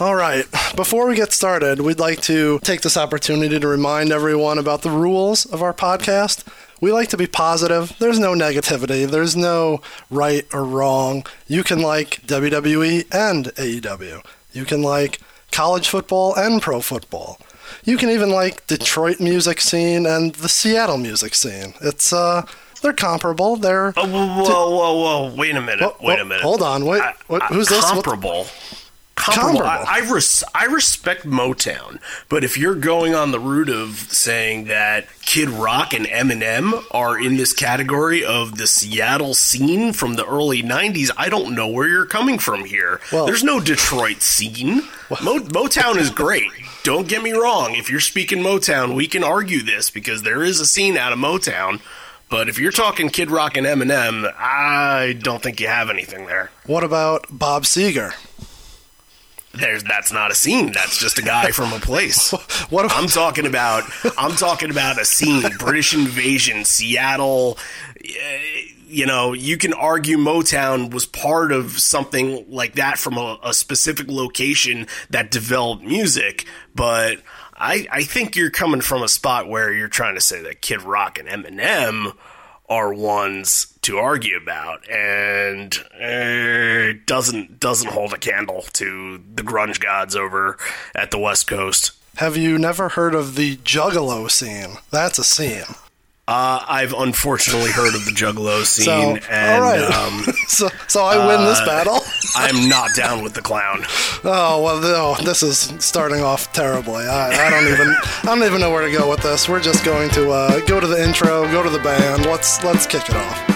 [0.00, 0.44] All right.
[0.74, 4.90] Before we get started, we'd like to take this opportunity to remind everyone about the
[4.90, 6.42] rules of our podcast.
[6.80, 7.94] We like to be positive.
[8.00, 9.08] There's no negativity.
[9.08, 9.80] There's no
[10.10, 11.24] right or wrong.
[11.46, 14.24] You can like WWE and AEW.
[14.52, 15.20] You can like
[15.52, 17.38] college football and pro football.
[17.84, 21.74] You can even like Detroit music scene and the Seattle music scene.
[21.80, 22.44] It's uh
[22.82, 23.56] they're comparable.
[23.56, 24.94] They're Oh, whoa, whoa, whoa,
[25.28, 25.34] whoa!
[25.34, 25.80] Wait a minute!
[25.80, 26.42] Whoa, wait a minute!
[26.42, 27.82] hold on, wait, I- I- who's this?
[27.82, 28.46] What- Comparable.
[29.16, 29.60] Comparable.
[29.60, 29.86] Comparable.
[29.88, 34.64] I, I, res- I respect Motown, but if you're going on the route of saying
[34.64, 40.26] that Kid Rock and Eminem are in this category of the Seattle scene from the
[40.26, 43.00] early '90s, I don't know where you're coming from here.
[43.12, 44.82] Well- There's no Detroit scene.
[45.22, 46.50] Mo- Motown is great.
[46.82, 47.76] Don't get me wrong.
[47.76, 51.18] If you're speaking Motown, we can argue this because there is a scene out of
[51.20, 51.80] Motown.
[52.30, 56.50] But if you're talking Kid Rock and Eminem, I don't think you have anything there.
[56.66, 58.12] what about Bob Seger?
[59.56, 60.72] There's that's not a scene.
[60.72, 62.32] That's just a guy from a place.
[62.70, 63.84] What I'm talking about.
[64.18, 65.44] I'm talking about a scene.
[65.58, 67.58] British invasion, Seattle.
[68.04, 68.38] eh,
[68.88, 73.52] You know, you can argue Motown was part of something like that from a, a
[73.54, 77.18] specific location that developed music, but
[77.56, 80.82] I, I think you're coming from a spot where you're trying to say that Kid
[80.82, 82.16] Rock and Eminem
[82.68, 89.80] are ones to argue about, and it doesn't doesn't hold a candle to the grunge
[89.80, 90.56] gods over
[90.94, 91.92] at the West Coast.
[92.16, 94.76] Have you never heard of the Juggalo scene?
[94.90, 95.64] That's a scene.
[96.26, 98.86] Uh, I've unfortunately heard of the Juggalo scene,
[99.20, 99.82] So, and right.
[99.82, 102.00] um, so, so I win this battle.
[102.36, 103.84] I'm not down with the clown.
[104.24, 107.04] Oh well, no, this is starting off terribly.
[107.04, 109.48] I, I don't even, I don't even know where to go with this.
[109.50, 112.24] We're just going to uh, go to the intro, go to the band.
[112.24, 113.53] Let's let's kick it off.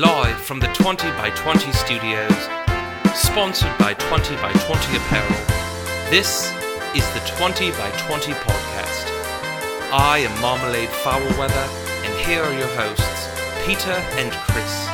[0.00, 2.32] Live from the 20 by 20 studios,
[3.12, 5.28] sponsored by 20 by 20 Apparel,
[6.08, 6.50] this
[6.96, 9.04] is the 20 by 20 podcast.
[9.92, 11.68] I am Marmalade Foulweather,
[12.02, 13.28] and here are your hosts,
[13.66, 14.88] Peter and Chris.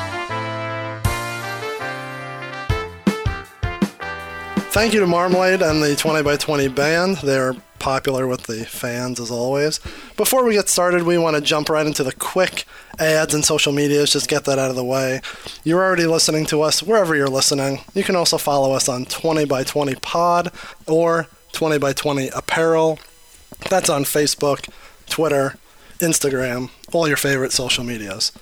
[4.72, 7.18] Thank you to Marmalade and the 20 by 20 band.
[7.18, 9.80] They're popular with the fans as always.
[10.16, 12.64] Before we get started, we want to jump right into the quick
[12.98, 15.20] ads and social medias, just get that out of the way.
[15.64, 17.80] You're already listening to us wherever you're listening.
[17.94, 20.52] You can also follow us on 20 by 20 pod
[20.86, 22.98] or 20 by 20 apparel.
[23.70, 24.68] That's on Facebook,
[25.08, 25.56] Twitter,
[25.98, 28.32] Instagram, all your favorite social medias.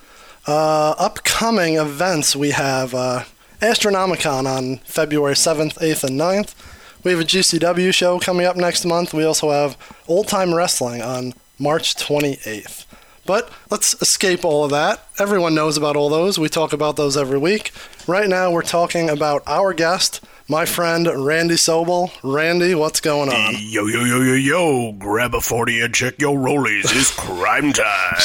[0.47, 3.25] Uh, upcoming events we have uh,
[3.61, 6.55] Astronomicon on February 7th, 8th, and 9th.
[7.05, 9.13] We have a GCW show coming up next month.
[9.13, 9.77] We also have
[10.09, 12.87] Old Time Wrestling on March 28th.
[13.27, 15.07] But let's escape all of that.
[15.19, 16.39] Everyone knows about all those.
[16.39, 17.73] We talk about those every week.
[18.07, 22.11] Right now, we're talking about our guest, my friend Randy Sobel.
[22.23, 23.55] Randy, what's going on?
[23.59, 24.93] Yo yo yo yo yo!
[24.93, 26.85] Grab a forty and check your rollies.
[26.85, 28.17] It's crime time.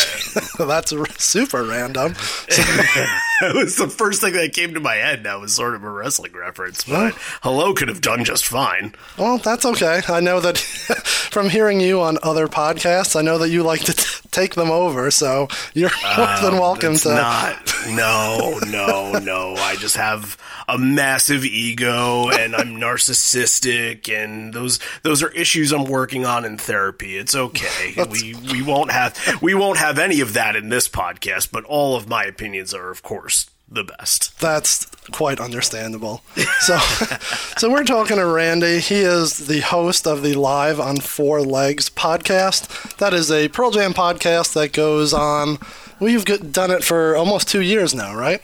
[0.67, 2.16] That's super random.
[3.41, 5.23] that was the first thing that came to my head.
[5.23, 8.94] That was sort of a wrestling reference, but hello could have done just fine.
[9.17, 10.01] Well, that's okay.
[10.07, 10.57] I know that
[11.31, 14.72] from hearing you on other podcasts, I know that you like to t- take them
[14.72, 17.09] over, so you're more than um, welcome to.
[17.09, 17.73] not.
[17.88, 19.55] No, no, no.
[19.55, 25.85] I just have a massive ego, and I'm narcissistic, and those those are issues I'm
[25.85, 27.17] working on in therapy.
[27.17, 27.95] It's okay.
[28.11, 31.95] we we won't have we won't have any of that in this podcast, but all
[31.95, 33.28] of my opinions are, of course,
[33.72, 34.40] the best.
[34.40, 36.22] That's quite understandable.
[36.59, 36.78] So,
[37.57, 38.80] so we're talking to Randy.
[38.80, 42.97] He is the host of the Live on Four Legs podcast.
[42.97, 45.58] That is a Pearl Jam podcast that goes on.
[46.00, 48.41] We've done it for almost two years now, right?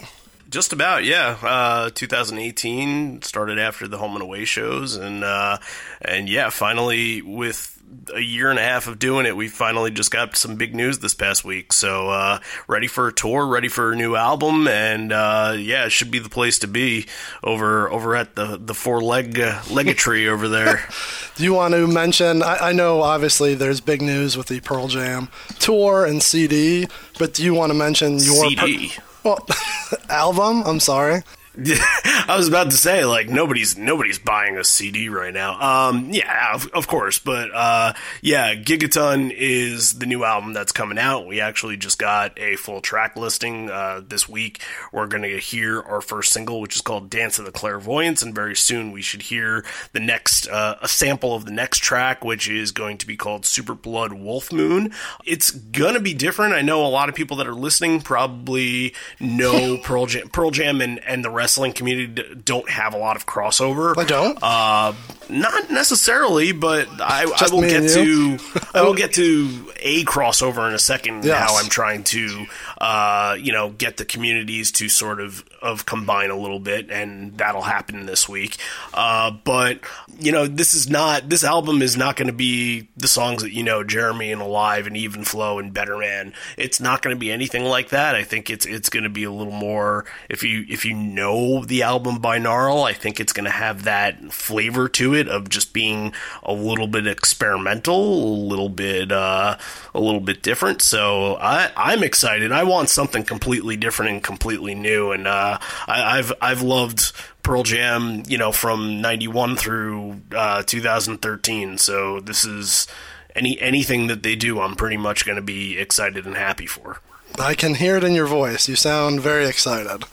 [0.49, 1.37] Just about, yeah.
[1.41, 5.57] Uh, 2018 started after the home and away shows, and uh,
[6.01, 7.74] and yeah, finally with
[8.13, 10.99] a year and a half of doing it, we finally just got some big news
[10.99, 11.73] this past week.
[11.73, 15.91] So uh, ready for a tour, ready for a new album, and uh, yeah, it
[15.91, 17.05] should be the place to be
[17.43, 20.87] over over at the the four leg uh, legatry over there.
[21.35, 22.43] Do you want to mention?
[22.43, 25.29] I, I know obviously there's big news with the Pearl Jam
[25.59, 26.87] tour and CD,
[27.19, 28.93] but do you want to mention your per- CD.
[29.23, 29.45] well,
[30.09, 30.63] album?
[30.65, 31.23] I'm sorry.
[32.27, 35.89] I was about to say like nobody's nobody's buying a CD right now.
[35.89, 40.97] Um, yeah, of, of course, but uh, yeah, Gigaton is the new album that's coming
[40.97, 41.27] out.
[41.27, 44.61] We actually just got a full track listing uh, this week.
[44.91, 48.55] We're gonna hear our first single, which is called "Dance of the Clairvoyants," and very
[48.55, 49.63] soon we should hear
[49.93, 53.45] the next uh, a sample of the next track, which is going to be called
[53.45, 54.91] "Super Blood Wolf Moon."
[55.23, 56.53] It's gonna be different.
[56.53, 60.81] I know a lot of people that are listening probably know Pearl Jam, Pearl Jam,
[60.81, 63.95] and, and the rest wrestling community don't have a lot of crossover.
[63.95, 64.39] I don't?
[64.41, 64.93] Uh,
[65.29, 68.37] not necessarily, but I, I will get to?
[68.73, 71.25] I will get to a crossover in a second.
[71.25, 71.37] Yes.
[71.37, 72.45] How I'm trying to
[72.79, 77.37] uh, you know get the communities to sort of of combine a little bit, and
[77.37, 78.57] that'll happen this week.
[78.93, 79.79] Uh, but
[80.19, 83.51] you know, this is not this album is not going to be the songs that
[83.51, 86.33] you know, Jeremy and Alive and Even Flow and Better Man.
[86.57, 88.15] It's not going to be anything like that.
[88.15, 91.65] I think it's it's going to be a little more if you if you know
[91.65, 95.49] the album by Gnarl, I think it's going to have that flavor to it of
[95.49, 96.13] just being
[96.43, 99.57] a little bit experimental, a little bit uh,
[99.93, 100.81] a little bit different.
[100.81, 102.51] So I I'm excited.
[102.51, 105.11] I want something completely different and completely new.
[105.11, 107.11] And uh, I, I've I've loved
[107.43, 111.77] Pearl Jam, you know, from '91 through uh, 2013.
[111.77, 112.87] So this is
[113.35, 117.01] any anything that they do, I'm pretty much going to be excited and happy for.
[117.37, 118.69] I can hear it in your voice.
[118.69, 120.05] You sound very excited.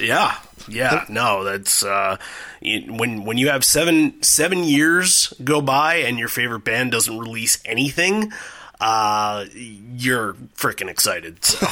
[0.00, 0.36] Yeah,
[0.68, 2.16] yeah, no, that's uh,
[2.62, 7.58] when when you have seven seven years go by and your favorite band doesn't release
[7.64, 8.32] anything,
[8.80, 11.44] uh, you're freaking excited.
[11.44, 11.66] So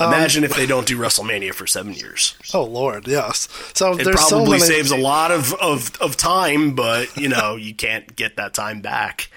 [0.04, 2.36] imagine if they don't do WrestleMania for seven years.
[2.52, 3.48] Oh Lord, yes.
[3.74, 4.64] So It there's so probably many.
[4.72, 8.80] saves a lot of, of, of time, but you know you can't get that time
[8.80, 9.30] back.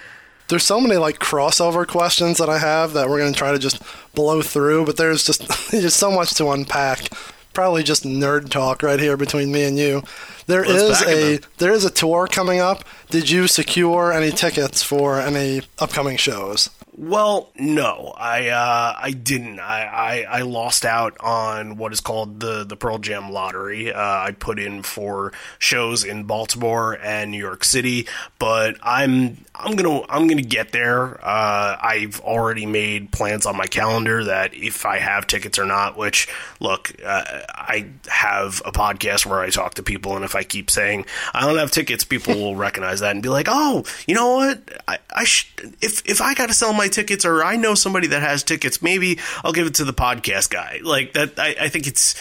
[0.50, 3.60] there's so many like crossover questions that I have that we're going to try to
[3.60, 3.82] just
[4.16, 5.42] blow through, but there's just
[5.72, 7.08] there's so much to unpack.
[7.54, 10.04] Probably just nerd talk right here between me and you.
[10.48, 12.84] There Let's is a there is a tour coming up.
[13.10, 16.70] Did you secure any tickets for any upcoming shows?
[16.98, 19.60] Well, no, I uh, I didn't.
[19.60, 23.94] I, I, I lost out on what is called the the Pearl Jam lottery.
[23.94, 28.08] Uh, I put in for shows in Baltimore and New York City,
[28.40, 31.24] but I'm I'm gonna I'm gonna get there.
[31.26, 35.96] Uh, I've already made plans on my calendar that if I have tickets or not.
[35.98, 36.28] Which
[36.60, 40.70] look, uh, I have a podcast where I talk to people, and if I keep
[40.70, 44.36] saying I don't have tickets, people will recognize that and be like, oh, you know
[44.36, 44.62] what?
[44.88, 48.08] I, I sh- if if I got to sell my tickets or I know somebody
[48.08, 50.80] that has tickets, maybe I'll give it to the podcast guy.
[50.84, 52.16] Like that, I, I think it's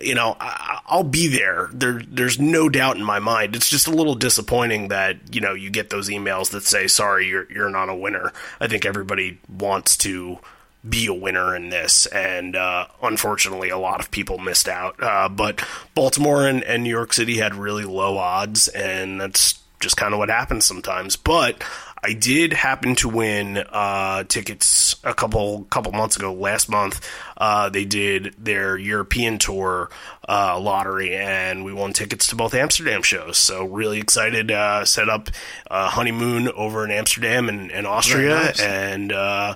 [0.00, 1.68] you know I, I'll be there.
[1.72, 3.54] There, there's no doubt in my mind.
[3.56, 7.28] It's just a little disappointing that you know you get those emails that say sorry,
[7.28, 8.32] you're you're not a winner.
[8.60, 10.38] I think everybody wants to
[10.88, 15.00] be a winner in this, and uh, unfortunately, a lot of people missed out.
[15.00, 15.64] Uh, but
[15.94, 20.18] Baltimore and, and New York City had really low odds, and that's just kind of
[20.18, 21.16] what happens sometimes.
[21.16, 21.62] But
[22.04, 26.32] I did happen to win uh, tickets a couple couple months ago.
[26.32, 27.00] Last month,
[27.36, 29.88] uh, they did their European tour
[30.28, 33.38] uh, lottery, and we won tickets to both Amsterdam shows.
[33.38, 34.50] So really excited.
[34.50, 35.28] Uh, set up
[35.70, 38.60] a honeymoon over in Amsterdam and, and Austria, nice.
[38.60, 39.54] and uh,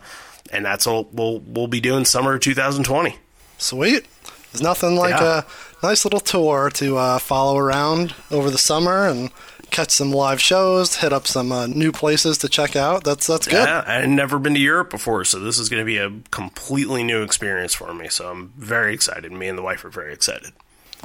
[0.53, 3.17] and that's what we'll we'll be doing summer 2020.
[3.59, 4.07] Sweet.
[4.53, 5.43] There's nothing like Yeah.
[5.83, 9.31] a nice little tour to uh, follow around over the summer and
[9.71, 13.05] catch some live shows, hit up some uh, new places to check out.
[13.05, 13.67] That's that's good.
[13.67, 16.11] Yeah, I had never been to Europe before, so this is going to be a
[16.31, 18.09] completely new experience for me.
[18.09, 19.33] So I'm very excited.
[19.33, 20.53] Me and the wife are very excited.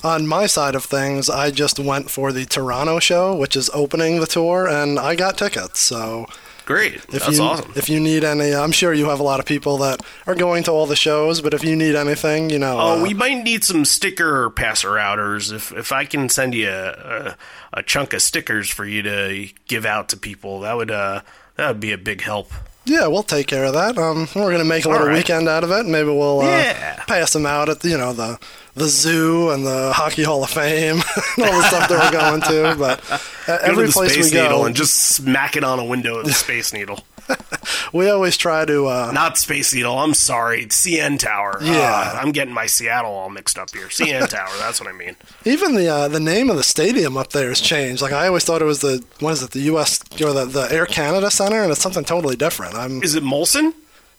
[0.04, 4.20] On my side of things, I just went for the Toronto show, which is opening
[4.20, 5.80] the tour, and I got tickets.
[5.80, 6.28] So
[6.66, 7.72] Great, if that's you awesome.
[7.76, 10.64] if you need any, I'm sure you have a lot of people that are going
[10.64, 11.42] to all the shows.
[11.42, 14.98] But if you need anything, you know, Oh, uh, we might need some sticker passer
[14.98, 15.52] outers.
[15.52, 17.36] If if I can send you a,
[17.74, 21.22] a, a chunk of stickers for you to give out to people, that would uh
[21.56, 22.52] that would be a big help.
[22.86, 23.98] Yeah, we'll take care of that.
[23.98, 25.18] Um, we're gonna make a little right.
[25.18, 25.86] weekend out of it.
[25.86, 27.04] Maybe we'll uh, Yeah.
[27.06, 28.40] pass them out at the, you know the
[28.76, 30.96] the zoo and the Hockey Hall of Fame
[31.38, 32.76] and all the stuff that we're going to.
[32.80, 36.20] But uh, Go every to place we go, and just smack it on a window
[36.20, 37.00] of the Space Needle.
[37.94, 38.88] we always try to.
[38.88, 39.98] Uh, Not Space Needle.
[40.00, 41.60] I'm sorry, CN Tower.
[41.62, 41.72] Yeah.
[42.16, 43.88] Uh, I'm getting my Seattle all mixed up here.
[43.88, 44.50] CN Tower.
[44.60, 45.16] That's what I mean.
[45.46, 48.02] Even the uh, the name of the stadium up there has changed.
[48.02, 50.02] Like I always thought it was the what is it the U.S.
[50.22, 52.76] or the, the Air Canada Center, and it's something totally different.
[52.76, 53.74] I'm Is it Molson?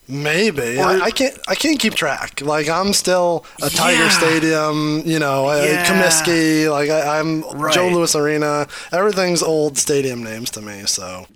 [0.09, 2.41] maybe Or- I, I can't I can't keep track.
[2.41, 4.09] Like I'm still a Tiger Yeah.
[4.09, 5.85] Stadium, you know, a Yeah.
[5.87, 6.69] Comiskey.
[6.71, 7.73] Like I, I'm Right.
[7.73, 8.67] Joe Louis Arena.
[8.91, 10.83] Everything's old stadium names to me.
[10.87, 11.27] So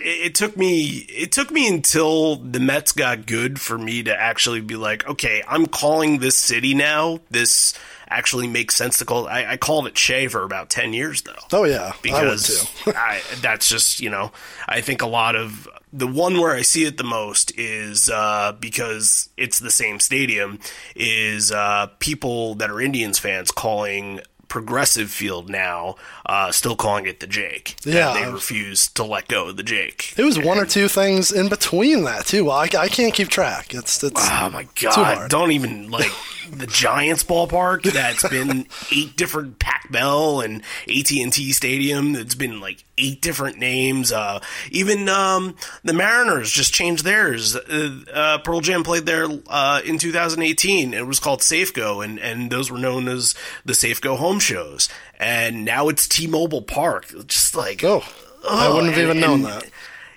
[0.00, 4.14] it, it took me it took me until the Mets got good for me to
[4.18, 7.20] actually be like, okay, I'm calling this Citi now.
[7.30, 7.74] This
[8.08, 9.28] actually makes sense to call.
[9.28, 11.32] I, I called it Shea for about ten years though.
[11.52, 12.92] oh yeah, I would because too.
[12.96, 14.32] I, that's just you know
[14.68, 18.52] I think a lot of the one where I see it the most is uh,
[18.60, 20.60] because it's the same stadium
[20.94, 25.94] is uh, people that are Indians fans calling Progressive Field now,
[26.26, 27.76] uh, still calling it the Jake.
[27.86, 28.12] Yeah.
[28.12, 30.12] they refuse to let go of the Jake.
[30.18, 32.50] It was one or two things in between that too.
[32.50, 33.72] I, I can't keep track.
[33.72, 34.94] It's it's Oh my Too god!
[35.16, 35.30] hard.
[35.30, 36.10] Don't even like
[36.50, 37.84] the Giants ballpark.
[37.92, 42.16] That's been eight different Pac Bell and AT and T Stadium.
[42.16, 44.10] It's been like eight different names.
[44.10, 44.40] Uh,
[44.72, 45.54] even um,
[45.84, 47.54] the Mariners just changed theirs.
[47.54, 50.92] Uh, uh, Pearl Jam played there uh, in 2018.
[50.92, 54.88] It was called Safeco, and and those were known as the Safeco home shows.
[55.18, 57.06] And now it's T-Mobile Park.
[57.26, 58.02] Just like oh,
[58.48, 59.66] I Oh, wouldn't have and- even known that.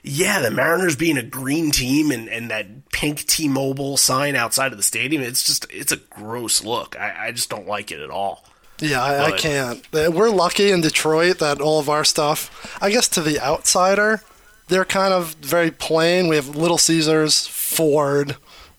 [0.06, 4.78] Yeah, the Mariners being a green team and, and that pink T-Mobile sign outside of
[4.78, 7.00] the stadium, it's just it's a gross look.
[7.00, 8.44] I, I just don't like it at all.
[8.80, 9.82] Yeah, I, I can't.
[9.94, 14.22] Uh, We're lucky in Detroit that all of our stuff, I guess, to the outsider,
[14.68, 16.28] they're kind of very plain.
[16.28, 18.36] We have Little Caesars, Ford.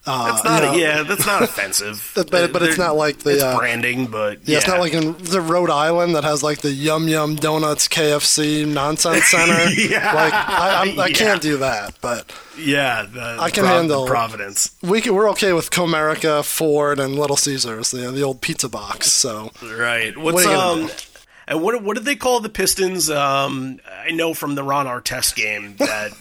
[0.07, 2.11] Uh, That's not you know, yeah, that's not offensive.
[2.15, 5.15] But- but it's not like the, it's uh, branding, but Yeah, it's not like in
[5.17, 9.65] the Rhode Island that has like the Yum Yum Donuts KFC Nonsense Center.
[9.75, 10.13] Yeah.
[10.13, 11.13] Like I, I'm, I Yeah.
[11.15, 13.05] can't do that, but yeah.
[13.11, 14.75] The, I can Prov- handle- Providence.
[14.83, 19.11] we can, we're okay with Comerica, Ford, and Little Caesars, the the old pizza box.
[19.11, 20.15] So Right.
[20.15, 20.89] What What's you um?
[21.47, 23.09] And what what did they call the Pistons?
[23.09, 26.11] Um, I know from the Ron Artest game that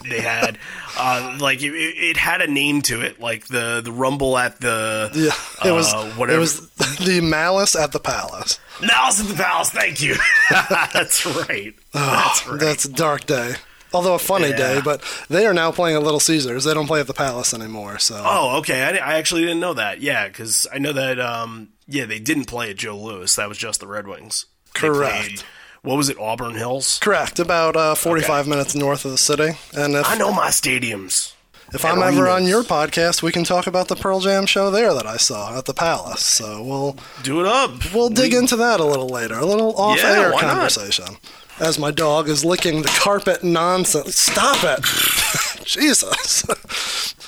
[0.08, 0.58] they had,
[0.98, 5.10] uh, like it, it had a name to it, like the the Rumble at the
[5.14, 6.36] yeah, it was uh, whatever.
[6.36, 8.58] it was the Malice at the Palace.
[8.82, 9.70] Now's at the Palace.
[9.70, 10.16] Thank you.
[10.50, 11.74] That's right.
[11.92, 12.60] That's right.
[12.60, 13.54] That's a dark day.
[13.92, 14.56] Although a funny Yeah.
[14.56, 16.64] day, but they are now playing at Little Caesars.
[16.64, 18.00] They don't play at the Palace anymore.
[18.00, 18.82] So oh, okay.
[18.82, 20.00] I, I actually didn't know that.
[20.00, 21.20] Yeah, because I know that.
[21.20, 23.32] Um, yeah, they didn't play at Joe Louis.
[23.36, 24.46] That was just the Red Wings.
[24.74, 25.44] Correct.
[25.82, 26.18] what was it?
[26.18, 26.98] Auburn Hills.
[27.02, 29.52] correct, about uh, 45 minutes north of the city.
[29.76, 31.32] And if I know my stadiums.
[31.72, 34.94] If I'm ever on your podcast, we can talk about the Pearl Jam show there
[34.94, 36.24] that I saw at the Palace.
[36.24, 37.92] So we'll Do it up.
[37.92, 40.50] we'll dig into that a little later, a little off-air why not?
[40.52, 41.16] conversation.
[41.58, 44.16] As my dog is licking the carpet nonsense.
[44.16, 44.84] Stop it,
[45.64, 46.44] Jesus.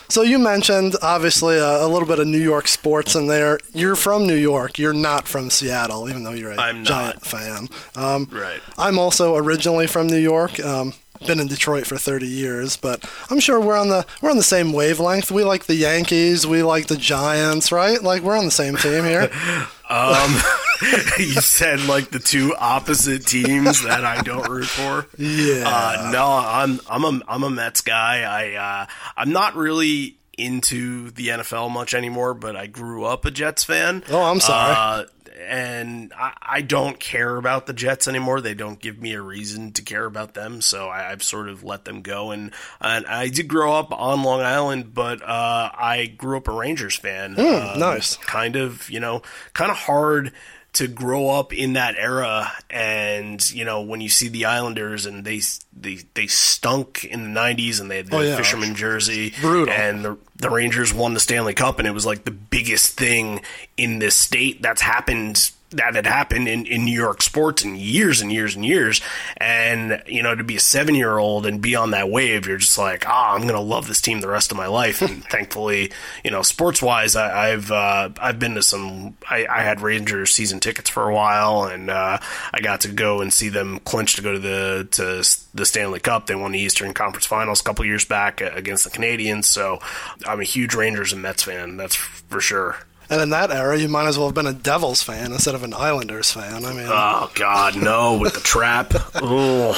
[0.09, 3.59] so you mentioned obviously a, a little bit of New York sports in there.
[3.73, 4.78] You're from New York.
[4.78, 7.26] You're not from Seattle, even though you're a I'm giant not.
[7.26, 7.69] fan.
[7.95, 8.61] Um, Right.
[8.78, 10.59] I'm also originally from New York.
[10.61, 10.95] Um,
[11.26, 14.43] been in Detroit for 30 years, but I'm sure we're on the we're on the
[14.43, 15.31] same wavelength.
[15.31, 18.02] We like the Yankees, we like the Giants, right?
[18.02, 19.31] Like we're on the same team here.
[19.88, 20.35] Um,
[21.18, 25.06] you said like the two opposite teams that I don't root for.
[25.18, 25.64] Yeah.
[25.66, 28.23] Uh, no, I'm I'm a I'm a Mets guy.
[28.23, 33.30] I uh, I'm not really into the NFL much anymore, but I grew up a
[33.30, 34.04] Jets fan.
[34.11, 34.75] Oh, I'm sorry.
[34.76, 35.04] Uh,
[35.38, 38.40] and I, I don't care about the Jets anymore.
[38.40, 41.62] They don't give me a reason to care about them, so I, I've sort of
[41.62, 42.30] let them go.
[42.30, 46.52] And and I did grow up on Long Island, but uh, I grew up a
[46.52, 47.38] Rangers fan.
[47.38, 48.16] Um, nice.
[48.16, 50.33] Kind of, you know, kind of hard
[50.76, 55.25] to grow up in that era and you know when you see the Islanders and
[55.25, 55.40] they
[55.78, 58.37] they they stunk in the 90s and they had the Oh, yeah.
[58.37, 59.73] fisherman jersey Brutal.
[59.73, 63.40] and the the Rangers won the Stanley Cup and it was like the biggest thing
[63.76, 68.20] in this state that's happened that had happened in, in New York sports in years
[68.20, 69.00] and years and years.
[69.38, 72.56] And, you know, to be a seven year old and be on that wave, you're
[72.56, 75.02] just like, ah, I'm going to love this team the rest of my life.
[75.02, 75.92] And thankfully,
[76.25, 80.61] you know, sports wise, I've, uh, I've been to some, I, I had Rangers season
[80.61, 82.18] tickets for a while and, uh,
[82.52, 86.00] I got to go and see them clinch to go to the, to the Stanley
[86.00, 86.26] Cup.
[86.26, 89.46] They won the Eastern Conference Finals a couple years back against the Canadiens.
[89.46, 89.80] So
[90.26, 91.76] I'm a huge Rangers and Mets fan.
[91.76, 92.76] That's for sure.
[93.08, 95.62] And in that era, you might as well have been a Devils fan instead of
[95.62, 96.64] an Islanders fan.
[96.64, 98.18] I mean, Oh God, no!
[98.18, 98.92] With the trap.
[99.14, 99.72] Oh,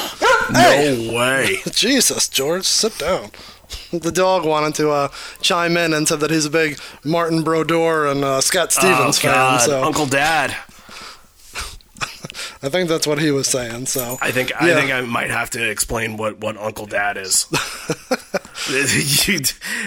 [0.51, 1.07] Hey.
[1.07, 1.57] no way.
[1.71, 3.31] Jesus, George, sit down.
[3.91, 5.07] The dog wanted to uh,
[5.41, 9.29] chime in and said that he's a big Martin Brodeur and uh, Scott Stevens oh
[9.29, 9.59] fan.
[9.59, 10.55] So Uncle Dad.
[12.61, 13.85] I think that's what he was saying.
[13.85, 14.75] So I think I Yeah.
[14.75, 17.45] think I might have to explain what, what Uncle Dad is.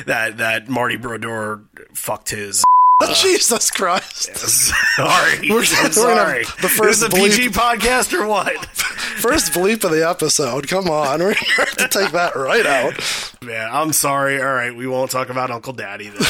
[0.07, 2.65] That that Marty Brodeur fucked his.
[3.15, 4.37] Jesus Christ.
[4.37, 6.45] sorry, We're- I'm we're gonna- sorry.
[6.45, 8.65] the first is this a PG podcast or what?
[9.23, 10.69] First bleep of the episode.
[10.69, 12.95] Come on, we're gonna have to take that right out.
[13.43, 14.41] Man, I'm sorry.
[14.41, 16.23] All right, we won't talk about Uncle Daddy then.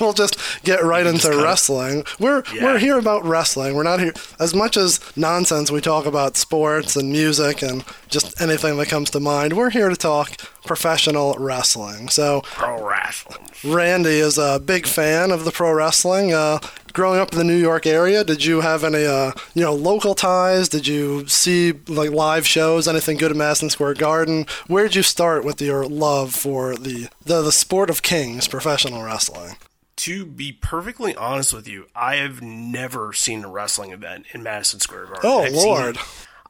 [0.00, 2.04] We'll just get right into kinda- wrestling.
[2.20, 2.64] We're Yeah.
[2.64, 3.74] we're here about wrestling.
[3.74, 5.70] We're not here as much as nonsense.
[5.70, 9.54] We talk about sports and music and just anything that comes to mind.
[9.56, 12.08] We're here to talk professional wrestling.
[12.08, 13.48] So Pro wrestling.
[13.64, 16.32] Randy is a big fan of the pro wrestling.
[16.32, 16.58] Uh,
[16.92, 20.14] growing up in the New York area, did you have any, uh, you know, local
[20.14, 20.68] ties?
[20.68, 22.86] Did you see like live shows?
[22.88, 24.46] Anything good at Madison Square Garden?
[24.66, 29.02] Where did you start with your love for the the, the sport of kings, professional
[29.02, 29.56] wrestling?
[30.00, 34.78] To be perfectly honest with you, I have never seen a wrestling event in Madison
[34.78, 35.22] Square Garden.
[35.24, 35.98] Oh, I've seen- Lord.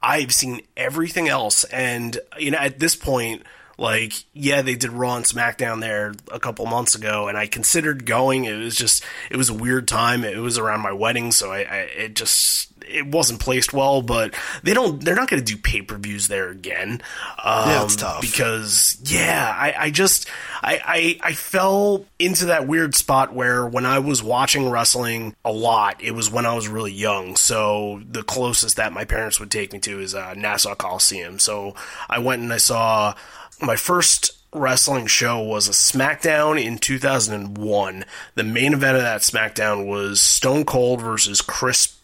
[0.06, 3.42] I've seen everything else, and you know, at this point,
[3.76, 8.06] like, yeah, they did Raw and SmackDown there a couple months ago, and I considered
[8.06, 8.44] going.
[8.44, 10.22] It was just, it was a weird time.
[10.24, 14.02] It was around my wedding, so I, I it just, it wasn't placed well.
[14.02, 17.02] But they don't, they're not going to do pay per views there again.
[17.42, 18.20] Um, Yeah, it's tough.
[18.20, 20.28] because yeah, I, I just
[20.62, 20.80] I,
[21.22, 26.02] I I fell into that weird spot where when I was watching wrestling a lot,
[26.02, 27.36] it was when I was really young.
[27.36, 31.38] So the closest that my parents would take me to is uh, Nassau Coliseum.
[31.38, 31.74] So
[32.08, 33.14] I went and I saw
[33.60, 38.04] my first wrestling show was a SmackDown in 2001.
[38.34, 41.95] The main event of that SmackDown was Stone Cold versus Chris.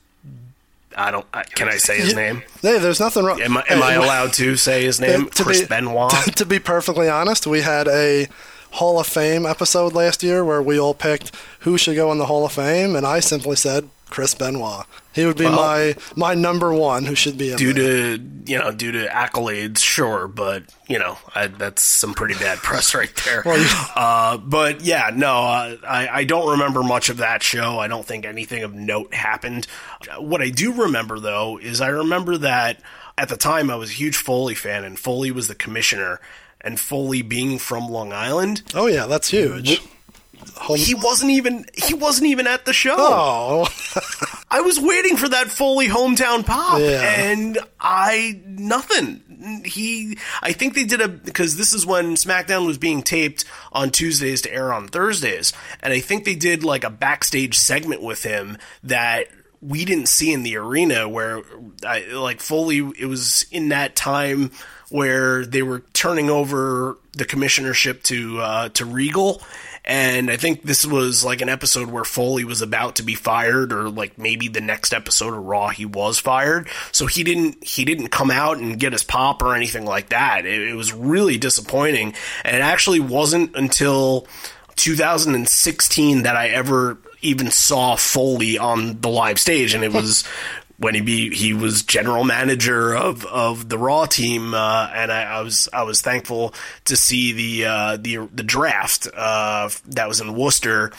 [0.96, 1.26] I don't.
[1.32, 2.42] I, can I say his name?
[2.60, 3.40] Hey, there's nothing wrong.
[3.40, 5.28] Am I, am I allowed to say his name?
[5.30, 6.10] to Chris be- Benoit.
[6.36, 8.28] to be perfectly honest, we had a
[8.72, 12.26] Hall of Fame episode last year where we all picked who should go in the
[12.26, 14.84] Hall of Fame, and I simply said Chris Benoit.
[15.14, 18.18] He would be Well- my my number one who should be in due there.
[18.18, 22.58] to you know due to accolades sure but you know I, that's some pretty bad
[22.68, 27.08] press right there Well, you- uh, but yeah no uh, I, I don't remember much
[27.08, 29.66] of that show i don't think anything of note happened
[30.18, 32.82] what i do remember though is i remember that
[33.16, 36.20] at the time i was a huge foley fan and foley was the commissioner
[36.60, 39.80] and foley being from long island Oh yeah, that's huge.
[40.76, 43.66] He wasn't even he wasn't even at the show oh,
[44.50, 47.02] I was waiting for that Foley hometown pop, Yeah.
[47.30, 49.62] and I nothing.
[49.64, 53.90] He, I think they did a because this is when SmackDown was being taped on
[53.90, 58.22] Tuesdays to air on Thursdays, and I think they did like a backstage segment with
[58.22, 59.26] him that
[59.60, 61.42] we didn't see in the arena where
[61.84, 62.78] I, like Foley.
[62.98, 64.52] It was in that time
[64.90, 69.42] where they were turning over the commissionership to uh, to Regal.
[69.84, 73.72] And I think this was like an episode where Foley was about to be fired,
[73.72, 76.68] or like maybe the next episode of Raw he was fired.
[76.92, 80.46] So he didn't he didn't come out and get his pop or anything like that.
[80.46, 84.28] It, it was really disappointing, and it actually wasn't until
[84.76, 90.24] 2016 that I ever even saw Foley on the live stage, and it was
[90.82, 95.22] when he be he was general manager of, of the Raw team, uh, and I,
[95.22, 96.54] I was I was thankful
[96.86, 100.92] to see the uh, the the draft uh, that was in Worcester.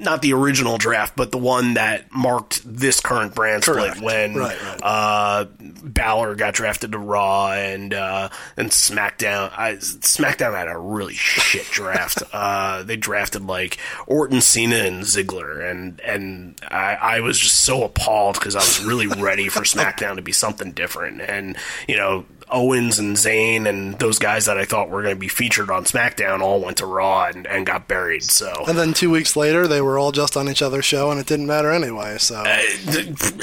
[0.00, 3.96] Not the original draft, but the one that marked this current brand Correct.
[3.98, 4.80] split when Right, right.
[4.82, 9.52] uh, Balor got drafted to Raw and uh, and SmackDown.
[9.56, 12.22] I, SmackDown had a really shit draft.
[12.32, 17.84] uh, they drafted like Orton, Cena, and Ziggler, and and I, I was just so
[17.84, 21.20] appalled because I was really ready for SmackDown to be something different.
[21.20, 25.20] And you know, Owens and Zayn and those guys that I thought were going to
[25.20, 28.24] be featured on SmackDown all went to Raw and, and got buried.
[28.24, 31.20] So and then two weeks later, they were all just on each other's show, and
[31.20, 32.18] it didn't matter anyway.
[32.18, 32.58] So uh,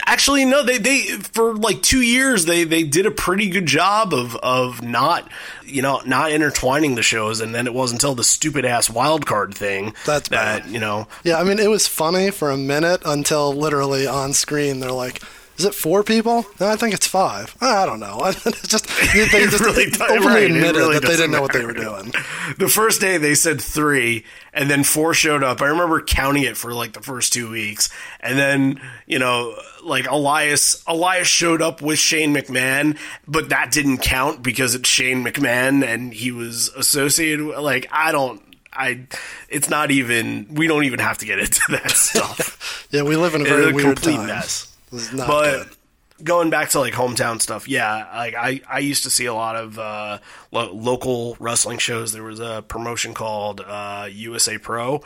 [0.06, 0.64] Actually, no.
[0.64, 4.82] They they for like two years they they did a pretty good job of of
[4.82, 5.30] not
[5.66, 9.26] you know not intertwining the shows, and then it was until the stupid ass wild
[9.26, 10.72] card thing That's that bad.
[10.72, 11.08] you know.
[11.24, 15.22] yeah, I mean, it was funny for a minute until literally on screen they're like.
[15.58, 16.46] Is it four people?
[16.60, 17.56] No, I think it's five.
[17.60, 18.20] I don't know.
[18.46, 21.66] It's just they just really openly right, admitted really that they didn't know what they
[21.66, 22.14] were doing.
[22.58, 25.62] The first day they said three, and then four showed up.
[25.62, 27.90] I remember counting it for like the first two weeks,
[28.22, 33.98] and then you know, like Elias, Elias showed up with Shane McMahon, but that didn't
[33.98, 37.46] count because it's Shane McMahon and he was associated.
[37.46, 38.42] with Like I don't.
[38.72, 39.08] I,
[39.50, 40.48] it's not even.
[40.54, 42.88] We don't even have to get into that stuff.
[42.92, 44.28] Yeah, we live in a It's very a weird complete time.
[44.28, 44.74] mess.
[44.92, 46.26] This is not but good.
[46.26, 49.56] going back to like hometown stuff, yeah, like I, I used to see a lot
[49.56, 50.20] of uh,
[50.52, 52.14] lo- local wrestling shows.
[52.14, 55.02] There was a promotion called uh, USA Pro,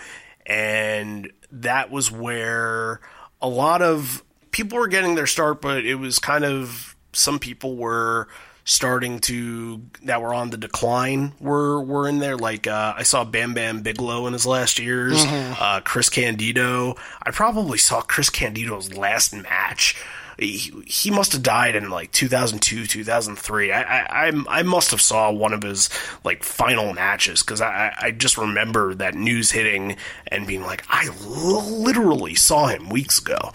[0.45, 3.01] and that was where
[3.41, 7.75] a lot of people were getting their start, but it was kind of some people
[7.75, 8.27] were
[8.63, 12.37] starting to that were on the decline were were in there.
[12.37, 16.95] Like uh, I saw Bam Bam Bigelow in his last years uh, Chris Candido.
[17.23, 19.95] I probably saw Chris Candido's last match
[20.41, 25.31] he, he must have died in like 2002 2003 I, I I must have saw
[25.31, 25.89] one of his
[26.23, 31.09] like final matches because I I just remember that news hitting and being like I
[31.25, 33.51] literally saw him weeks ago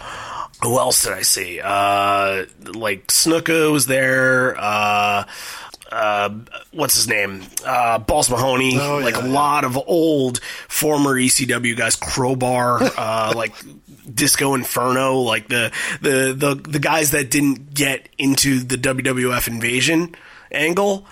[0.63, 1.59] who else did I see?
[1.63, 4.55] Uh, like Snuka was there.
[4.57, 5.25] Uh,
[5.91, 6.29] uh,
[6.71, 7.43] what's his name?
[7.65, 8.77] Uh, Balls Mahoney.
[8.79, 9.33] Oh, like yeah, a yeah.
[9.33, 11.95] lot of old former ECW guys.
[11.95, 12.79] Crowbar.
[12.97, 13.53] uh, like
[14.11, 15.15] Disco Inferno.
[15.17, 20.15] Like the, the the the guys that didn't get into the WWF invasion
[20.51, 21.05] angle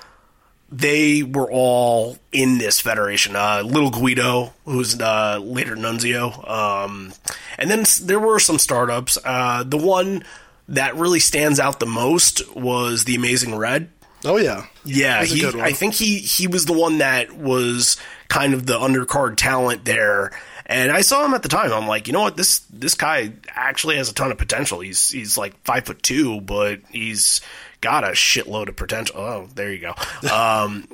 [0.71, 3.35] they were all in this federation.
[3.35, 7.13] Uh, Little Guido, who's uh, later Nunzio, um,
[7.57, 9.17] and then there were some startups.
[9.23, 10.23] Uh, the one
[10.67, 13.89] that really stands out the most was the Amazing Red.
[14.23, 14.65] Oh yeah.
[14.83, 15.45] Yeah, he.
[15.45, 20.31] I think he he was the one that was kind of the undercard talent there.
[20.67, 21.71] And I saw him at the time.
[21.71, 22.37] I'm like, you know what?
[22.37, 24.79] This this guy actually has a ton of potential.
[24.79, 27.41] He's he's like five foot two, but he's
[27.81, 29.15] got a shitload of potential.
[29.19, 29.93] Oh, there you go.
[30.31, 30.87] Um,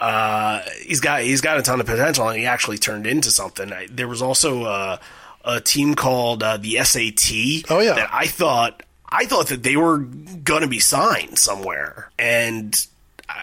[0.00, 3.70] uh, he's got he's got a ton of potential, and he actually turned into something.
[3.72, 4.96] I, there was also uh,
[5.44, 7.70] a team called uh, the SAT.
[7.70, 7.94] Oh, yeah.
[7.94, 12.74] that I thought I thought that they were gonna be signed somewhere, and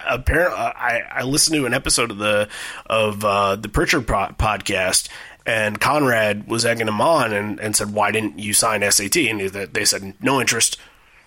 [0.08, 2.50] apparently I, I listened to an episode of the
[2.88, 5.10] of uh, the Prichard po- podcast.
[5.50, 9.42] And Conrad was egging him on and, and said, "Why didn't you sign SAT?" And
[9.42, 10.78] they, they said, "No interest."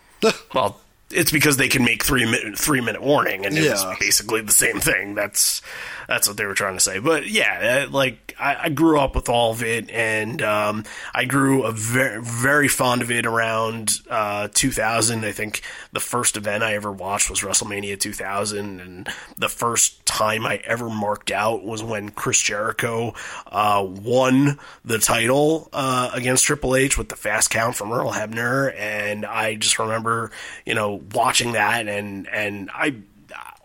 [0.55, 0.81] well,
[1.11, 3.73] it's because they can make three minute three minute warning, and it Yeah.
[3.73, 5.17] was basically the same thing.
[5.17, 5.61] That's
[6.07, 7.01] that's what they were trying to say.
[7.01, 7.91] But yeah, uh,
[8.39, 12.69] I, I grew up with all of it, and um, I grew a very very
[12.69, 15.25] fond of it around uh, 2000.
[15.25, 20.47] I think the first event I ever watched was WrestleMania 2000, and the first time
[20.47, 23.15] I ever marked out was when Chris Jericho
[23.47, 28.75] uh, won the title uh, against Triple H with the fast count from Earl Hebner,
[28.77, 30.31] and I just remember,
[30.67, 32.97] you know, watching that, and and I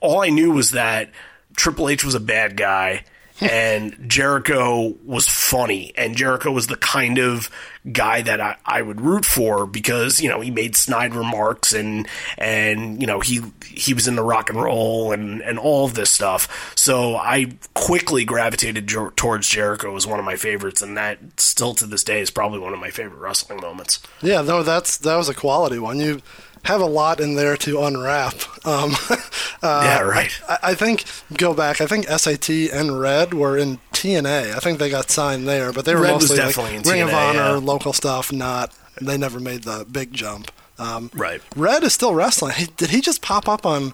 [0.01, 1.09] all I knew was that
[1.55, 3.03] Triple H was a bad guy.
[3.39, 7.49] And Jericho was funny, and Jericho was the kind of
[7.91, 12.07] guy that I, I would root for because you know he made snide remarks and
[12.37, 15.93] and you know he he was in the rock and roll and and all of
[15.93, 16.73] this stuff.
[16.75, 21.73] So I quickly gravitated jo- towards Jericho as one of my favorites, and that still
[21.75, 24.01] to this day is probably one of my favorite wrestling moments.
[24.21, 25.99] Yeah, no, that's that was a quality one.
[25.99, 26.21] You
[26.67, 28.35] have a lot in there to unwrap.
[28.65, 30.31] Um, uh, Yeah, right.
[30.49, 31.05] I, I think
[31.37, 31.79] go back.
[31.81, 34.53] I think SAT and Red were in TNA.
[34.53, 37.13] I think they got signed there, but they were Red mostly like in Ring of
[37.13, 37.51] Honor, yeah.
[37.55, 38.31] local stuff.
[38.31, 40.51] Not they never made the big jump.
[40.77, 41.41] Um, Right.
[41.55, 42.53] Red is still wrestling.
[42.55, 43.93] He, did he just pop up on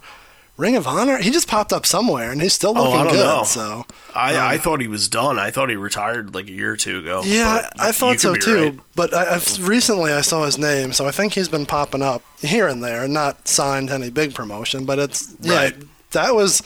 [0.56, 1.18] Ring of Honor?
[1.18, 3.26] He just popped up somewhere, and he's still looking Oh, I don't good.
[3.26, 3.44] know.
[3.44, 5.40] So I, uh, I thought he was done.
[5.40, 7.24] I thought he retired like a year or two ago.
[7.26, 8.64] Yeah, I thought so too.
[8.64, 8.80] right.
[8.96, 12.22] But I, I've, recently I saw his name, so I think he's been popping up
[12.40, 13.08] here and there.
[13.08, 15.56] Not signed any big promotion, but it's yeah.
[15.56, 15.76] Right.
[16.12, 16.62] That was,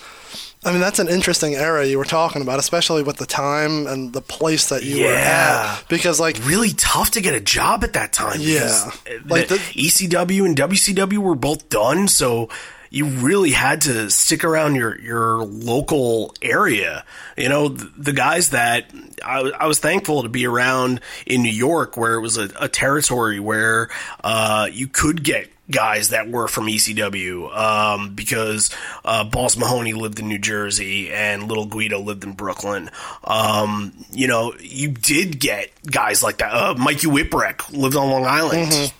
[0.65, 4.11] I mean, that's an interesting era you were talking about, especially with the time and
[4.11, 5.77] the place that you were Yeah.
[5.79, 5.87] at.
[5.87, 8.39] Because like, really tough to get a job at that time.
[8.41, 8.91] Yeah.
[9.25, 12.49] Like the, the- ECW and WCW were both done, so
[12.89, 17.03] you really had to stick around your your local area.
[17.37, 18.91] You know, the, the guys that
[19.23, 22.67] I, I was thankful to be around in New York, where it was a, a
[22.67, 23.89] territory where
[24.23, 28.69] uh, you could get guys that were from ECW um, because
[29.03, 32.89] uh, Balls Mahoney lived in New Jersey and Little Guido lived in Brooklyn.
[33.23, 36.53] Um, you know, you did get guys like that.
[36.53, 38.93] Uh, Mikey Whipwreck lived on Long Island.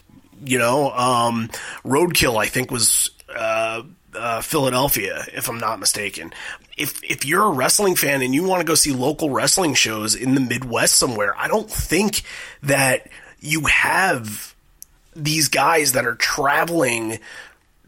[0.43, 1.49] You know, um,
[1.83, 3.83] Roadkill, I think, was uh,
[4.15, 6.33] uh, Philadelphia, if I'm not mistaken.
[6.77, 10.15] If if you're a wrestling fan and you want to go see local wrestling shows
[10.15, 12.23] in the Midwest somewhere, I don't think
[12.63, 13.07] that
[13.39, 14.55] you have
[15.15, 17.19] these guys that are traveling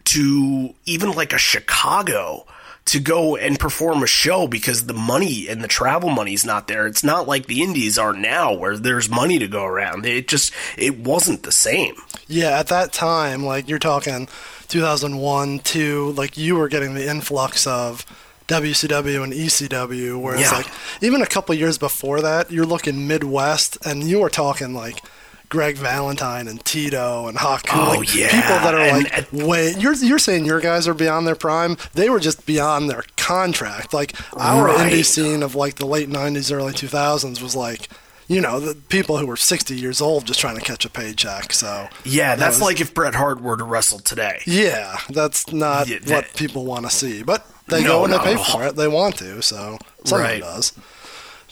[0.06, 2.46] to even like a Chicago
[2.86, 6.68] to go and perform a show because the money and the travel money is not
[6.68, 6.88] there.
[6.88, 10.08] It's not like the indies are now where there's money to go around.
[10.08, 11.96] It just it wasn't the same.
[12.28, 14.28] yeah, at that time, like you're talking
[14.70, 18.06] 2001, two, like you were getting the influx of
[18.48, 20.52] WCW and ECW, whereas Yeah.
[20.58, 20.68] like
[21.02, 25.02] even a couple years before that, you're looking Midwest, and you were talking like
[25.50, 29.74] Greg Valentine and Tito and Haku, Oh, like yeah, people that are and- like way.
[29.78, 31.78] You're you're saying your guys are beyond their prime.
[31.94, 33.94] They were just beyond their contract.
[33.94, 34.92] Like our Right.
[34.92, 37.90] indie scene of like the late '90s, early 2000s was like.
[38.30, 41.52] You know, the people who were 60 years old just trying to catch a paycheck.
[41.52, 44.42] So Yeah, that that's was- like if Bret Hart were to wrestle today.
[44.46, 48.20] yeah, that's not Yeah, what people want to see, but they No, go and they
[48.20, 48.76] pay for it.
[48.76, 50.42] They want to, so someone Right.
[50.42, 50.74] does.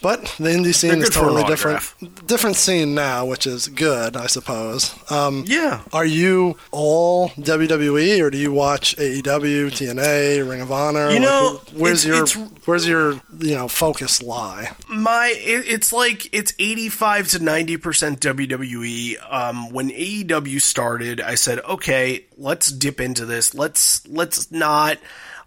[0.02, 2.28] But the indie scene is good for an totally different.
[2.28, 4.94] Different scene now, which is good, I suppose.
[5.10, 5.82] Um, Yeah.
[5.92, 11.10] are you all WWE, or do you watch AEW, TNA, Ring of Honor?
[11.10, 14.72] You know, wh- where's it's- your it's- where's your you know focus lie?
[14.88, 19.16] My, it, it's like it's eighty-five to ninety percent WWE.
[19.30, 23.54] Um, when AEW started, I said, okay, let's dip into this.
[23.56, 24.98] Let's let's not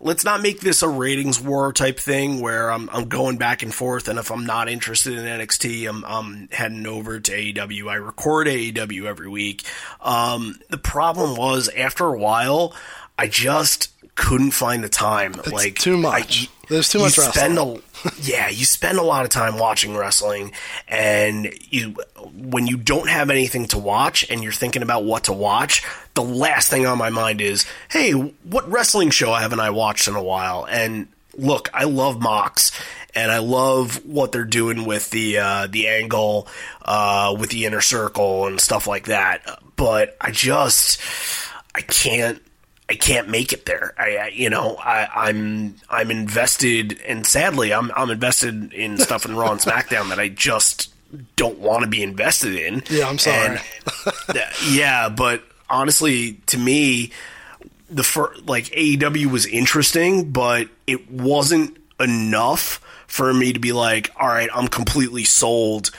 [0.01, 3.73] let's not make this a ratings war type thing where I'm I'm going back and
[3.73, 7.89] forth, and if I'm not interested in NXT, I'm I'm heading over to AEW.
[7.89, 9.65] I record AEW every week.
[10.01, 12.75] Um, the problem was after a while.
[13.19, 15.35] I just couldn't find the time.
[15.53, 16.49] like too much.
[16.49, 17.59] I- There's too much wrestling.
[17.59, 17.81] a
[18.23, 20.53] yeah, you spend a lot of time watching wrestling,
[20.87, 21.97] and you
[22.33, 26.23] when you don't have anything to watch and you're thinking about what to watch, the
[26.23, 30.23] last thing on my mind is, hey, what wrestling show haven't I watched in a
[30.23, 30.65] while?
[30.65, 32.71] And look, I love Mox.
[33.13, 36.47] And I love what they're doing with the uh, the angle,
[36.83, 39.43] uh, with the inner circle and stuff like that.
[39.75, 41.01] But I just
[41.75, 42.41] I can't
[42.91, 43.95] I can't make it there.
[43.97, 49.25] I, I you know, I, I'm I'm invested, and sadly, I'm I'm invested in stuff
[49.25, 50.93] in Raw and SmackDown that I just
[51.37, 52.83] don't want to be invested in.
[52.91, 53.61] Yeah, I'm sorry.
[54.29, 57.13] And, yeah, but honestly, to me,
[57.89, 64.11] the first like AEW was interesting, but it wasn't enough for me to be like,
[64.19, 65.93] all right, I'm completely sold.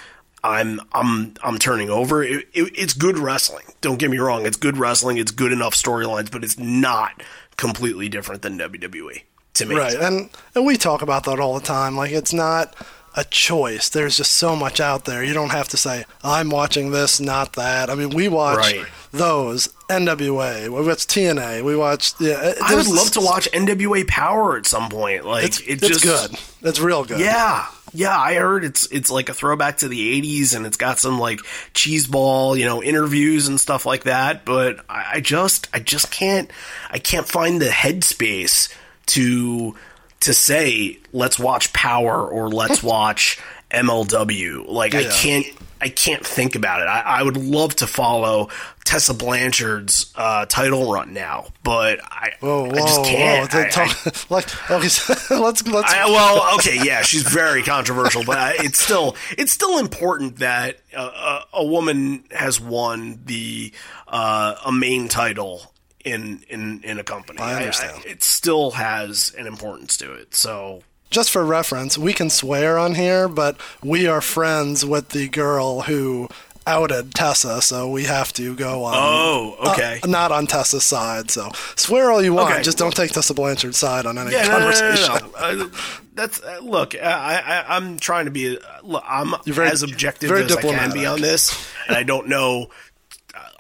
[0.44, 2.24] I'm I'm I'm turning over.
[2.24, 3.66] It, it, it's good wrestling.
[3.82, 4.46] Don't get me wrong.
[4.46, 5.18] It's good wrestling.
[5.18, 7.22] It's good enough storylines, but it's not
[7.58, 9.22] completely different than WWE
[9.56, 9.76] to me.
[9.76, 11.96] Right, and and we talk about that all the time.
[11.96, 12.76] Like it's not
[13.16, 13.90] a choice.
[13.90, 15.22] There's just so much out there.
[15.24, 17.90] You don't have to say I'm watching this, not that.
[17.90, 18.86] I mean, we watch Right.
[19.12, 20.64] those NWA.
[20.70, 21.64] We watch TNA.
[21.64, 22.14] We watch.
[22.20, 25.26] Yeah, I would love to watch NWA Power at some point.
[25.26, 26.40] Like It's, it it's just good.
[26.68, 27.20] It's real good.
[27.20, 27.68] Yeah.
[27.94, 31.20] Yeah, I heard it's it's like a throwback to the '80s, and it's got some
[31.20, 31.40] like
[31.74, 34.46] cheeseball, you know, interviews and stuff like that.
[34.46, 36.50] But I, I just, I just can't,
[36.90, 38.74] I can't find the headspace
[39.08, 39.76] to
[40.22, 43.40] to say let's watch Power or let's watch
[43.72, 44.68] MLW.
[44.68, 45.46] Like I can't,
[45.82, 46.86] I can't think about it.
[46.86, 48.50] I, I would love to follow
[48.86, 53.52] Tessa Blanchard's uh, title run now, but I, Whoa, whoa, I just can't.
[53.52, 53.60] whoa!
[53.60, 55.92] I- Talk- like, okay, so let's let's.
[55.94, 60.78] I, well, okay, yeah, she's very controversial, but I, it's still it's still important that
[60.96, 63.74] uh, a, a woman has won the
[64.08, 65.74] uh, a main title
[66.06, 67.40] in in in a company.
[67.40, 68.06] I understand.
[68.06, 70.36] it still has an importance to it.
[70.36, 75.28] So just for reference, we can swear on here, but we are friends with the
[75.28, 76.28] girl who
[76.68, 78.94] outed Tessa, so we have to go on.
[78.96, 80.00] Oh, okay.
[80.04, 81.30] uh, not on Tessa's side.
[81.32, 82.64] So swear all you want, Okay.
[82.64, 85.16] just don't take Tessa Blanchard's side on any yeah, no, no, no, conversation.
[85.16, 85.32] no.
[85.42, 85.70] Uh,
[86.14, 86.94] that's uh, look.
[86.94, 87.00] I,
[87.40, 88.58] I I'm trying to be.
[88.58, 91.96] Uh, look, I'm You're very- as objective very as I can be on this, and
[91.98, 92.70] I don't know.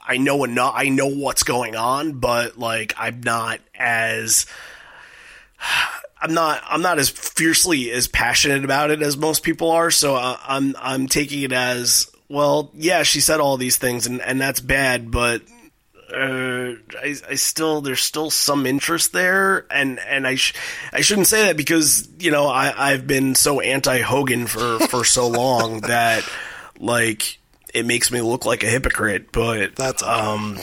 [0.06, 0.74] I know enough.
[0.76, 4.46] I know what's going on, but like I'm not as.
[6.22, 6.62] I'm not.
[6.68, 9.90] I'm not as fiercely as passionate about it as most people are.
[9.92, 10.76] So uh, I'm.
[10.80, 12.72] I'm taking it as well.
[12.76, 15.42] Yeah, she said all these things, and and that's bad, but
[16.14, 20.54] uh, I, I still there's still some interest there, and and I sh-
[20.92, 25.04] I shouldn't say that because you know I I've been so anti Hogan for for
[25.04, 26.28] so long that
[26.80, 27.40] like
[27.74, 29.32] it makes me look like a hypocrite.
[29.32, 30.60] But That's um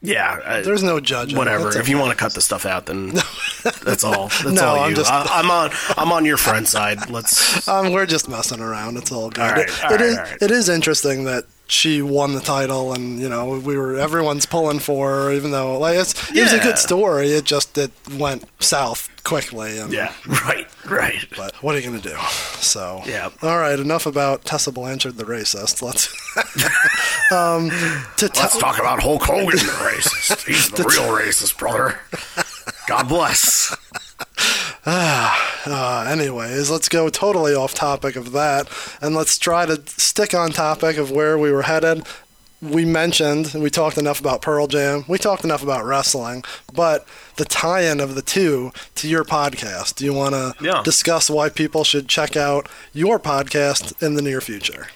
[0.00, 1.36] yeah, I- There's no judging.
[1.36, 1.76] whatever.
[1.76, 3.08] If you want to cut the stuff out, then
[3.84, 4.28] that's all.
[4.28, 7.10] That's No, all I'm just- I, I'm on I'm on your friend side.
[7.10, 7.66] Let's.
[7.68, 8.96] Um, we're just messing around.
[8.96, 9.42] It's all good.
[9.42, 10.42] All right, It- all it right, is- right.
[10.42, 14.78] it is interesting that she won the title, and you know we were everyone's pulling
[14.80, 17.28] for her, even though like it's, it was a good story.
[17.28, 19.78] It just it went south quickly.
[19.78, 20.12] And, Yeah.
[20.26, 20.66] Right.
[20.86, 21.26] Right.
[21.36, 22.16] But what are you gonna do?
[22.60, 23.28] So Yeah.
[23.42, 23.78] All right.
[23.78, 25.82] Enough about Tessa Blanchard, the racist.
[25.82, 26.08] Let's
[27.32, 27.68] um
[28.16, 30.46] to Let's t- talk about Hulk Hogan, the racist.
[30.46, 32.00] He's the real racist, brother.
[32.86, 33.76] God bless.
[34.86, 38.68] Uh, anyways, let's go totally off topic of that,
[39.00, 42.04] and let's try to stick on topic of where we were headed.
[42.60, 47.44] We mentioned, we talked enough about Pearl Jam, we talked enough about wrestling, but the
[47.44, 49.94] tie in of the two to your podcast.
[49.94, 50.82] Do you want to Yeah.
[50.82, 54.88] discuss why people should check out your podcast in the near future?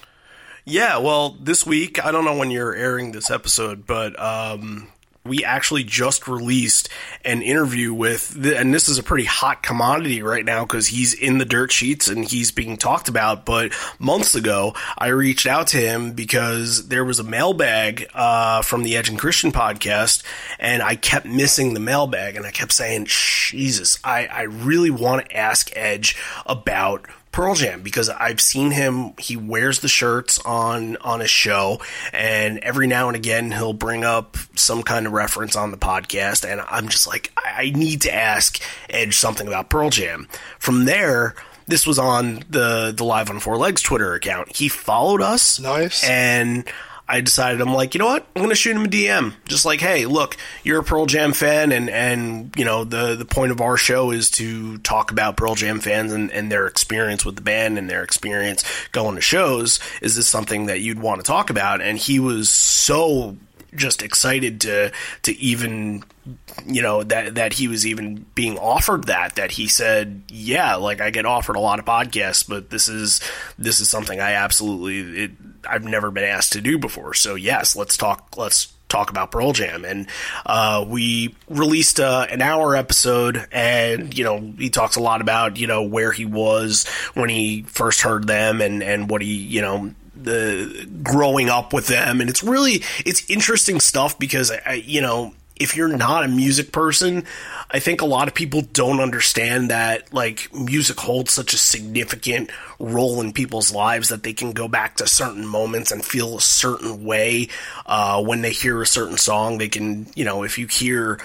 [0.65, 4.89] Yeah, well, this week, I don't know when you're airing this episode, but um,
[5.25, 6.89] we actually just released
[7.23, 11.37] an interview with, and this is a pretty hot commodity right now because he's in
[11.37, 13.45] the dirt sheets and he's being talked about.
[13.45, 18.83] But months ago, I reached out to him because there was a mailbag uh, from
[18.83, 20.23] the Edge and Christian podcast,
[20.59, 25.29] and I kept missing the mailbag, and I kept saying, Jesus, I, I really want
[25.29, 29.11] to ask Edge about Pearl Jam because I've seen him.
[29.19, 31.81] He wears the shirts on on his show,
[32.13, 36.49] and every now and again he'll bring up some kind of reference on the podcast,
[36.49, 40.29] and I'm just like, I, I need to ask Edge something about Pearl Jam.
[40.59, 41.35] From there.
[41.65, 44.53] This was on the the Live on Four Legs Twitter account.
[44.53, 46.03] He followed us, Nice.
[46.03, 46.65] and
[47.07, 48.25] I decided I'm like, you know what?
[48.35, 49.33] I'm gonna shoot him a DM.
[49.45, 53.25] Just like, hey, look, you're a Pearl Jam fan, and and you know the the
[53.25, 57.25] point of our show is to talk about Pearl Jam fans and, and their experience
[57.25, 59.79] with the band and their experience going to shows.
[60.01, 61.81] Is this something that you'd want to talk about?
[61.81, 63.35] And he was so
[63.75, 64.91] just excited to
[65.23, 66.03] to even
[66.65, 71.01] you know that that he was even being offered that that he said yeah like
[71.01, 73.19] I get offered a lot of podcasts but this is
[73.57, 75.31] this is something I absolutely it,
[75.67, 77.13] I've never been asked to do before.
[77.13, 79.83] So yes let's talk let's talk about Pearl Jam.
[79.83, 80.07] And
[80.45, 85.57] uh, we released uh, an hour episode and you know he talks a lot about
[85.57, 89.61] you know where he was when he first heard them and and what he you
[89.61, 92.21] know the growing up with them.
[92.21, 96.71] And it's really it's interesting stuff because I, you know if you're not a music
[96.71, 97.23] person
[97.69, 102.49] i think a lot of people don't understand that like music holds such a significant
[102.79, 106.41] role in people's lives that they can go back to certain moments and feel a
[106.41, 107.47] certain way
[107.85, 109.57] uh, when they hear a certain song.
[109.57, 111.19] They can you know if you hear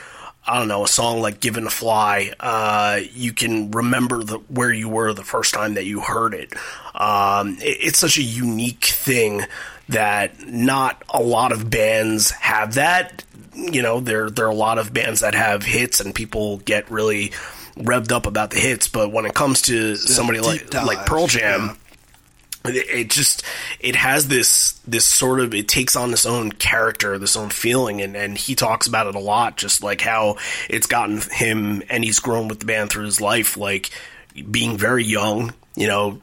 [0.48, 4.72] I don't know, a song like "Given to Fly," uh, you can remember the, where
[4.72, 6.54] you were the first time that you heard it.
[6.94, 7.76] Um, it.
[7.80, 9.42] It's such a unique thing
[9.90, 13.24] that not a lot of bands have that.
[13.54, 16.90] You know, there there are a lot of bands that have hits, and people get
[16.90, 17.32] really
[17.76, 18.88] revved up about the hits.
[18.88, 21.61] But when it comes to somebody like dive, like Pearl Jam.
[21.66, 21.74] yeah
[22.74, 23.42] it just
[23.81, 28.00] it has this this sort of it takes on this own character this own feeling
[28.00, 30.37] and and he talks about it a lot just like how
[30.68, 33.90] it's gotten him and he's grown with the band through his life like
[34.50, 36.20] being very young you know.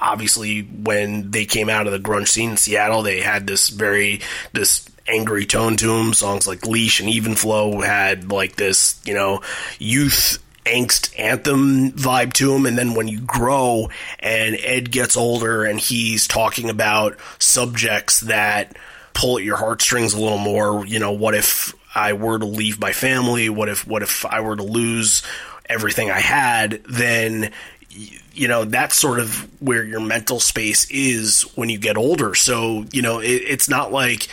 [0.00, 4.20] Obviously when they came out of the grunge scene in Seattle they had this very
[4.52, 9.14] this angry tone to them songs like leash and even flow had like this you
[9.14, 9.40] know
[9.78, 12.66] youth angst anthem vibe to him.
[12.66, 18.76] And then when you grow and Ed gets older and he's talking about subjects that
[19.14, 22.80] pull at your heartstrings a little more you know what if I were to leave
[22.80, 23.50] my family?
[23.50, 25.22] What if what if I were to lose
[25.68, 26.82] everything I had?
[26.84, 27.50] Then
[27.90, 32.34] you know that's sort of where your mental space is when you get older.
[32.34, 34.28] So you know it, it's not like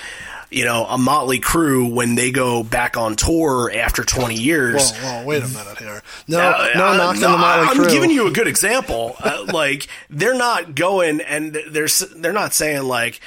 [0.49, 4.91] you know, a Motley Crue when they go back on tour after 20 years.
[4.91, 6.01] Whoa, whoa, wait a minute here.
[6.27, 9.15] No, Uh, no uh, no, the Motley I'm giving you a good example.
[9.19, 13.19] Uh, like they're not going and they're they're not saying like,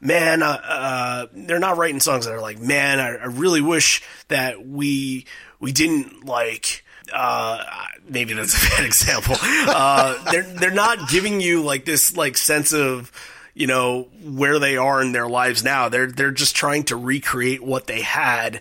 [0.00, 4.02] man, uh, uh, they're not writing songs that are like, man, I, I really wish
[4.28, 5.26] that we
[5.60, 6.84] we didn't like.
[7.12, 7.62] Uh,
[8.08, 9.36] maybe that's a bad example.
[9.40, 13.12] Uh, they're they're not giving you like this like sense of
[13.54, 15.88] you know where they are in their lives now.
[15.88, 18.60] They're they're just trying to recreate what they had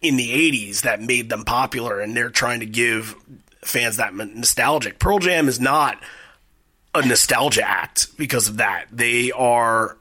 [0.00, 3.14] in the 80s that made them popular and they're trying to give
[3.62, 4.98] fans that nostalgic.
[4.98, 6.02] Pearl Jam is not
[6.94, 8.86] a nostalgia act because of that.
[8.90, 9.96] They are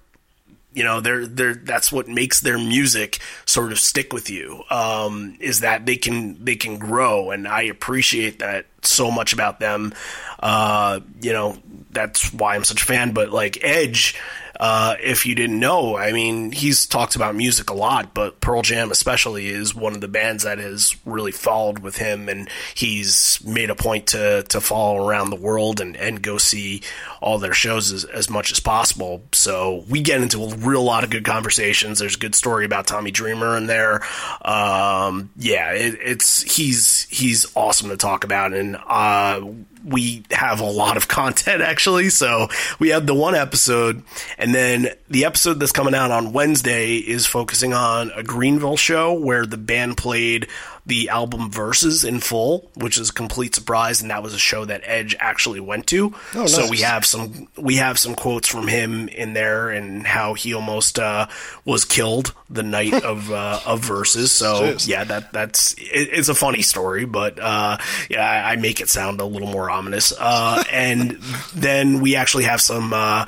[0.74, 5.38] you know they're they're that's what makes their music sort of stick with you um,
[5.40, 9.94] is that they can they can grow and I appreciate that so much about them.
[10.40, 11.58] Uh, you know
[11.92, 14.20] that's why I'm such a fan but like Edge
[14.62, 18.62] uh, if you didn't know, I mean, he's talked about music a lot, but Pearl
[18.62, 23.40] Jam especially is one of the bands that has really followed with him, and he's
[23.44, 26.84] made a point to to follow around the world and, and go see
[27.22, 29.24] all their shows as, as much as possible.
[29.32, 31.98] So we get into a real lot of good conversations.
[31.98, 34.02] There's a good story about Tommy Dreamer in there.
[34.44, 39.42] Um, yeah, it, it's he's he's awesome to talk about, and uh,
[39.86, 42.10] we have a lot of content actually.
[42.10, 42.48] So
[42.80, 44.04] we have the one episode,
[44.38, 49.14] and then the episode that's coming out on Wednesday is focusing on a Greenville show
[49.14, 50.48] where the band played
[50.86, 52.04] the album Vs.
[52.04, 55.60] in full, which is a complete surprise, and that was a show that Edge actually
[55.60, 56.14] went to.
[56.36, 60.34] Oh, So we have some we have some quotes from him in there and how
[60.34, 61.28] he almost uh,
[61.66, 64.32] was killed the night of uh, of Verses.
[64.32, 64.88] So Jeez.
[64.88, 67.78] yeah, that that's it, it's a funny story, but uh,
[68.10, 70.12] yeah, I, I make it sound a little more ominous.
[70.18, 71.12] Uh, and
[71.56, 73.26] then we actually have some uh,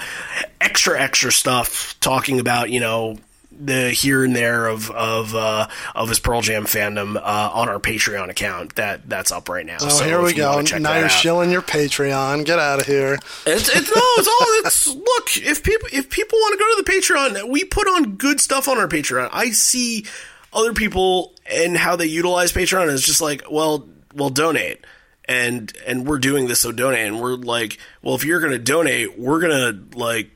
[0.59, 3.17] extra extra stuff talking about you know
[3.65, 7.79] the here and there of of uh, of his Pearl Jam fandom uh, on our
[7.79, 9.77] Patreon account that that's up right now.
[9.81, 10.61] Oh, So here we you go.
[10.61, 11.11] Now you're out.
[11.11, 12.45] shilling your Patreon.
[12.45, 13.19] Get out of here.
[13.45, 14.47] It's, it's no, it's all.
[14.65, 15.37] It's look.
[15.37, 18.67] If people if people want to go to the Patreon, we put on good stuff
[18.67, 19.29] on our Patreon.
[19.31, 20.05] I see
[20.51, 24.85] other people and how they utilize Patreon is just like, well, well, donate,
[25.25, 27.07] and and we're doing this, so donate.
[27.07, 30.29] And we're like, well, if you're gonna donate, we're gonna like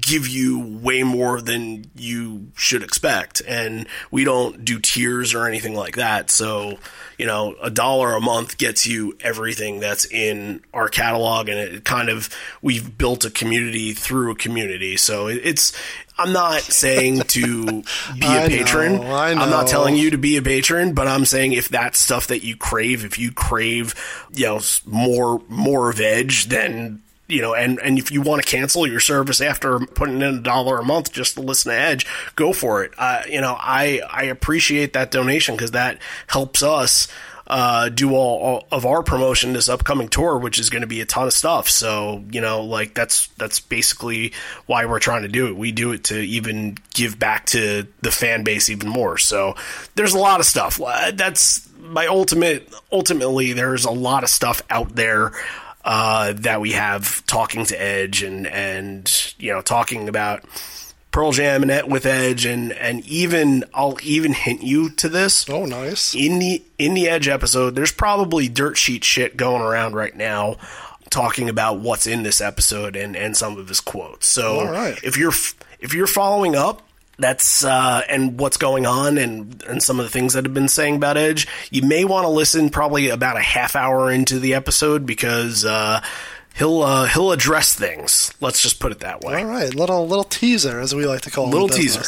[0.00, 3.42] give you way more than you should expect.
[3.46, 6.30] And we don't do tiers or anything like that.
[6.30, 6.78] So
[7.18, 11.48] you know a dollar a month gets you everything that's in our catalog.
[11.48, 12.28] And it kind of
[12.62, 14.96] we've built a community through a community.
[14.96, 15.72] So it's
[16.18, 17.64] i'm not saying to
[18.18, 21.24] be a patron know, I i'm not telling you to be a patron but i'm
[21.24, 23.94] saying if that's stuff that you crave if you crave
[24.32, 27.02] you know more more of edge then
[27.32, 30.40] you know, and, and if you want to cancel your service after putting in a
[30.40, 32.06] dollar a month just to listen to Edge,
[32.36, 32.92] go for it.
[32.98, 37.08] Uh, you know, I, I appreciate that donation because that helps us
[37.46, 41.00] uh, do all, all, of our promotion this upcoming tour, which is going to be
[41.00, 41.68] a ton of stuff.
[41.68, 44.32] So you know, like that's that's basically
[44.66, 45.56] why we're trying to do it.
[45.56, 49.18] We do it to even give back to the fan base even more.
[49.18, 49.54] So
[49.96, 50.80] there's a lot of stuff.
[51.14, 52.72] That's my ultimate.
[52.92, 55.32] Ultimately, there's a lot of stuff out there.
[55.84, 60.44] Uh, that we have talking to Edge and and you know talking about
[61.12, 65.48] Pearl Jam and with Edge, and and even I'll even hint you to this.
[65.48, 66.14] Oh, nice.
[66.14, 70.56] In the in the Edge episode, there's probably dirt sheet shit going around right now,
[71.10, 74.26] talking about what's in this episode and and some of his quotes.
[74.26, 74.98] So right.
[75.04, 75.34] if you're
[75.80, 76.80] if you're following up,
[77.18, 80.68] that's uh, and what's going on and and some of the things that have been
[80.68, 84.54] saying about Edge, you may want to listen probably about a half hour into the
[84.54, 85.64] episode because.
[85.64, 86.02] Uh,
[86.54, 88.32] he'll uh, he'll address things.
[88.40, 89.42] Let's just put it that way.
[89.42, 91.50] All right, little little teaser, as we like to call it.
[91.50, 92.02] Little teaser.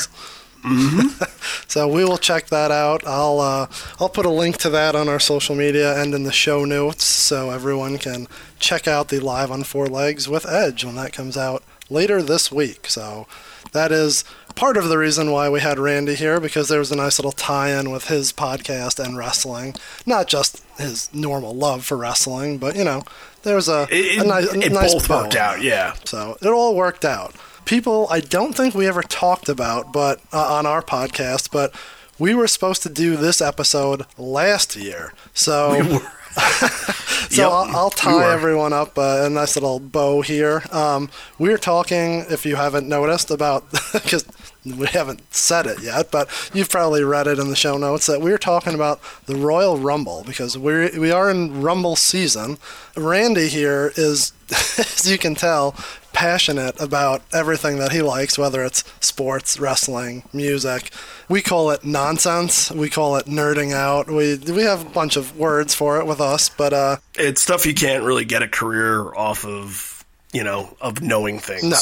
[0.65, 1.25] Mm-hmm.
[1.69, 3.07] so we will check that out.
[3.07, 3.67] I'll uh,
[4.01, 7.05] I'll put a link to that on our social media and in the show notes,
[7.05, 8.27] so everyone can
[8.59, 12.51] check out the live on four legs with Edge when that comes out later this
[12.51, 12.89] week.
[12.89, 13.27] So
[13.73, 14.25] that is
[14.55, 17.33] part of the reason why we had Randy here because there was a nice little
[17.33, 19.75] tie-in with his podcast and wrestling,
[20.07, 23.03] not just his normal love for wrestling, but you know
[23.43, 25.95] there was a, it, a, nice, it nice both worked out, yeah.
[26.05, 27.35] So it all worked out.
[27.65, 31.75] People, I don't think we ever talked about, but uh, on our podcast, but
[32.19, 35.13] we were supposed to do this episode last year.
[35.33, 35.83] So.
[35.83, 35.99] We
[36.35, 40.62] so yep, I'll, I'll, tie everyone up uh, a nice little bow here.
[40.72, 44.24] Um, we are talking, if you haven't noticed, about because
[44.65, 48.21] we haven't said it yet, but you've probably read it in the show notes that
[48.21, 52.59] we are talking about the Royal Rumble because we we are in Rumble season.
[52.97, 54.33] Randy here is,
[54.79, 55.75] as you can tell,
[56.12, 60.91] passionate about everything that he likes, whether it's sports, wrestling, music.
[61.29, 62.71] We call it nonsense.
[62.71, 64.07] We call it nerding out.
[64.07, 67.67] We we have a bunch of words for it with us, but uh, it's stuff
[67.67, 69.91] you can't really get a career off of.
[70.33, 71.62] You know, of knowing things.
[71.62, 71.79] No,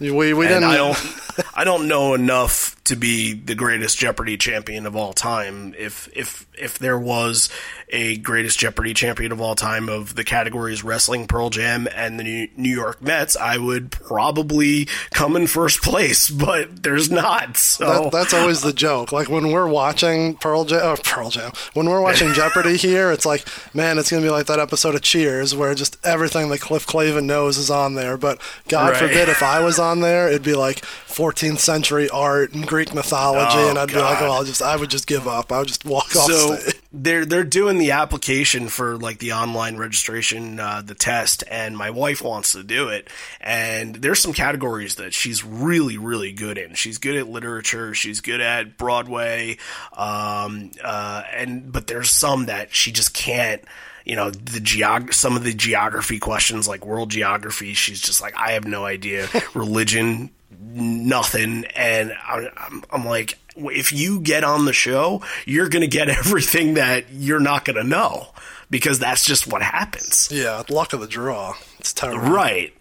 [0.00, 0.64] we we didn't.
[0.64, 1.16] I don't
[1.54, 5.74] I don't know enough to be the greatest Jeopardy champion of all time.
[5.78, 7.48] If if if there was
[7.88, 12.50] a greatest Jeopardy champion of all time of the categories wrestling, Pearl Jam, and the
[12.56, 16.30] New York Mets, I would probably come in first place.
[16.46, 17.56] But there's not.
[17.56, 19.10] So that, that's always the joke.
[19.10, 21.50] Like when we're watching Pearl Jam, oh, uh, Pearl Jam.
[21.72, 25.02] When we're watching Jeopardy here, it's like, man, it's gonna be like that episode of
[25.02, 28.16] Cheers where just everything that Cliff Clavin knows is on there.
[28.16, 28.96] But God right.
[28.96, 30.84] forbid if I was on there, it'd be like
[31.16, 33.94] 14th century art and Greek mythology, oh, and I'd God.
[33.94, 35.50] be like, oh, I'll just, I would just give up.
[35.50, 36.60] I would just walk so, off.
[36.60, 41.74] So they're they're doing the application for like the online registration, uh, the test, and
[41.74, 43.08] my wife wants to do it.
[43.40, 46.74] And there's some categories that she's really really good in.
[46.74, 47.94] She's good at literature.
[47.94, 49.56] She's good at Broadway.
[49.96, 53.62] Um, uh, and but there's some that she just can't
[54.04, 58.36] you know the geog some of the geography questions like world geography she's just like
[58.36, 64.72] i have no idea religion nothing and I'm, I'm like if you get on the
[64.72, 68.28] show, you're going to get everything that you're not going to know
[68.70, 70.28] because that's just what happens.
[70.30, 71.54] Yeah, luck of the draw.
[71.78, 72.28] It's terrible.
[72.28, 72.72] Right.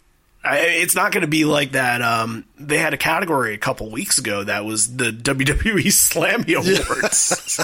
[0.43, 2.01] I, it's not going to be like that.
[2.01, 7.59] Um, they had a category a couple weeks ago that was the WWE Slammy Awards.
[7.59, 7.63] Yeah.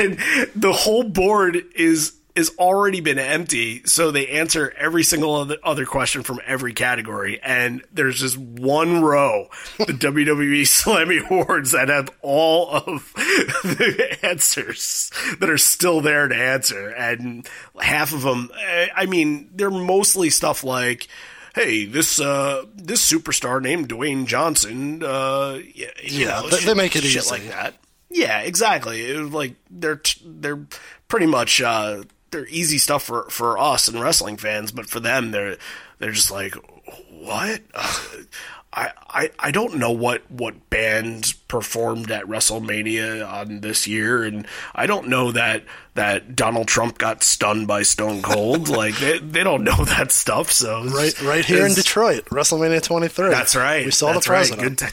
[0.00, 0.18] and
[0.56, 6.22] the whole board is is already been empty, so they answer every single other, question
[6.24, 12.70] from every category, and there's just one row, the WWE Slammy Awards, that have all
[12.70, 17.48] of the answers that are still there to answer, and
[17.80, 21.06] half of them, eh, I mean, they're mostly stuff like,
[21.54, 26.74] hey, this uh, this superstar named Dwayne Johnson, uh, you yeah, know, they, shit, they
[26.74, 27.30] make it shit easy.
[27.30, 27.74] like that.
[28.10, 29.04] Yeah, exactly.
[29.04, 30.66] It was like they're they're
[31.08, 32.02] pretty much uh,
[32.34, 35.56] they're easy stuff for for us and wrestling fans, but for them, they're
[35.98, 36.54] they're just like,
[37.10, 37.62] what?
[38.76, 44.48] I, I, I don't know what, what band performed at WrestleMania on this year, and
[44.74, 45.62] I don't know that
[45.94, 48.68] that Donald Trump got stunned by Stone Cold.
[48.68, 50.50] like they, they don't know that stuff.
[50.50, 53.30] So right right here in Detroit, WrestleMania 23.
[53.30, 53.84] That's right.
[53.84, 54.82] We saw that's the president.
[54.82, 54.92] Right.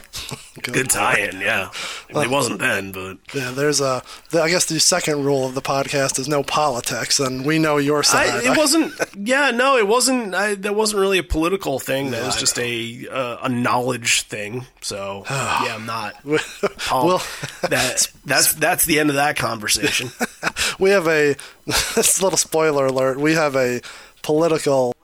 [0.62, 1.40] Good, good tie-in.
[1.40, 1.70] Yeah,
[2.08, 3.50] it wasn't then, but yeah.
[3.50, 4.02] There's a.
[4.32, 8.02] I guess the second rule of the podcast is no politics, and we know your
[8.02, 8.28] side.
[8.28, 8.92] I, it wasn't.
[9.16, 10.34] Yeah, no, it wasn't.
[10.34, 12.12] I, that wasn't really a political thing.
[12.12, 14.66] That yeah, was just a uh, a knowledge thing.
[14.80, 16.14] So yeah, I'm not.
[16.24, 17.22] well,
[17.62, 20.10] that that's that's the end of that conversation.
[20.78, 21.36] we have a
[21.66, 23.18] this little spoiler alert.
[23.18, 23.80] We have a
[24.22, 24.94] political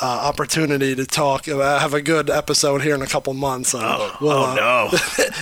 [0.00, 3.72] uh, opportunity to talk, uh, have a good episode here in a couple months.
[3.74, 4.88] And Oh, we'll, oh uh, no.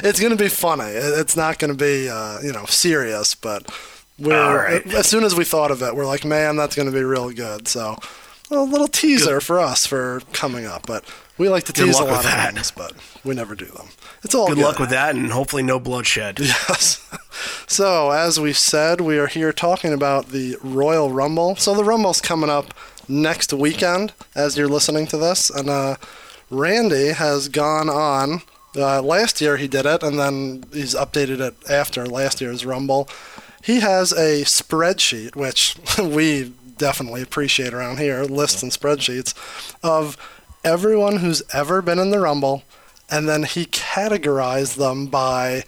[0.08, 0.84] it's going to be funny.
[0.92, 3.68] It's not going to be, uh, you know, serious, but
[4.18, 4.86] we're right.
[4.94, 7.30] as soon as we thought of it, we're like, man, that's going to be real
[7.32, 7.66] good.
[7.66, 7.96] So
[8.50, 11.04] a little teaser for us for coming up, but
[11.36, 12.54] we like to Good tease a lot of that.
[12.54, 12.92] things, but
[13.24, 13.88] we never do them.
[14.22, 14.64] It's all Good good.
[14.64, 16.38] luck with that, and hopefully no bloodshed.
[16.68, 17.00] Yes.
[17.66, 21.56] So, as we said, we are here talking about the Royal Rumble.
[21.56, 22.72] So, the Rumble's coming up
[23.08, 25.50] next weekend as you're listening to this.
[25.50, 25.96] And uh,
[26.50, 28.42] Randy has gone on.
[28.76, 33.08] Uh, last year he did it, and then he's updated it after last year's Rumble.
[33.62, 39.32] He has a spreadsheet, which we definitely appreciate around here lists and spreadsheets
[39.82, 40.16] of
[40.64, 42.64] everyone who's ever been in the Rumble,
[43.10, 45.64] and then he categorized them by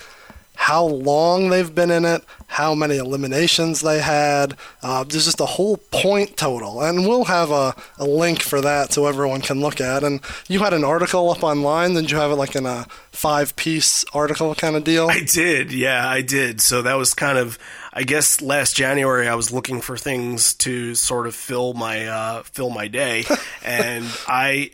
[0.57, 4.57] how long they've been in it, how many eliminations they had.
[4.83, 8.93] Uh, there's just a whole point total, and we'll have a, a link for that
[8.93, 10.03] so everyone can look at.
[10.03, 11.95] And you had an article up online.
[11.95, 15.09] Did you have it like in a five-piece article kind of deal?
[15.09, 16.61] I did, yeah, I did.
[16.61, 17.59] So that was kind of,
[17.93, 22.43] I guess, last January I was looking for things to sort of fill my uh,
[22.45, 23.25] fill my day,
[23.63, 24.71] and I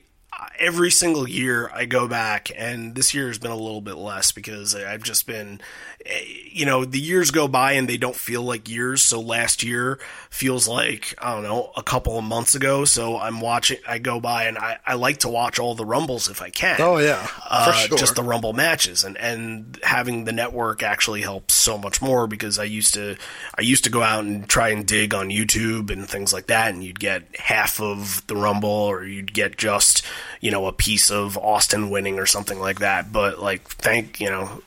[0.59, 4.32] every single year I go back, and this year has been a little bit less
[4.32, 5.61] because I've just been,
[6.07, 6.20] eh,
[6.51, 9.03] you know, the years go by and they don't feel like years.
[9.03, 9.99] So last year
[10.30, 12.84] feels like I don't know a couple of months ago.
[12.84, 16.28] So I'm watching, I go by and I, I like to watch all the rumbles
[16.28, 16.76] if I can.
[16.80, 17.99] Oh, yeah, Uh, sure.
[17.99, 22.59] Just the rumble matches and and having the network actually helps so much more because
[22.59, 23.16] I used to
[23.57, 26.72] I used to go out and try and dig on YouTube and things like that
[26.74, 30.05] and you'd get half of the rumble or you'd get just
[30.41, 34.30] you know a piece of Austin winning or something like that but like thank you
[34.30, 34.62] know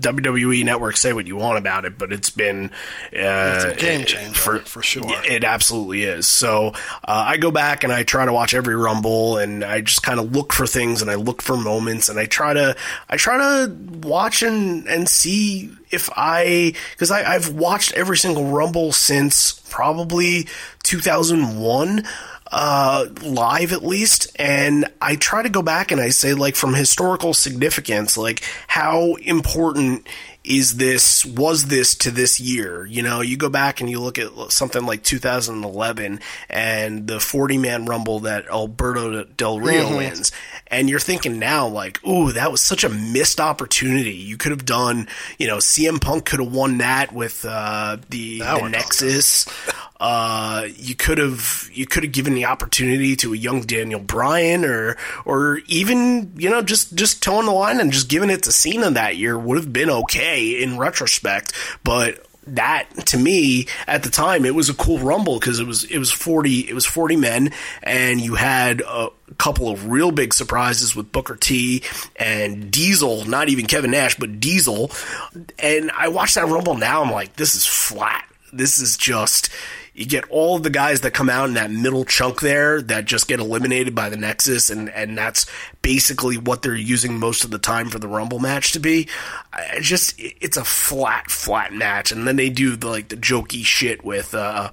[0.00, 2.70] WWE Network say what you want about it, but it's been
[3.16, 5.04] uh, a game changer, for sure.
[5.24, 6.26] It absolutely is.
[6.26, 10.02] So uh, I go back and I try to watch every Rumble, and I just
[10.02, 12.76] kind of look for things and I look for moments, and I try to
[13.08, 13.72] I try to
[14.02, 20.48] watch and and see if I because I've watched every single Rumble since probably
[20.82, 22.04] 2001
[22.50, 26.74] uh, live at least, and I try to go back and I say like from
[26.74, 30.06] historical significance, like how important
[30.46, 32.86] is this was this to this year?
[32.86, 37.58] You know you go back and you look at something like 2011 and the 40
[37.58, 40.30] man rumble that alberto del rio wins
[40.68, 44.14] and you're thinking now like ooh that was such a missed opportunity.
[44.14, 48.38] You could have done you know cm punk could have won that with uh, the,
[48.38, 49.46] the nexus
[49.98, 54.64] uh, you could have you could have given the opportunity to a young Daniel Bryan
[54.64, 58.52] or or even you know just just towing the line and just giving it to
[58.52, 64.10] Cena that year would have been okay in retrospect, but that to me at the
[64.10, 67.16] time it was a cool rumble because it was it was 40 it was 40
[67.16, 71.82] men and you had a couple of real big surprises with Booker T
[72.14, 74.92] and Diesel not even Kevin Nash but Diesel.
[75.58, 78.24] And I watched that rumble now I'm like this is flat.
[78.52, 79.50] This is just
[79.96, 83.26] you get all the guys that come out in that middle chunk there that just
[83.26, 85.46] get eliminated by the Nexus, and and that's
[85.80, 89.08] basically what they're using most of the time for the Rumble match to be.
[89.54, 93.64] I just it's a flat, flat match, and then they do the like the jokey
[93.64, 94.70] shit with uh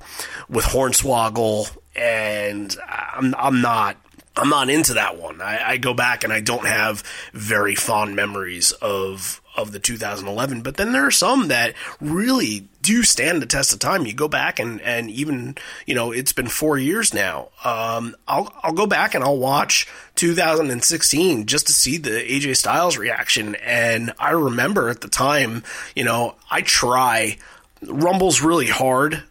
[0.49, 3.97] with Hornswoggle, and I'm I'm not.
[4.35, 5.41] I'm not into that one.
[5.41, 7.03] I, I go back and I don't have
[7.33, 13.03] very fond memories of of the 2011, but then there are some that really do
[13.03, 14.05] stand the test of time.
[14.05, 17.49] You go back and, and even, you know, it's been four years now.
[17.63, 22.97] Um, I'll, I'll go back and I'll watch 2016 just to see the AJ Styles
[22.97, 23.55] reaction.
[23.55, 25.63] And I remember at the time,
[25.95, 27.37] you know, I try,
[27.81, 29.23] Rumble's really hard.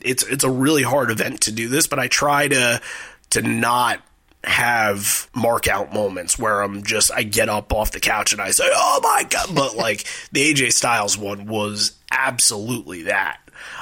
[0.00, 2.80] It's, it's a really hard event to do this, but I try to,
[3.30, 4.00] to not
[4.44, 8.50] have mark out moments where I'm just I get up off the couch and I
[8.52, 13.38] say, "Oh my god!" But like the AJ Styles one was absolutely that.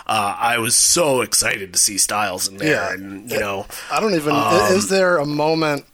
[0.06, 2.92] Uh, I was so excited to see Styles in there, Yeah.
[2.92, 4.34] and you know, I don't even.
[4.34, 5.84] Um, is there a moment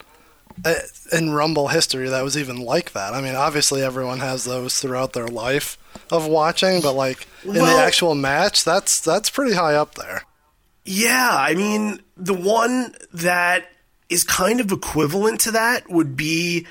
[0.64, 0.74] uh,
[1.12, 3.12] in Rumble history that was even like that?
[3.12, 5.76] I mean, obviously everyone has those throughout their life
[6.10, 10.22] of watching, but like in Well- the actual match, that's that's pretty high up there.
[10.86, 13.66] Yeah, I mean, the one that
[14.08, 16.66] is kind of equivalent to that would be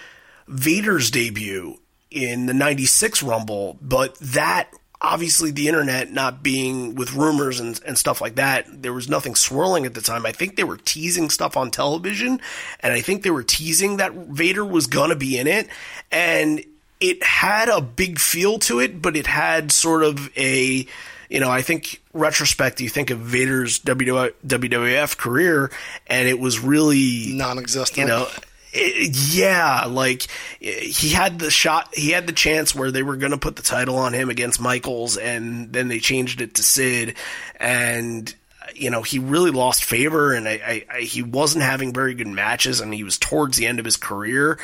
[0.47, 1.79] Vader's debut
[2.11, 4.69] in the 96 Rumble, but that
[5.03, 9.36] obviously the internet not being with rumors and, and stuff like that, there was nothing
[9.36, 10.25] swirling at the time.
[10.25, 12.39] I think they were teasing stuff on television,
[12.79, 15.67] and I think they were teasing that Vader was gonna be in it,
[16.11, 16.63] and
[17.01, 20.88] it had a big feel to it, but it had sort of a
[21.30, 25.71] you know, I think retrospect, you think of Vader's WWF career,
[26.07, 27.97] and it was really non-existent.
[27.97, 28.28] You know,
[28.74, 30.28] it, yeah, like
[30.59, 33.61] he had the shot, he had the chance where they were going to put the
[33.61, 37.15] title on him against Michaels, and then they changed it to Sid,
[37.59, 38.34] and
[38.76, 42.28] you know he really lost favor, and I, I, I, he wasn't having very good
[42.28, 44.59] matches, and he was towards the end of his career.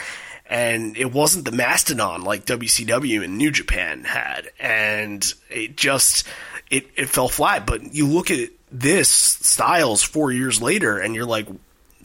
[0.50, 6.26] And it wasn't the mastodon like WCW and New Japan had, and it just
[6.72, 7.68] it, it fell flat.
[7.68, 11.48] But you look at this Styles four years later, and you're like,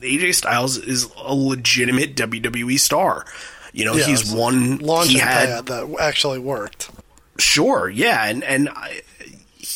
[0.01, 3.25] AJ Styles is a legitimate WWE star.
[3.73, 6.91] You know, Yeah, he's one launching he had pad that actually worked.
[7.39, 9.01] sure, yeah, and and I,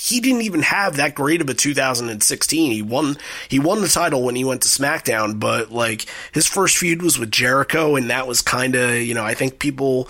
[0.08, 2.72] he didn't even have that great of a 2016.
[2.72, 3.16] He won
[3.48, 7.18] he won the title when he went to SmackDown, but like his first feud was
[7.18, 10.08] with Jericho, and that was kind of you know I think people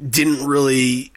[0.00, 1.12] didn't really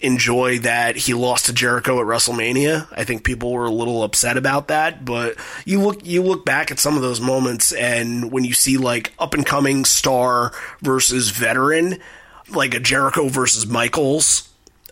[0.00, 2.88] enjoy that he lost to Jericho at WrestleMania.
[2.90, 6.70] I think people were a little upset about that, but you look you look back
[6.70, 11.30] at some of those moments and when you see like up and coming star versus
[11.30, 11.98] veteran,
[12.50, 14.47] like a Jericho versus Michaels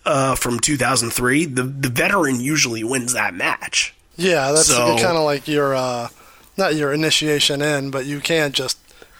[0.06, 3.94] uh, from 2003, the the veteran usually wins that match.
[4.16, 6.08] Yeah, that's So- kind of like your uh,
[6.56, 8.78] not your initiation in, but you can't just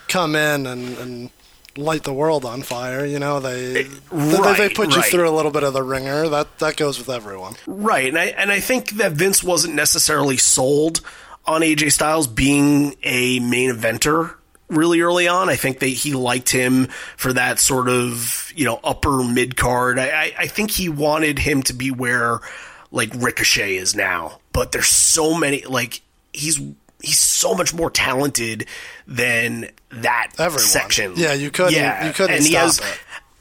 [0.09, 1.31] come in and, and
[1.77, 3.05] light the world on fire.
[3.05, 6.29] You know, they they, they right, put you through a little bit of the ringer.
[6.29, 7.57] That that goes with everyone.
[7.67, 11.03] Right, and I and I think that Vince wasn't necessarily sold
[11.45, 14.36] on AJ Styles being a main eventer
[14.69, 15.49] really early on.
[15.49, 16.87] I think that he liked him
[17.17, 19.99] for that sort of you know upper mid card.
[19.99, 22.41] I, I I think he wanted him to be where
[22.91, 26.01] like Ricochet is now, but there's so many like
[26.33, 26.61] he's
[27.03, 28.67] he's so much more talented
[29.07, 30.59] than that Everyone.
[30.65, 31.13] section.
[31.17, 31.75] Yeah, you couldn't-
[32.07, 32.85] you couldn't and he has, it.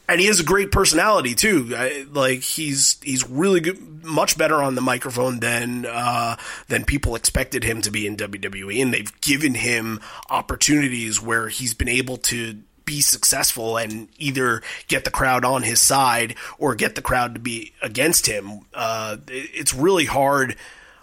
[0.07, 1.73] And he has a great personality too.
[1.75, 6.37] I, like he's he's really good, much better on the microphone than uh,
[6.67, 9.99] than people expected him to be in WWE, and they've given him
[10.29, 15.81] opportunities where he's been able to be successful and either get the crowd on his
[15.81, 18.61] side or get the crowd to be against him.
[18.73, 20.55] Uh, it's really hard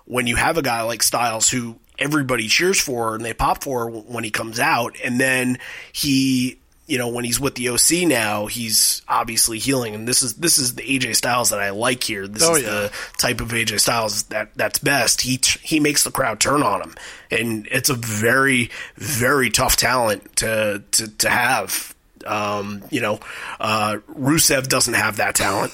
[0.05, 3.90] when you have a guy like Styles who everybody cheers for and they pop for
[3.90, 5.59] when he comes out, and then
[5.92, 6.59] he,
[6.93, 10.59] you know, when he's with the OC now, he's obviously healing, and this is this
[10.59, 12.28] is the AJ Styles that I like here.
[12.28, 12.68] This Oh, is yeah.
[12.68, 15.22] the type of AJ Styles that that's best.
[15.22, 16.95] He he makes the crowd turn on him,
[17.30, 21.95] and it's a very very tough talent to to to have.
[22.26, 23.20] Um, you know,
[23.60, 25.72] uh, Rusev doesn't have that talent.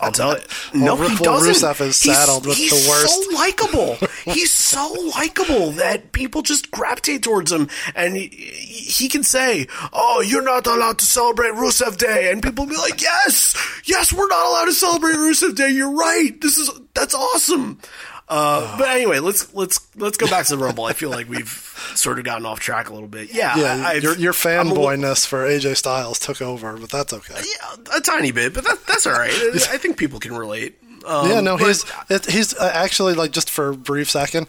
[0.00, 0.44] I'll tell you.
[0.74, 1.54] No, Well, he doesn't.
[1.54, 3.24] Rusev is He's- saddled with he's the worst.
[3.24, 3.96] So likable.
[4.24, 10.20] he's so likable that people just gravitate towards him, and he, he can say, "Oh,
[10.20, 14.28] you're not allowed to celebrate Rusev Day," and people will be like, "Yes, yes, we're
[14.28, 15.70] not allowed to celebrate Rusev Day.
[15.70, 16.38] You're right.
[16.40, 17.80] This is that's awesome."
[18.28, 20.84] Uh, but anyway, let's let's let's go back to the Rumble.
[20.84, 21.48] I feel like we've
[21.94, 23.32] sort of gotten off track a little bit.
[23.32, 26.90] Yeah, Yeah, I've- your your I'm a little- fanboyness for AJ Styles took over, but
[26.90, 27.34] that's okay.
[27.36, 29.30] yeah, a tiny bit, but that, that's all right.
[29.54, 30.78] I think people can relate.
[31.06, 34.46] Um, yeah, no, he's it, he's uh, actually like just for a brief second.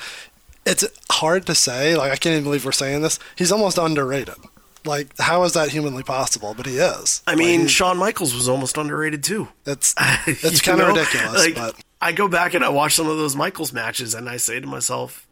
[0.66, 1.96] It's hard to say.
[1.96, 3.18] Like I can't even believe we're saying this.
[3.38, 4.36] He's almost underrated.
[4.84, 6.54] Like how is that humanly possible?
[6.56, 7.22] But he is.
[7.28, 9.48] I mean, Like, Shawn Michaels was almost underrated too.
[9.66, 9.96] it's
[10.28, 11.46] You it's kind of ridiculous.
[11.46, 14.38] Like, but I go back and I watch some of those Michaels matches, and I
[14.38, 15.28] say to myself,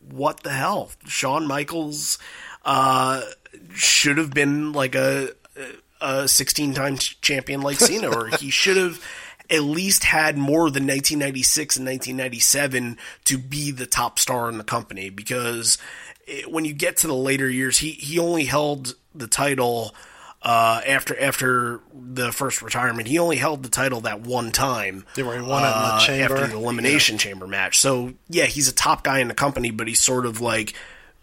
[0.00, 2.18] "What the hell?" Shawn Michaels
[2.64, 3.22] uh,
[3.74, 5.30] should have been like a
[6.00, 9.04] a 16 time champion like Cena, or he should have
[9.50, 14.64] at least had more than 1996 and 1997 to be the top star in the
[14.64, 15.10] company.
[15.10, 15.78] Because
[16.26, 19.94] it, when you get to the later years, he he only held the title
[20.44, 25.04] uh, after after the first retirement, he only held the title that one time.
[25.16, 26.34] Yeah, where he won it in the uh, chamber.
[26.36, 27.78] after the elimination chamber match.
[27.78, 30.74] So yeah, he's a top guy in the company, but he's sort of like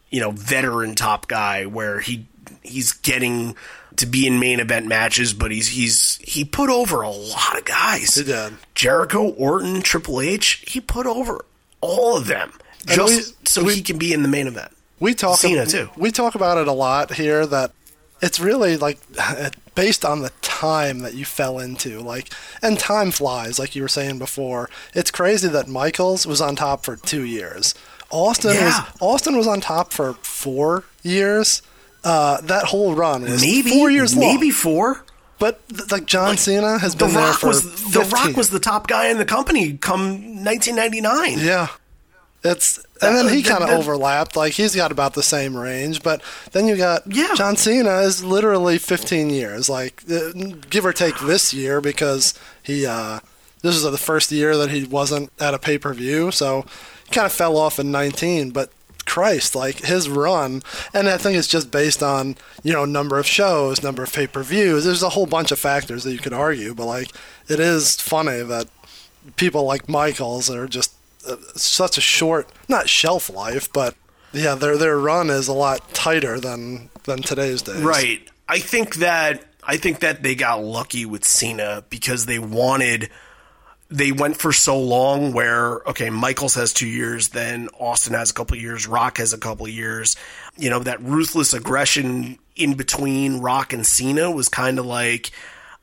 [0.10, 2.26] you know veteran top guy where he
[2.64, 3.56] he's getting
[3.98, 7.66] to be in main event matches, but he's he's he put over a lot of
[7.66, 8.16] guys.
[8.16, 8.54] He did.
[8.74, 11.44] Jericho, Orton, Triple H, he put over
[11.82, 12.52] all of them
[12.88, 14.72] And just we- so we- he can be in the main event.
[15.02, 15.90] we talk Cena, too.
[15.98, 17.46] We talk about it a lot here.
[17.46, 17.72] That
[18.22, 19.00] it's really like
[19.76, 22.00] based on the time that you fell into.
[22.02, 24.70] Like, and time flies, like you were saying before.
[24.94, 27.76] It's crazy that Michaels was on top for two years.
[28.12, 28.66] Austin Yeah.
[28.66, 31.62] was Austin was on top for four years.
[32.04, 34.34] Uh, that whole run was Maybe four years long.
[34.36, 35.04] maybe four.
[35.38, 38.88] But like John Cena has The been there for was the Rock was the top
[38.88, 41.40] guy in the company come 1999.
[41.40, 41.68] Yeah.
[42.44, 44.36] It's and then he Uh, kind of overlapped.
[44.36, 46.22] Like he's got about the same range, but
[46.52, 47.34] then you got Yeah.
[47.36, 50.32] John Cena is literally 15 years, like uh,
[50.70, 52.34] give or take this year because
[52.64, 53.20] he uh,
[53.62, 56.66] this is the first year that he wasn't at a pay per view, so
[57.06, 58.52] he kind of fell off in 19.
[58.52, 58.72] But
[59.06, 60.62] Christ, like his run,
[60.94, 64.28] and I think it's just based on you know number of shows, number of pay
[64.28, 64.86] per views.
[64.86, 67.12] There's a whole bunch of factors that you could argue, but like
[67.50, 68.68] it is funny that
[69.36, 70.99] people like Michaels are just uh,
[71.30, 73.96] Uh, such a short, not shelf life, but
[74.34, 77.82] yeah, their their run is a lot tighter than than today's days.
[77.82, 78.28] Right.
[78.48, 83.10] I think that I think that they got lucky with Cena because they wanted
[83.90, 88.34] they went for so long where okay michaels has two years then austin has a
[88.34, 90.16] couple years rock has a couple years
[90.58, 95.32] you know that ruthless aggression in between rock and cena was kind of like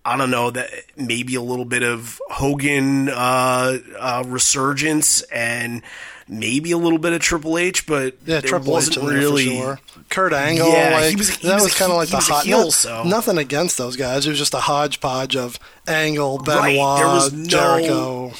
[0.07, 5.83] i don't know that maybe a little bit of hogan uh, uh, resurgence and
[6.29, 9.79] maybe a little bit of triple h but Yeah, Triple H really sure.
[10.09, 12.21] Kurt Angle, Yeah, like, he was- he that was was, kind of like he the
[12.23, 12.45] hot.
[12.45, 14.27] heel, not- so- Nothing against those guys.
[14.27, 18.33] It was just a hodgepodge of Angle, Benoit, Right, there was no- Jericho.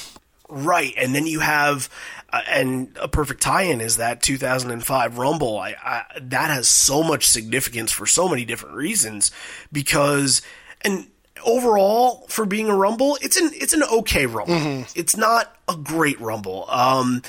[0.49, 1.89] Right, and then you have,
[2.31, 5.57] uh, and a perfect tie-in is that 2005 Rumble.
[5.57, 9.31] I, I that has so much significance for so many different reasons
[9.73, 10.41] because,
[10.81, 11.07] and
[11.47, 14.53] overall for being a Rumble, it's an it's an okay Rumble.
[14.95, 16.69] It's not a great Rumble.
[16.69, 17.23] Um,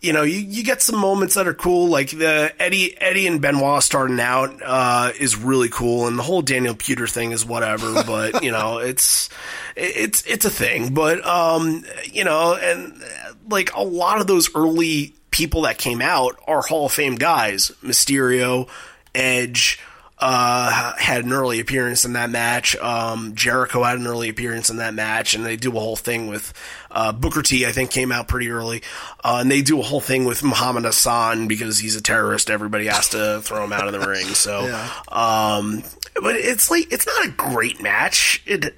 [0.00, 3.40] you know, you, you get some moments that are cool, like the Eddie Eddie and
[3.40, 8.02] Benoit starting out uh, is really cool, and the whole Daniel Puder thing is whatever.
[8.06, 9.28] but you know, it's
[9.76, 10.94] it's it's a thing.
[10.94, 13.02] But um, you know, and
[13.48, 17.72] like a lot of those early people that came out are Hall of Fame guys,
[17.82, 18.68] Mysterio,
[19.14, 19.80] Edge.
[20.20, 22.74] Uh, had an early appearance in that match.
[22.76, 26.26] Um, Jericho had an early appearance in that match, and they do a whole thing
[26.26, 26.52] with
[26.90, 27.64] uh, Booker T.
[27.64, 28.82] I think came out pretty early,
[29.22, 32.50] uh, and they do a whole thing with Muhammad Hassan because he's a terrorist.
[32.50, 34.26] Everybody has to throw him out of the ring.
[34.26, 34.90] So, Yeah.
[35.08, 35.84] um,
[36.20, 38.42] but it's like it's not a great match.
[38.44, 38.74] It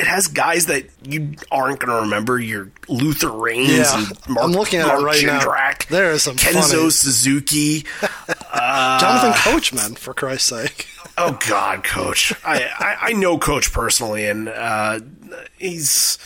[0.00, 2.38] it has guys that you aren't going to remember.
[2.38, 3.98] Your Luther Reigns Yeah.
[3.98, 5.72] and Mark, I'm looking at it Mark right now.
[5.88, 7.84] There is some Kenzo funny- Suzuki.
[8.54, 10.86] Jonathan Coachman, for Christ's sake.
[11.18, 12.32] Oh God, Coach!
[12.44, 15.00] I, I I know Coach personally, and uh,
[15.58, 16.18] he's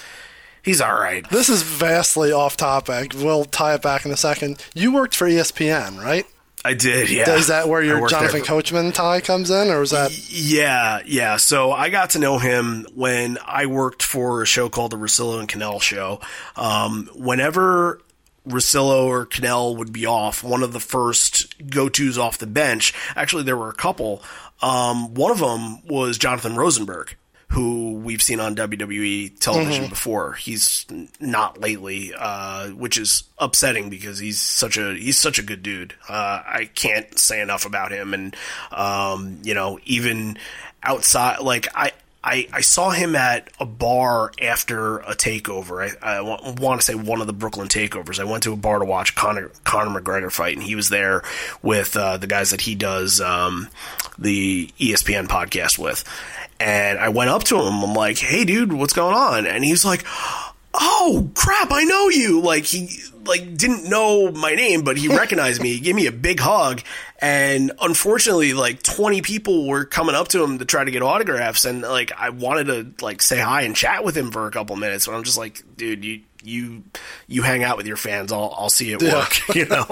[0.63, 1.29] he's all right.
[1.31, 3.13] This is vastly off topic.
[3.15, 4.65] We'll tie it back in a second.
[4.75, 6.27] You worked for ESPN, right?
[6.67, 7.35] I did, yeah.
[7.35, 10.11] Is that where your there Jonathan for- Coachman tie comes in, or was that?
[10.31, 11.37] Yeah, yeah.
[11.37, 15.39] So I got to know him when I worked for a show called the Russillo
[15.41, 16.21] and Kanell Show.
[16.57, 18.01] Um, whenever
[18.49, 22.95] Russillo or Kanell would be off, one of the first go tos off the bench,
[23.15, 24.23] actually, there were a couple.
[24.63, 27.15] Um, one of them was Jonathan Rosenberg.
[27.55, 30.35] Who we've seen on WWE television before.
[30.35, 30.87] He's
[31.21, 35.95] not lately, uh, which is upsetting because he's such a he's such a good dude.
[36.09, 38.37] Uh, I can't say enough about him, and
[38.73, 40.39] um, you know, even
[40.83, 41.93] outside, like I.
[42.27, 45.95] I, I saw him at a bar after a takeover.
[46.03, 48.19] I, I want to say one of the Brooklyn takeovers.
[48.19, 51.23] I went to a bar to watch Conor, Conor McGregor fight, and he was there
[51.61, 53.69] with uh, the guys that he does um,
[54.17, 56.03] the ESPN podcast with.
[56.65, 57.85] And I went up to him.
[57.85, 60.03] I'm like, "Hey, dude, what's going on?" And he's like,
[60.73, 62.89] "Oh crap, I know you!" Like he
[63.27, 65.75] like didn't know my name, but he recognized me.
[65.75, 66.81] He gave me a big hug,
[67.19, 71.67] and unfortunately, like 20 people were coming up to him to try to get autographs,
[71.67, 74.75] and like I wanted to like say hi and chat with him for a couple
[74.77, 76.83] minutes, but I'm just like, dude, you you
[77.27, 78.31] you hang out with your fans.
[78.33, 79.15] I'll I'll see you at Yeah.
[79.15, 79.87] work, you know.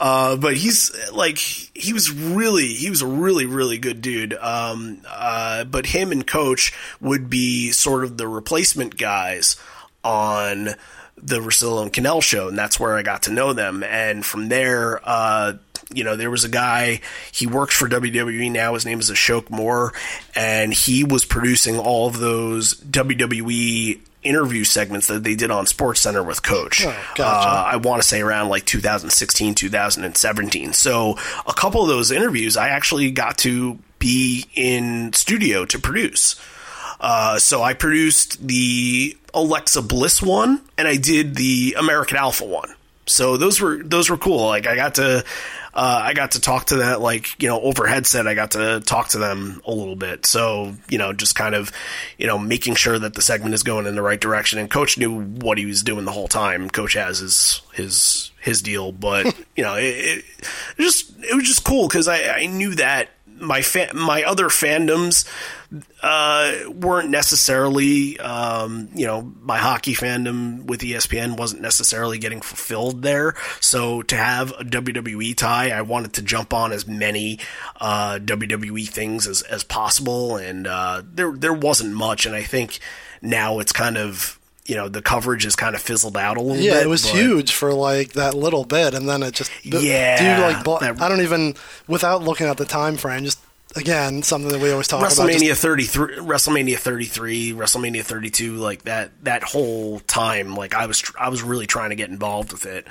[0.00, 4.34] Uh, but he's like he was really he was a really really good dude.
[4.34, 9.56] Um, uh, but him and Coach would be sort of the replacement guys
[10.04, 10.70] on
[11.20, 13.82] the Russillo and Kanell show, and that's where I got to know them.
[13.82, 15.54] And from there, uh,
[15.92, 17.00] you know, there was a guy,
[17.32, 19.92] he works for WWE now, his name is Ashok Moore,
[20.36, 26.00] and he was producing all of those WWE interview segments that they did on Sports
[26.00, 26.84] Center with Coach.
[26.84, 27.48] Oh, gotcha.
[27.48, 30.72] Uh, I want to say around like 2016, 2017.
[30.72, 31.16] So
[31.46, 36.40] a couple of those interviews, I actually got to be in studio to produce.
[37.00, 42.74] Uh, so I produced the Alexa Bliss one, and I did the American Alpha one.
[43.06, 44.46] So those were those were cool.
[44.46, 45.24] Like I got to
[45.74, 48.26] uh, I got to talk to that like you know over headset.
[48.26, 50.26] I got to talk to them a little bit.
[50.26, 51.72] So you know just kind of
[52.16, 54.58] you know making sure that the segment is going in the right direction.
[54.58, 56.70] And Coach knew what he was doing the whole time.
[56.70, 60.24] Coach has his his his deal, but you know it, it,
[60.78, 63.10] just it was just cool because I, I knew that
[63.40, 65.28] my fa- my other fandoms
[66.02, 73.02] uh, weren't necessarily, um, you know, my hockey fandom with ESPN wasn't necessarily getting fulfilled
[73.02, 73.34] there.
[73.60, 77.38] So to have a WWE tie, I wanted to jump on as many
[77.80, 82.24] uh, WWE things as, as possible, and uh, there there wasn't much.
[82.26, 82.78] And I think
[83.20, 86.62] now it's kind of you know the coverage has kind of fizzled out a little
[86.62, 86.82] Yeah, bit.
[86.84, 89.50] it was but- huge for like that little bit, and then it just.
[89.64, 90.64] Yeah, like?
[90.64, 91.54] bl- that- I don't even
[91.86, 93.24] without looking at the time frame.
[93.24, 93.38] Just
[93.76, 95.12] again, something that we always talk about.
[95.12, 101.18] WrestleMania 33, WrestleMania 33, WrestleMania 32, like that that whole time, like I was tr-
[101.18, 102.86] I was really trying to get involved with it.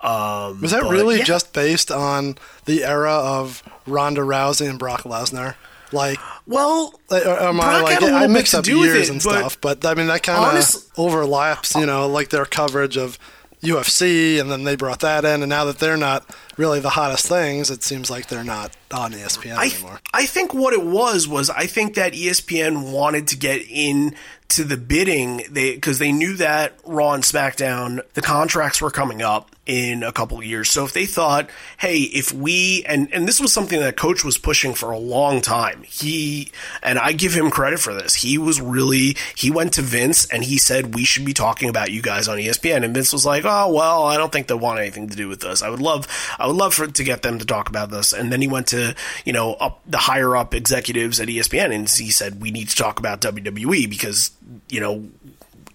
[0.00, 1.24] Um, was that but, really yeah.
[1.24, 5.54] just based on the era of Ronda Rousey and Brock Lesnar?
[5.92, 6.98] Like, well?
[7.10, 10.22] am I like I mix up years it, and but stuff, but I mean that
[10.22, 11.74] kind of overlaps.
[11.74, 13.18] You know, like their coverage of
[13.62, 17.26] UFC, and then they brought that in, and now that they're not really the hottest
[17.26, 20.00] things, it seems like they're not on ESPN I, anymore.
[20.12, 24.16] I think what it was was I think that ESPN wanted to get in
[24.48, 29.22] to the bidding they because they knew that Raw and SmackDown the contracts were coming
[29.22, 30.70] up in a couple years.
[30.70, 31.48] So if they thought,
[31.78, 35.40] hey, if we and and this was something that coach was pushing for a long
[35.40, 35.84] time.
[35.84, 36.50] He
[36.82, 38.14] and I give him credit for this.
[38.14, 41.92] He was really he went to Vince and he said we should be talking about
[41.92, 44.80] you guys on ESPN and Vince was like, "Oh, well, I don't think they want
[44.80, 45.62] anything to do with this.
[45.62, 46.08] I would love
[46.38, 48.68] I would love for to get them to talk about this." And then he went
[48.68, 52.68] to, you know, up the higher up executives at ESPN and he said, "We need
[52.70, 54.32] to talk about WWE because,
[54.68, 55.08] you know,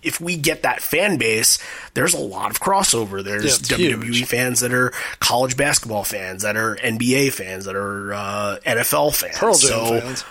[0.08, 1.60] if we get that fan base,
[1.94, 3.24] there's a lot of crossover.
[3.24, 4.26] There's Yeah, WWE huge.
[4.26, 9.38] fans that are college basketball fans, that are NBA fans, that are uh, NFL fans.
[9.38, 10.26] Pearl Jam so, fans.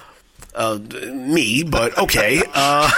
[0.54, 0.78] uh,
[1.12, 2.42] me, but okay.
[2.54, 2.90] uh,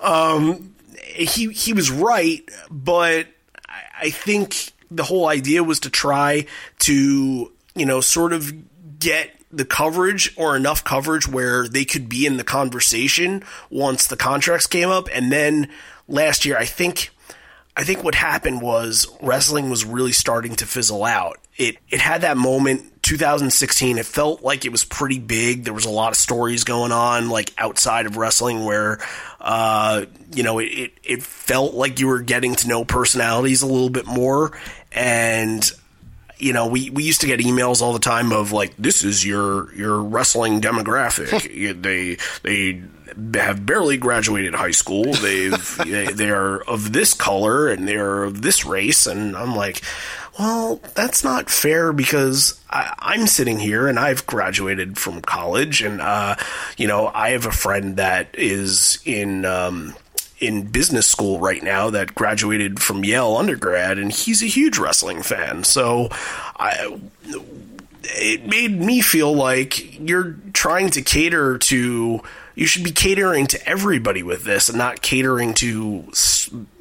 [0.00, 0.74] um,
[1.14, 3.26] he he was right, but
[3.68, 6.46] I, I think the whole idea was to try
[6.80, 8.52] to you know sort of
[8.98, 14.16] get the coverage or enough coverage where they could be in the conversation once the
[14.16, 15.70] contracts came up, and then
[16.08, 17.10] last year I think.
[17.78, 21.36] I think what happened was wrestling was really starting to fizzle out.
[21.58, 23.98] It it had that moment 2016.
[23.98, 25.64] It felt like it was pretty big.
[25.64, 28.98] There was a lot of stories going on like outside of wrestling where
[29.42, 33.66] uh, you know, it, it it felt like you were getting to know personalities a
[33.66, 34.58] little bit more
[34.90, 35.70] and
[36.38, 39.24] you know, we, we used to get emails all the time of like, this is
[39.24, 41.46] your your wrestling demographic.
[41.86, 42.82] They they
[43.34, 45.04] have barely graduated high school.
[45.04, 49.82] They've they, they are of this color and they're of this race, and I'm like,
[50.38, 56.00] well, that's not fair because I, I'm sitting here and I've graduated from college, and
[56.00, 56.36] uh,
[56.76, 59.44] you know, I have a friend that is in.
[59.44, 59.94] Um,
[60.38, 65.22] in business school right now that graduated from Yale undergrad, and he's a huge wrestling
[65.22, 65.64] fan.
[65.64, 66.08] So,
[66.58, 66.98] I
[68.04, 72.20] it made me feel like you're trying to cater to.
[72.54, 76.08] You should be catering to everybody with this, and not catering to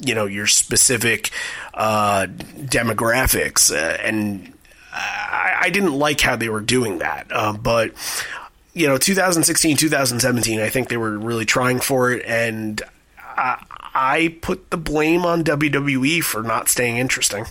[0.05, 1.31] you know your specific
[1.73, 3.71] uh, demographics.
[3.71, 4.53] Uh, and
[4.93, 7.91] I, I didn't like how they were doing that, uh, but
[8.73, 12.83] you know 2016 2017 i think they were really trying for it and
[13.35, 13.63] I,
[13.93, 17.45] I put the blame on wwe for not staying interesting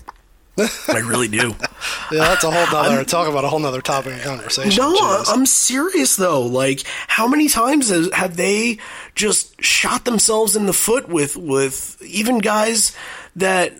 [0.57, 1.49] i really do
[2.13, 4.77] Yeah, that's a whole nother talk about a whole nother topic of conversation.
[4.83, 5.25] no Jeez.
[5.33, 8.79] i'm serious though like how many times has- have they
[9.17, 12.95] just shot themselves in the foot with with even guys
[13.35, 13.73] that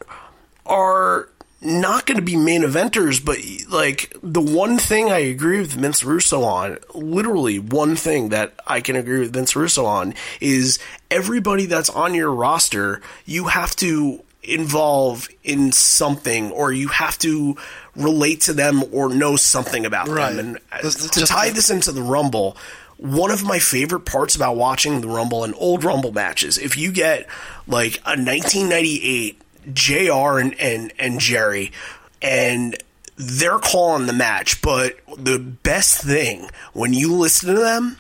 [0.67, 1.29] are
[1.65, 3.39] not going to be main eventers, but
[3.73, 8.81] like the one thing I agree with Vince Russo on, literally one thing that I
[8.81, 10.79] can agree with Vince Russo on is
[11.11, 17.57] everybody that's on your roster, you have to involve in something or you have to
[17.97, 20.35] relate to them or know something about Right.
[20.37, 20.59] them.
[20.71, 22.57] And to just- tie this into the Rumble,
[22.99, 26.93] one of my favorite parts about watching the Rumble and old Rumble matches, if you
[26.93, 27.27] get
[27.67, 29.41] like a 1998
[29.73, 31.73] JR and, and, and Jerry,
[32.21, 32.77] and
[33.17, 37.97] they're calling the match, but the best thing when you listen to them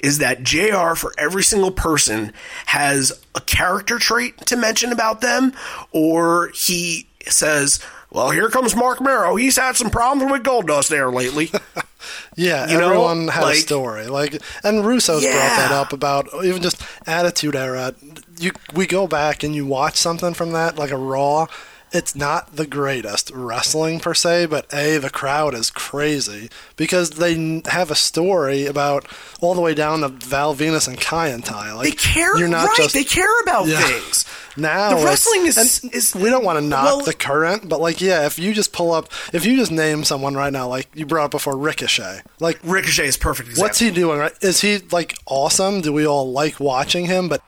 [0.00, 2.32] is that JR for every single person
[2.66, 5.52] has a character trait to mention about them,
[5.92, 7.80] or he says,
[8.12, 9.36] Well, here comes Marc Mero.
[9.36, 11.50] He's had some problems with Goldust there lately.
[12.34, 14.06] Yeah, You know, everyone had a story.
[14.06, 17.94] Like, and Russo's brought that up about even just Attitude Era.
[18.38, 21.46] You we go back and you watch something from that, like a Raw.
[21.92, 27.62] It's not the greatest wrestling per se, but a the crowd is crazy because they
[27.66, 29.06] have a story about
[29.40, 31.44] all the way down to Val Venis and Kai and.
[31.50, 32.76] Like they care, You're not right?
[32.76, 33.80] just they care about Yeah.
[33.80, 34.24] things.
[34.56, 38.00] now The wrestling is- is- we don't want to knock well- the current, but like
[38.00, 41.06] yeah, if you just pull up, if you just name someone right now, like you
[41.06, 43.66] brought up before Ricochet, like Ricochet is perfect example.
[43.68, 44.18] What's he doing?
[44.18, 44.32] Right?
[44.42, 45.80] Is he like awesome?
[45.80, 47.28] Do we all like watching him?
[47.28, 47.42] But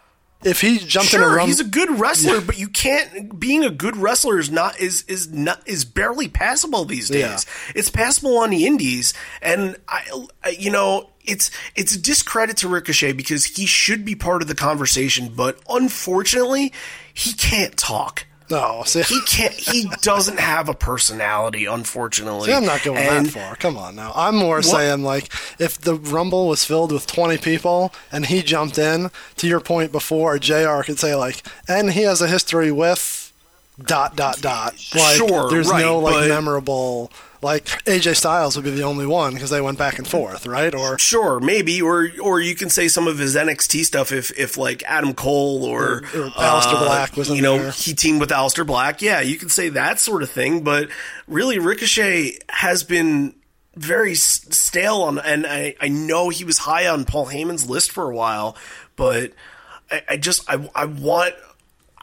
[0.44, 3.38] if he jumped in a Sure, rum, he's a good wrestler, but you can't.
[3.38, 7.20] Being a good wrestler is not is is not is barely passable these days.
[7.20, 7.72] Yeah.
[7.74, 10.02] It's passable on the indies, and I,
[10.44, 14.48] I- you know, it's it's a discredit to Ricochet because he should be part of
[14.48, 16.72] the conversation, but unfortunately,
[17.14, 18.26] he can't talk.
[18.50, 19.52] No, see, He can't.
[19.54, 22.46] He doesn't have a personality, unfortunately.
[22.48, 23.56] See, I'm not going And- that far.
[23.56, 24.12] Come on now.
[24.14, 28.78] I'm more saying like if the Rumble was filled with 20 people and he jumped
[28.78, 33.32] in, to your point before, JR could say like, and he has a history with
[33.82, 34.74] dot dot dot.
[34.94, 37.10] Like, Sure, there's right, no like memorable.
[37.42, 40.72] Like AJ Styles would be the only one because they went back and forth, right?
[40.74, 44.56] Or Sure, maybe, or or you can say some of his NXT stuff if if
[44.56, 47.70] like Adam Cole or, Or- or Aleister uh, Black was in you know there.
[47.72, 49.02] he teamed with Aleister Black.
[49.02, 50.62] Yeah, you can say that sort of thing.
[50.62, 50.88] But
[51.26, 53.34] really, Ricochet has been
[53.74, 58.08] very stale on, and I I know he was high on Paul Heyman's list for
[58.08, 58.56] a while,
[58.94, 59.32] but
[59.90, 61.34] I, I just I I want.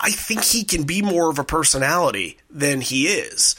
[0.02, 3.56] I think he can be more of a personality than he is.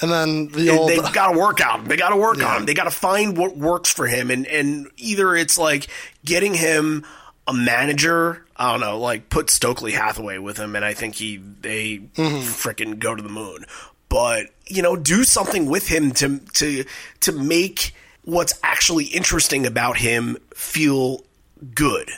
[0.00, 1.84] And then the old They've got to work out.
[1.86, 2.46] They got to work Yeah.
[2.48, 2.66] on him.
[2.66, 5.86] They got to find what works for him, and and either it's like
[6.24, 7.04] getting him
[7.46, 8.44] a manager.
[8.56, 12.38] I don't know, like put Stokely Hathaway with him, and I think he they Mm-hmm.
[12.38, 13.64] frickin' go to the moon.
[14.08, 16.84] But you know, do something with him to to
[17.20, 17.94] to make
[18.24, 21.22] what's actually interesting about him feel
[21.74, 22.10] good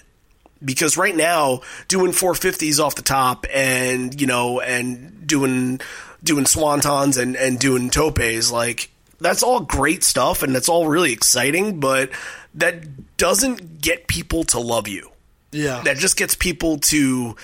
[0.65, 5.81] because right now doing 450s off the top and you know and doing
[6.23, 8.91] doing swantons and and doing topes like
[9.21, 12.11] that's all great stuff and that's all really exciting but
[12.55, 15.11] that doesn't get people to love you
[15.53, 15.83] yeah.
[15.85, 17.37] that just gets people to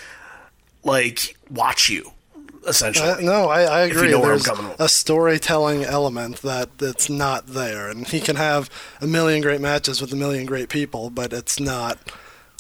[0.85, 2.11] like watch you
[2.67, 4.07] essentially Uh, no, I, I agree.
[4.07, 8.37] you know where I'm There's a storytelling element that that's not there, and he can
[8.37, 8.69] have
[9.01, 11.99] a million great matches with a million great people, but it's not.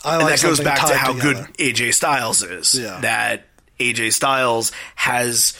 [0.05, 1.49] I and like that goes back to how together.
[1.57, 2.75] good AJ Styles is.
[2.75, 3.01] Yeah.
[3.01, 3.47] That
[3.81, 5.59] AJ Styles has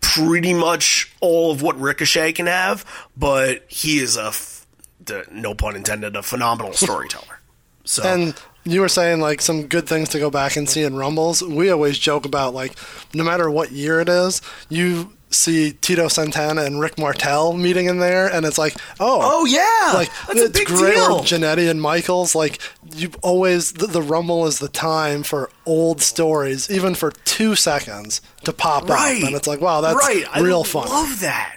[0.00, 2.84] pretty much all of what Ricochet can have,
[3.16, 4.66] but he is a, f-
[5.04, 7.40] the, no pun intended, a phenomenal storyteller.
[7.84, 10.94] So And you were saying like some good things to go back and see in
[10.96, 11.42] Rumbles.
[11.42, 12.76] We always joke about like
[13.14, 17.98] no matter what year it is, you see Tito Santana and Rick Martel meeting in
[17.98, 20.94] there, and it's like, oh, oh yeah, like that's a it's big great.
[20.94, 21.12] deal.
[21.12, 22.60] Or Jannetty and Michaels, like
[22.94, 28.20] you always the, the Rumble is the time for old stories, even for two seconds
[28.44, 29.22] to pop right.
[29.22, 30.24] up, and it's like, wow, that's right.
[30.40, 30.88] real I fun.
[30.88, 31.56] I love that.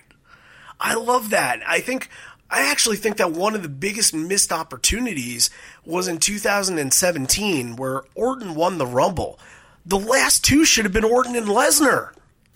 [0.80, 1.62] I love that.
[1.66, 2.10] I think
[2.50, 5.50] I actually think that one of the biggest missed opportunities
[5.86, 9.40] was in 2017 where Orton won the Rumble.
[9.86, 12.12] The last two should have been Orton and Lesnar.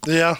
[0.06, 0.36] yeah,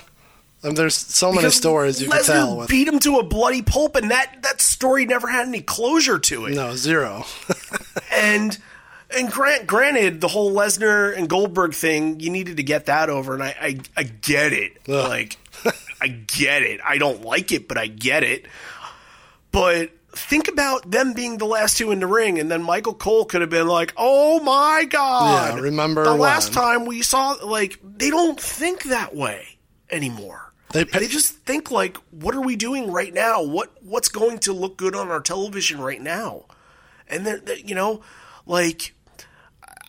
[0.62, 3.62] and there's so many Because stories you Lesnar tell with beat him to a bloody
[3.62, 6.54] pulp, and that that story never had any closure to it.
[6.54, 7.24] no zero.
[8.12, 8.58] And
[9.16, 13.34] and grant, granted, the whole Lesnar and Goldberg thing, you needed to get that over,
[13.34, 14.72] and I I, I get it.
[14.88, 15.08] Ugh.
[15.08, 15.36] Like
[16.00, 16.80] I get it.
[16.84, 18.46] I don't like it, but I get it.
[19.52, 23.24] But think about them being the last two in the ring, and then Michael Cole
[23.24, 26.20] could have been like, "Oh my god!" Yeah, remember the when?
[26.20, 27.36] last time we saw?
[27.44, 29.58] Like they don't think that way
[29.90, 30.47] anymore.
[30.72, 33.42] They They, just think like, "What are we doing right now?
[33.42, 36.44] What what's going to look good on our television right now?"
[37.08, 38.02] And then you know,
[38.46, 38.94] like.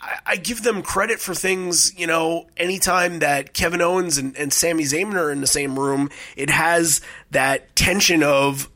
[0.01, 4.53] I- I give them credit for things, you know, anytime that Kevin Owens and, and
[4.53, 7.01] Sami Zayn are in the same room, it has
[7.31, 8.69] that tension of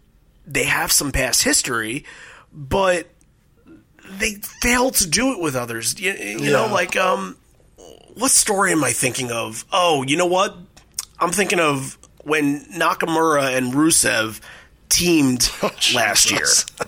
[0.45, 2.03] they have some past history,
[2.51, 3.07] but
[4.19, 5.97] they fail to do it with others.
[5.97, 7.37] You, you know, like, um,
[8.15, 9.63] what story am I thinking of?
[9.71, 10.57] Oh, you know what?
[11.19, 14.39] I'm thinking of when Nakamura and Rusev
[14.89, 16.45] teamed oh, last year.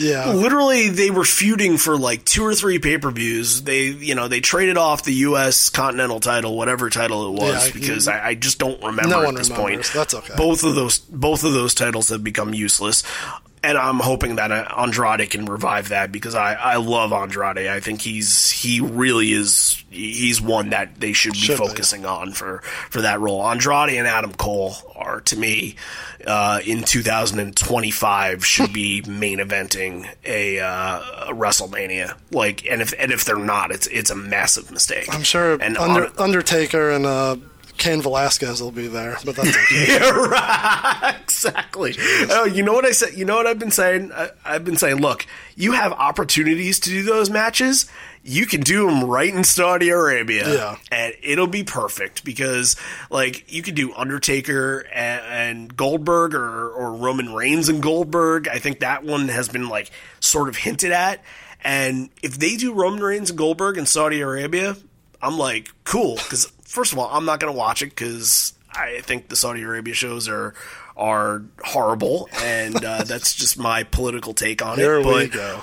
[0.00, 3.62] Yeah, literally they were feuding for like two or three pay-per-views.
[3.62, 7.72] They you know they traded off the us continental title whatever title it was Yeah,
[7.72, 9.90] because I, I just don't remember No at this remembers.
[9.90, 9.90] point.
[9.94, 10.34] That's okay.
[10.36, 13.04] both of those both of those titles have become useless
[13.62, 17.66] and I'm hoping that uh, Andrade can revive that because I, I love Andrade.
[17.66, 21.66] I think he's he really is he's one that they should be Should be.
[21.68, 23.42] focusing on for for that role.
[23.46, 25.76] Andrade and Adam Cole are to me
[26.26, 32.16] uh, in 2025 should be main eventing a, uh, a WrestleMania.
[32.30, 35.12] Like and if and if they're not, it's it's a massive mistake.
[35.12, 37.36] I'm sure And Under, on- Undertaker and uh,
[37.80, 39.86] Cain Velasquez will be there, but that's okay.
[39.88, 41.16] Yeah, right.
[41.22, 41.96] exactly.
[42.30, 43.14] Oh, you know what I said?
[43.14, 44.12] You know what I've been saying?
[44.14, 45.26] I, I've been saying, look,
[45.56, 47.90] you have opportunities to do those matches.
[48.22, 50.76] You can do them right in Saudi Arabia, Yeah.
[50.92, 52.76] and it'll be perfect because,
[53.10, 58.46] like, you could do Undertaker and, and Goldberg, or or Roman Reigns and Goldberg.
[58.46, 61.22] I think that one has been like sort of hinted at.
[61.64, 64.76] And if they do Roman Reigns and Goldberg in Saudi Arabia,
[65.22, 66.16] I'm like, cool.
[66.16, 69.62] Because first of all, I'm not going to watch it because I think the Saudi
[69.62, 70.54] Arabia shows are
[70.96, 75.04] are horrible, and uh, that's just my political take on Here it.
[75.06, 75.60] we But go.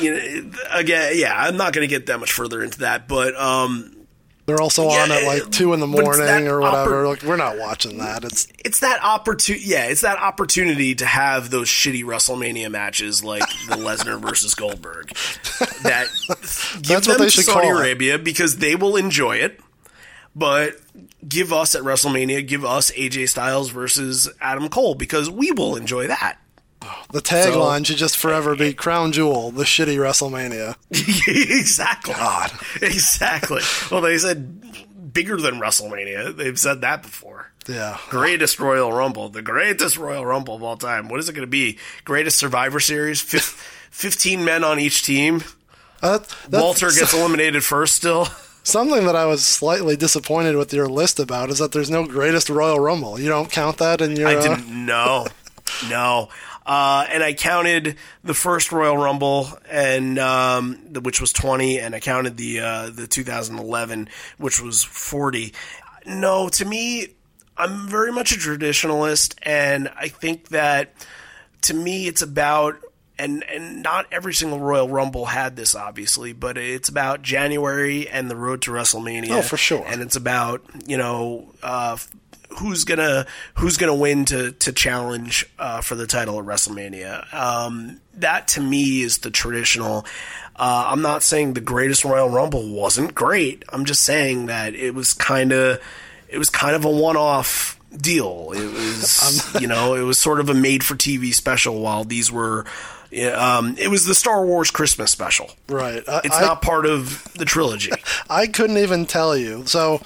[0.00, 3.34] you know, again, yeah, I'm not going to get that much further into that, but
[3.36, 4.01] um,
[4.44, 7.04] They're also on at like two in the morning or whatever.
[7.04, 8.24] oppor- like we're not watching that.
[8.24, 9.64] It's it's that opportunity.
[9.66, 15.12] Yeah, it's that opportunity to have those shitty WrestleMania matches like the Lesnar versus Goldberg.
[15.82, 17.80] That give That's what them they to should Saudi call it.
[17.80, 19.60] Arabia because they will enjoy it.
[20.34, 20.76] But
[21.28, 26.06] give us at WrestleMania, give us AJ Styles versus Adam Cole because we will enjoy
[26.08, 26.38] that.
[27.12, 30.76] The tagline should just forever be "Crown Jewel," the shitty WrestleMania.
[31.60, 32.14] exactly.
[32.14, 32.52] God.
[32.80, 33.62] Exactly.
[33.90, 36.36] Well, they said bigger than WrestleMania.
[36.36, 37.50] They've said that before.
[37.68, 41.08] Yeah, Greatest Royal Rumble, the greatest Royal Rumble of all time.
[41.08, 41.78] What is it going to be?
[42.04, 43.20] Greatest Survivor Series?
[43.20, 43.44] Fif-
[43.92, 45.44] 15 men on each team.
[46.02, 46.18] Uh,
[46.48, 48.26] that- Walter gets eliminated first still.
[48.64, 52.48] something that I was slightly disappointed with your list about is that there's no greatest
[52.48, 53.18] Royal Rumble.
[53.18, 54.28] You don't count that in your.
[54.28, 55.26] I uh, didn't know.
[55.88, 56.28] No.
[56.64, 61.94] Uh, and I counted the first Royal Rumble, and um, the, which was twenty, and
[61.94, 64.08] I counted the uh, the 2011,
[64.38, 65.54] which was forty.
[66.06, 67.08] No, to me,
[67.56, 70.94] I'm very much a traditionalist, and I think that
[71.62, 72.76] to me, it's about
[73.18, 78.30] and and not every single Royal Rumble had this obviously, but it's about January and
[78.30, 79.30] the road to WrestleMania.
[79.30, 79.84] Oh, for sure.
[79.86, 81.96] And it's about you know uh,
[82.58, 87.32] who's gonna who's gonna win to to challenge uh, for the title at WrestleMania.
[87.32, 90.04] Um, that to me is the traditional.
[90.54, 93.64] Uh, I'm not saying the greatest Royal Rumble wasn't great.
[93.70, 95.80] I'm just saying that it was kind of
[96.28, 98.52] it was kind of a one off deal.
[98.54, 102.30] It was you know it was sort of a made for TV special while these
[102.30, 102.64] were.
[103.10, 105.50] yeah, Um, it was the Star Wars Christmas special.
[105.68, 106.02] Right.
[106.08, 107.92] I, It's I, not part of the trilogy.
[108.30, 109.64] I couldn't even tell you.
[109.66, 110.00] So,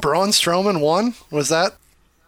[0.00, 1.14] Braun Strowman won.
[1.30, 1.76] Was that?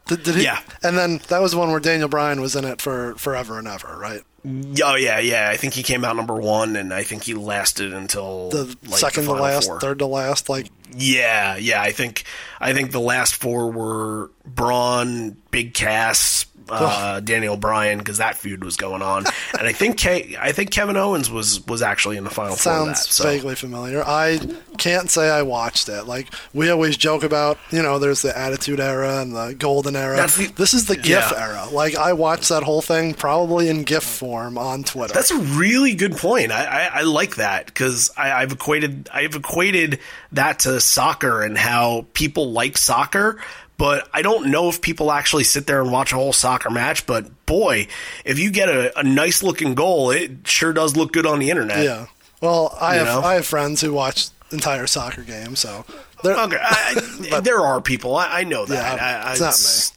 [0.06, 0.44] Did, did he?
[0.44, 0.60] Yeah.
[0.82, 3.96] And then that was one where Daniel Bryan was in it for forever and ever,
[3.98, 4.22] right?
[4.46, 5.50] Oh yeah, yeah.
[5.52, 9.00] I think he came out number one, and I think he lasted until The like,
[9.00, 9.80] second the to last, four.
[9.80, 10.48] third to last.
[10.48, 11.82] Like, Yeah, yeah.
[11.82, 12.24] I think
[12.60, 18.64] I think the last four were Braun, Big Cass, uh, Daniel Bryan, because that feud
[18.64, 19.24] was going on,
[19.58, 23.04] and I think Ke- I think Kevin Owens was was actually in the final sounds
[23.04, 23.24] that, so.
[23.24, 24.02] vaguely familiar.
[24.04, 24.38] I
[24.76, 26.04] can't say I watched it.
[26.04, 30.16] Like we always joke about, you know, there's the Attitude Era and the Golden Era.
[30.26, 31.32] The- this is the GIF Yeah.
[31.36, 31.66] era.
[31.72, 35.14] Like I watched that whole thing probably in GIF form on Twitter.
[35.14, 36.52] That's a really good point.
[36.52, 39.98] I, I, I like that because I've equated I've equated
[40.32, 43.40] that to soccer and how people like soccer,
[43.78, 47.06] but I don't know if people actually sit there and watch a whole soccer match.
[47.06, 47.86] But boy,
[48.24, 51.50] if you get a, a nice looking goal, it sure does look good on the
[51.50, 51.84] internet.
[51.84, 52.06] yeah.
[52.40, 53.26] Well, I You have know?
[53.26, 55.84] I have friends who watch entire soccer games, so
[56.22, 58.14] they're, Okay, I, there are people.
[58.16, 58.96] I, I know that.
[58.96, 59.94] Yeah, I, it's not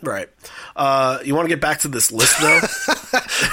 [0.00, 0.28] Right.
[0.76, 2.60] Uh, you want to get back to this list though?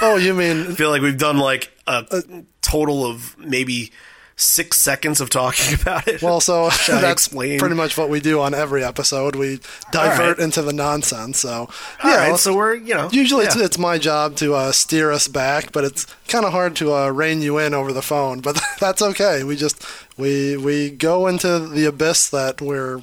[0.02, 2.22] oh, you mean I feel like we've done like a
[2.62, 3.90] total of maybe
[4.36, 6.22] six seconds of talking about it.
[6.22, 7.58] Well, so that's explain?
[7.58, 9.34] pretty much what we do on every episode.
[9.34, 9.60] We
[9.90, 10.44] divert right.
[10.44, 11.40] into the nonsense.
[11.40, 11.68] So,
[12.04, 15.28] yeah, right, so we're you know usually it's, it's my job to uh, steer us
[15.28, 18.40] back, but it's kind of hard to uh, rein you in over the phone.
[18.40, 19.42] But that's okay.
[19.44, 19.84] We just
[20.16, 23.02] we we go into the abyss that we're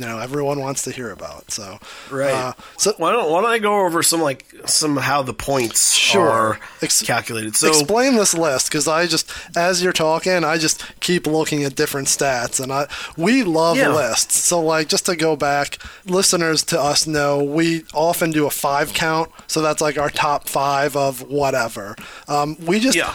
[0.00, 1.50] you know everyone wants to hear about.
[1.50, 1.78] So
[2.10, 2.32] right.
[2.32, 5.92] uh, so why don't why don't I go over some like some how the points
[5.94, 6.28] Sure.
[6.30, 7.54] are Ex- calculated?
[7.54, 11.74] So explain this list because I just, as you're talking, I just keep looking at
[11.76, 12.86] different stats, and I
[13.16, 13.94] we love Yeah.
[13.94, 14.36] lists.
[14.38, 18.94] So like, just to go back, listeners to us know we often do a five
[18.94, 21.94] count, so that's like our top five of whatever.
[22.26, 22.96] Um, we just.
[22.96, 23.14] Yeah.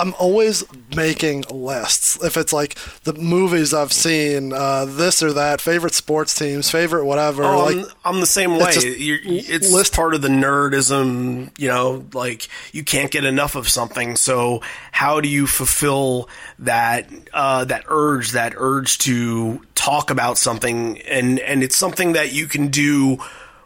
[0.00, 0.64] I'm always
[0.96, 2.22] making lists.
[2.24, 7.04] If it's like the movies I've seen, uh, this or that, favorite sports teams, favorite
[7.04, 7.44] whatever.
[7.44, 8.72] Oh, like, I'm, I'm the same way.
[8.80, 13.68] You're, it's list- part of the nerdism, you know, like you can't get enough of
[13.68, 14.16] something.
[14.16, 16.30] So how do you fulfill
[16.60, 21.00] that, uh, that urge, that urge to talk about something?
[21.02, 23.18] And, and it's something that you can do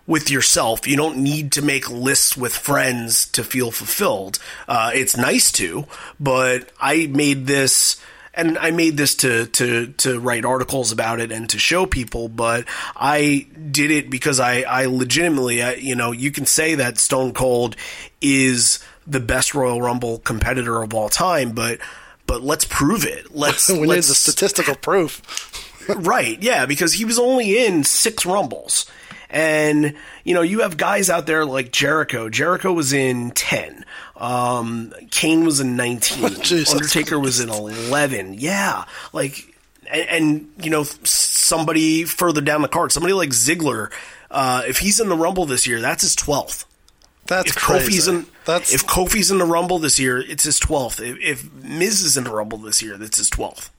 [0.07, 0.87] with yourself.
[0.87, 4.39] You don't need to make lists with friends to feel fulfilled.
[4.69, 5.87] Uh, it's nice to,
[6.21, 8.01] but I made this
[8.37, 12.29] and I made this to to to write articles about it and to show people,
[12.29, 12.67] but
[12.97, 17.35] I did it because I I legitimately, I, you know, you can say that Stone
[17.35, 17.77] Cold
[18.21, 21.79] is the best Royal Rumble competitor of all time, but
[22.27, 23.35] but let's prove it.
[23.35, 25.21] Let's we let's the statistical proof.
[25.89, 28.87] right, yeah, because he was only in six Rumbles.
[29.35, 32.29] And, you know, you have guys out there like Jericho.
[32.29, 33.85] Jericho was in 10.
[34.17, 36.35] Um, Kane was in 19.
[36.43, 38.35] Jesus Undertaker was in 11.
[38.35, 38.85] Yeah.
[39.13, 39.53] Like,
[39.91, 43.91] and, and, you know, somebody further down the card, somebody like Ziggler,
[44.31, 46.65] uh, if he's in the Rumble this year, that's his 12th
[47.27, 47.91] That's if crazy.
[47.93, 51.01] Kofi's in That's if Kofi's in the Rumble this year, it's his twelfth.
[51.01, 53.71] If, if Miz is in the Rumble this year, that's his twelfth.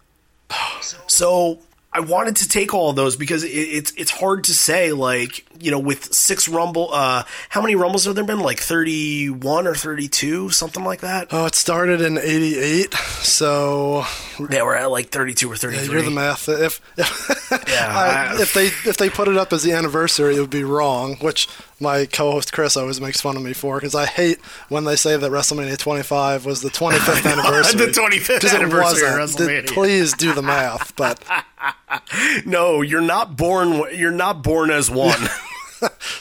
[1.08, 1.60] So
[1.96, 5.46] I wanted to take all of those because it, it's it's hard to say like
[5.64, 9.76] you know with six rumble uh how many rumbles have there been like 31 or
[9.76, 14.06] 32 something like that Oh, it started in '88, so
[14.50, 16.50] yeah we're at like 32 or yeah, you're the math.
[16.50, 20.36] If if, Yeah, I- I- if they if they put it up as the anniversary,
[20.36, 21.16] it would be wrong.
[21.22, 21.48] Which
[21.80, 24.40] my co-host Chris always makes fun of me for because I hate
[24.70, 27.86] when they say that WrestleMania 25 was the 25th anniversary.
[27.86, 29.16] The 25th 'Cause it anniversary of.
[29.16, 29.68] WrestleMania.
[29.68, 31.24] Please do the math, but
[32.46, 35.20] no you're not born you're not born as one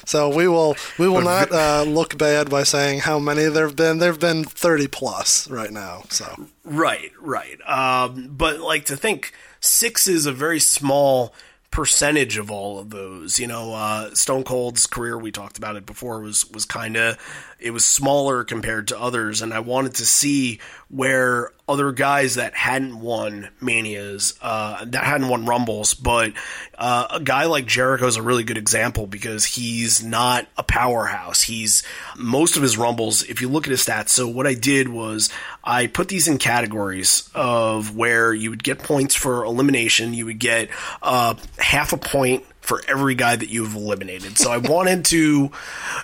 [0.05, 3.98] so we will we will not uh, look bad by saying how many there've been.
[3.98, 6.02] There've been 30 plus right now.
[6.10, 7.59] So Right, right.
[7.66, 11.32] Um, but like to think six is a very small
[11.74, 13.38] percentage of all of those.
[13.40, 17.18] You know, uh, Stone Cold's career, we talked about it before, was was kind of
[17.59, 22.55] it was smaller compared to others, and I wanted to see where other guys that
[22.55, 26.32] hadn't won manias, uh, that hadn't won rumbles, but
[26.76, 31.43] uh, a guy like Jericho is a really good example because he's not a powerhouse.
[31.43, 31.82] He's
[32.16, 33.22] most of his rumbles.
[33.22, 35.31] If you look at his stats, so what I did was
[35.62, 40.12] I put these in categories of where you would get points for elimination.
[40.12, 40.68] You would get
[41.02, 44.38] uh, half a point for every guy that you've eliminated.
[44.38, 45.50] So I wanted to,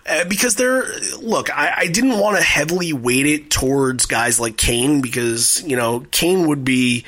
[0.06, 0.84] uh, because there,
[1.18, 5.74] look, I, I didn't want to heavily weight it towards guys like Kane because, you
[5.74, 7.06] know, Kane would be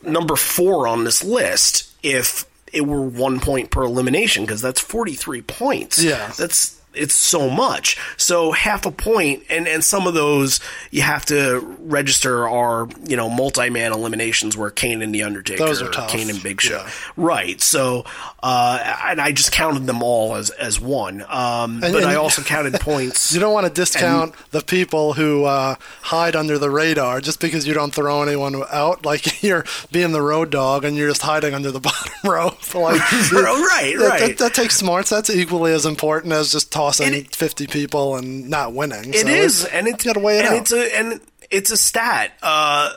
[0.00, 5.42] number four on this list if it were one point per elimination because that's 43
[5.42, 6.00] points.
[6.00, 6.30] Yeah.
[6.38, 7.96] That's, it's so much.
[8.16, 10.60] So half a point, and, and some of those
[10.90, 15.64] you have to register are, you know, multi man eliminations where Kane and The Undertaker,
[15.64, 16.10] Those are tough.
[16.10, 16.78] Kane and Big Show.
[16.78, 16.90] Yeah.
[17.16, 17.60] Right.
[17.60, 18.04] So,
[18.42, 21.22] uh, and I just counted them all as, as one.
[21.28, 23.32] Um, And- but and I also counted points.
[23.34, 27.66] you don't want to discount the people who uh, hide under the radar just because
[27.66, 29.04] you don't throw anyone out.
[29.04, 32.74] Like you're being the road dog and you're just hiding under the bottom rope.
[32.74, 34.20] Like right, that, right.
[34.20, 35.10] that, that takes smarts.
[35.10, 39.12] That's equally as important as just tossing It- 50 people and not winning.
[39.14, 40.60] It So is, and it's you gotta weigh it and out.
[40.60, 42.32] it's a and it's a stat.
[42.42, 42.92] Uh,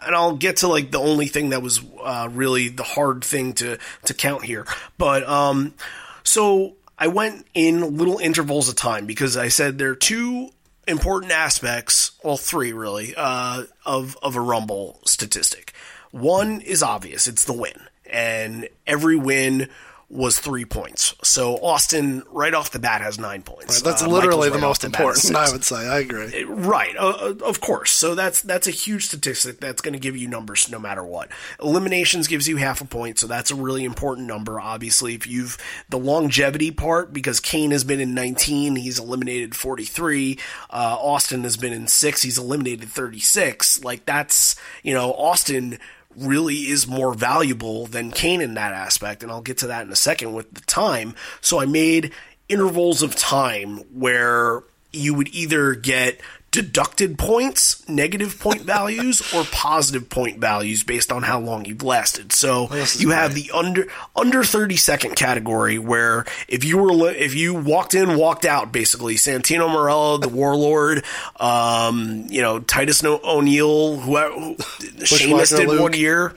[0.00, 3.52] and I'll get to like the only thing that was uh, really the hard thing
[3.54, 4.64] to to count here.
[4.96, 5.74] But um,
[6.22, 10.50] so I went in little intervals of time because I said there are two
[10.88, 15.74] important aspects, well, three really, uh, of of a rumble statistic.
[16.12, 19.68] One is obvious; it's the win, and every win
[20.08, 21.14] was three points.
[21.24, 23.82] So Austin, right off the bat, has nine points.
[23.82, 25.76] That's Uh, literally Michaels the most the important, I would say.
[25.76, 26.44] I agree.
[26.44, 27.90] Right, uh, uh, of course.
[27.90, 31.28] So that's that's a huge statistic that's going to give you numbers no matter what.
[31.60, 34.60] Eliminations gives you half a point, so that's a really important number.
[34.60, 35.58] Obviously, if you've
[35.88, 40.38] the longevity part, because Kane has been in 19, he's eliminated 43.
[40.70, 43.82] Uh, Austin has been in six, he's eliminated 36.
[43.82, 44.54] Like that's
[44.84, 45.80] you know Austin
[46.16, 49.92] really is more valuable than Kane in that aspect, and I'll get to that in
[49.92, 51.14] a second with the time.
[51.40, 52.12] So I made
[52.48, 54.62] intervals of time where
[54.92, 56.20] you would either get
[56.56, 62.32] deducted points, negative point values, or positive point values based on how long you've lasted.
[62.32, 67.34] So is you have the under under 30 second category where if you were if
[67.34, 71.04] you walked in, walked out basically, Santino Marella, the Warlord,
[71.38, 74.56] um, you know, Titus no- O'Neil, whoever who,
[75.04, 76.34] Sheamus did one year.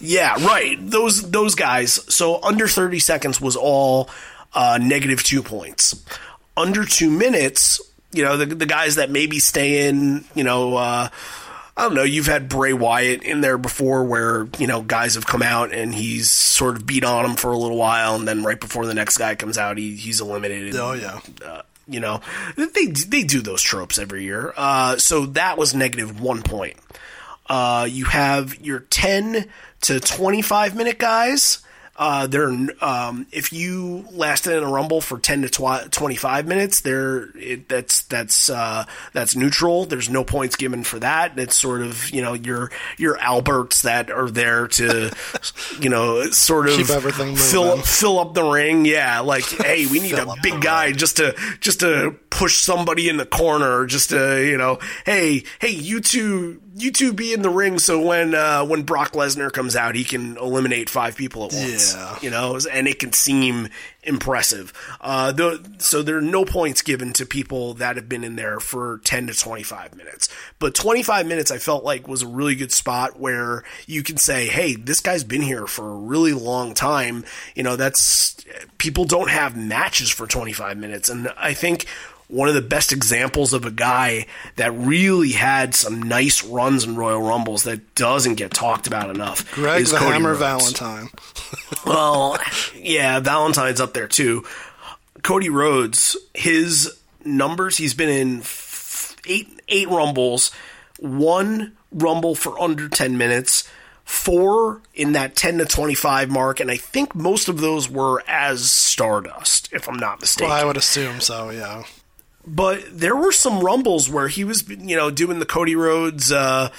[0.00, 0.76] Yeah, right.
[0.80, 1.92] Those those guys.
[2.12, 4.08] So under 30 seconds was all
[4.54, 6.04] uh, negative 2 points.
[6.56, 7.80] Under 2 minutes,
[8.12, 11.08] you know, the the guys that maybe stay in, you know, uh
[11.78, 12.02] I don't know.
[12.02, 15.94] You've had Bray Wyatt in there before, where you know guys have come out and
[15.94, 18.94] he's sort of beat on him for a little while, and then right before the
[18.94, 20.74] next guy comes out, he, he's eliminated.
[20.74, 21.20] Oh, yeah.
[21.44, 22.20] Uh, you know,
[22.56, 24.52] they they do those tropes every year.
[24.56, 26.76] Uh, so that was negative one point.
[27.46, 29.48] Uh, you have your ten
[29.82, 31.60] to twenty five minute guys.
[31.98, 32.48] Uh, they're
[32.80, 37.30] um, if you lasted in a rumble for ten to tw- twenty five minutes, there
[37.36, 39.84] it, that's that's uh, that's neutral.
[39.84, 41.36] There's no points given for that.
[41.36, 45.10] It's sort of you know your your Alberts that are there to
[45.80, 47.82] you know sort of fill moving.
[47.82, 48.84] fill up the ring.
[48.84, 53.16] Yeah, like hey, we need a big guy just to just to push somebody in
[53.16, 57.50] the corner, just to you know, hey, hey, you two, you two be in the
[57.50, 61.52] ring, so when uh, when Brock Lesnar comes out, he can eliminate five people at
[61.52, 61.94] once.
[61.94, 62.18] Yeah.
[62.22, 63.68] you know, and it can seem
[64.02, 64.72] impressive.
[65.00, 68.60] Uh, the, so there are no points given to people that have been in there
[68.60, 70.28] for ten to twenty five minutes,
[70.58, 74.16] but twenty five minutes I felt like was a really good spot where you can
[74.16, 77.24] say, hey, this guy's been here for a really long time.
[77.54, 78.36] You know, that's
[78.78, 81.08] people don't have matches for 25 minutes.
[81.08, 81.86] And I think
[82.28, 84.26] one of the best examples of a guy
[84.56, 89.50] that really had some nice runs in Royal Rumbles that doesn't get talked about enough.
[89.52, 90.40] Greg is the Cody Hammer Rhodes.
[90.78, 91.08] Valentine.
[91.86, 92.36] Well,
[92.76, 94.44] yeah, Valentine's up there too.
[95.22, 98.42] Cody Rhodes, his numbers, he's been in
[99.26, 100.50] eight eight rumbles,
[100.98, 103.68] one rumble for under ten minutes,
[104.04, 108.22] four in that ten to twenty five mark, and I think most of those were
[108.28, 110.50] as Stardust, if I'm not mistaken.
[110.50, 111.48] Well, I would assume so.
[111.50, 111.84] Yeah.
[112.48, 116.70] But there were some rumbles where he was, you know, doing the Cody Rhodes, uh,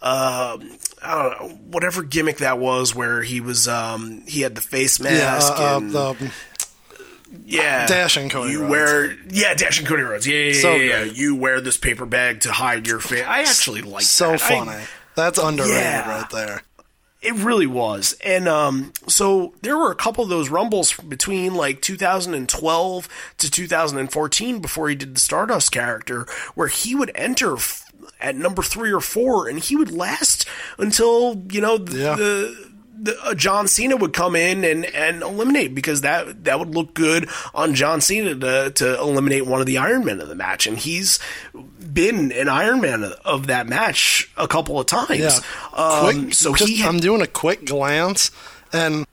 [0.00, 0.58] uh,
[1.02, 5.00] I don't know, whatever gimmick that was, where he was, um, he had the face
[5.00, 6.32] mask Yeah, uh, and the,
[7.44, 8.70] yeah, Dashing Cody You Rhodes.
[8.70, 10.26] wear yeah, dashing Cody Rhodes.
[10.26, 11.12] Yeah, yeah, So yeah, yeah.
[11.12, 13.24] You wear this paper bag to hide your face.
[13.26, 14.42] I actually like so that.
[14.42, 14.84] I- funny.
[15.14, 16.08] That's underrated Yeah.
[16.08, 16.62] right there.
[17.20, 18.16] It really was.
[18.24, 23.08] And um, so there were a couple of those rumbles between like 2012
[23.38, 27.84] to 2014 before he did the Stardust character where he would enter f-
[28.20, 30.46] at number three or four and he would last
[30.78, 32.14] until, you know, Yeah.
[32.14, 32.67] the.
[33.00, 36.94] The, uh, John Cena would come in and, and eliminate because that that would look
[36.94, 40.66] good on John Cena to, to eliminate one of the Iron Men of the match,
[40.66, 41.18] and he's
[41.92, 45.18] been an Iron Man of, of that match a couple of times.
[45.20, 45.40] Yeah.
[45.72, 48.30] Um, quick, so just, he I'm doing a quick glance,
[48.72, 49.06] and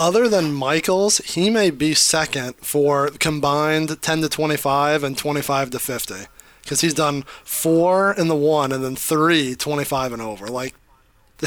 [0.00, 5.78] other than Michaels, he may be second for combined 10 to 25 and 25 to
[5.78, 6.14] 50.
[6.62, 10.46] Because he's done four in the one and then three 25 and over.
[10.46, 10.74] Like,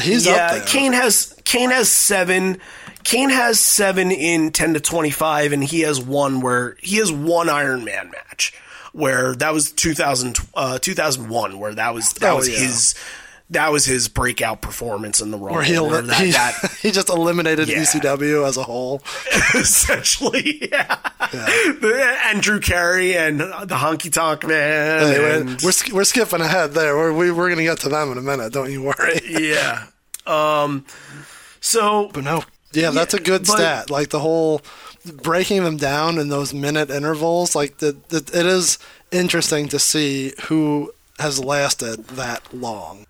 [0.00, 0.64] he's yeah, up there.
[0.66, 2.58] Kane has Kane has seven.
[3.04, 7.12] Kane has seven in ten to twenty five, and he has one where he has
[7.12, 8.54] one Iron Man match
[8.92, 12.58] where that was 2000, uh, 2001, where that was that Oh, was yeah.
[12.64, 12.94] his
[13.50, 15.56] that was his breakout performance in the Rumble.
[15.56, 17.78] Where he, where that, he, that he just eliminated Yeah.
[17.82, 19.02] ECW as a whole.
[19.54, 20.96] essentially, yeah.
[21.80, 25.00] The- and Drew Carey and the Honky Tonk Man.
[25.00, 26.96] Hey, we're, and- we're, sk- we're skipping ahead there.
[26.96, 28.52] We're, we, we're going to get to them in a minute.
[28.52, 29.20] Don't you worry.
[29.28, 29.86] yeah.
[30.26, 30.86] Um.
[31.60, 33.90] So But no, yeah, that's a good but- stat.
[33.90, 34.60] Like the whole
[35.22, 37.54] breaking them down in those minute intervals.
[37.54, 38.78] Like the, the, it is
[39.10, 43.06] interesting to see who has lasted that long.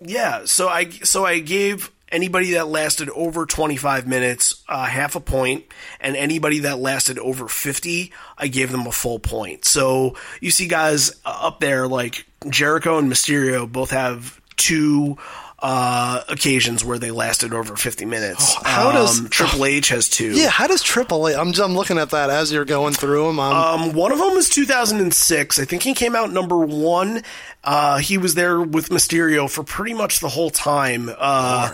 [0.00, 5.20] Yeah, so I so I gave anybody that lasted over 25 minutes uh, half a
[5.20, 5.64] point,
[6.00, 9.64] and anybody that lasted over 50, I gave them a full point.
[9.64, 15.16] So you see guys uh, up there like Jericho and Mysterio both have two
[15.58, 18.54] uh, occasions where they lasted over 50 minutes.
[18.58, 20.32] Oh, how does- um, Triple H has two?
[20.32, 21.36] Yeah, how does Triple H?
[21.36, 23.40] I'm, I'm looking at that as you're going through them.
[23.40, 25.58] Um, one of them was 2006.
[25.58, 27.22] I think he came out number one.
[27.64, 31.10] Uh, he was there with Mysterio for pretty much the whole time.
[31.16, 31.72] Uh,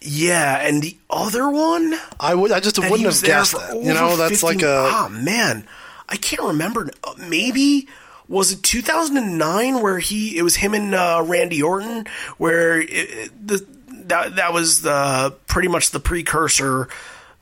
[0.00, 2.52] yeah, and the other one, I would.
[2.52, 3.74] I just wouldn't have guessed that.
[3.74, 4.90] You know, that's 50 like a.
[4.92, 5.66] Oh man,
[6.08, 6.90] I can't remember.
[7.02, 7.88] Uh, Maybe
[8.28, 10.36] was it 2009 where he?
[10.38, 12.06] It was him and uh, Randy Orton
[12.38, 13.66] where it, the
[14.06, 16.88] that that was the pretty much the precursor.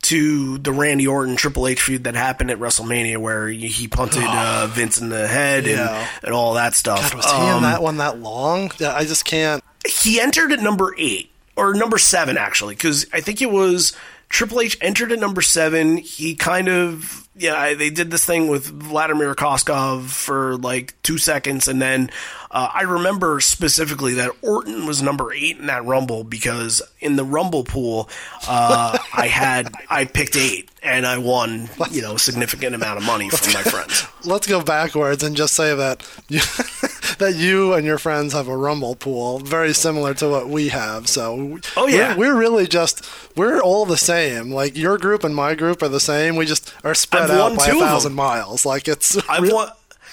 [0.06, 4.66] To the Randy Orton Triple H feud that happened at WrestleMania, where he punted uh,
[4.66, 6.08] Vince in the head and, Yeah.
[6.24, 7.12] and all that stuff.
[7.12, 8.72] God, was he in Um, that one that long?
[8.84, 9.62] I just can't.
[9.86, 13.92] he entered at number eight or number seven actually because i think it was
[14.28, 18.64] triple h entered at number seven he kind of yeah they did this thing with
[18.66, 22.10] vladimir kozlov for like two seconds and then
[22.52, 27.24] uh, i remember specifically that orton was number eight in that rumble because in the
[27.24, 28.08] rumble pool
[28.48, 33.04] uh, i had i picked eight and i won you know a significant amount of
[33.04, 36.38] money from my friends Let's go backwards and just say that you,
[37.18, 41.08] that you and your friends have a rumble pool very similar to what we have.
[41.08, 42.16] So Oh, yeah.
[42.16, 43.04] we're, we're really just
[43.36, 44.52] we're all the same.
[44.52, 46.36] Like your group and my group are the same.
[46.36, 48.64] We just are spread I've out by a thousand miles.
[48.64, 49.70] Like it's I've won.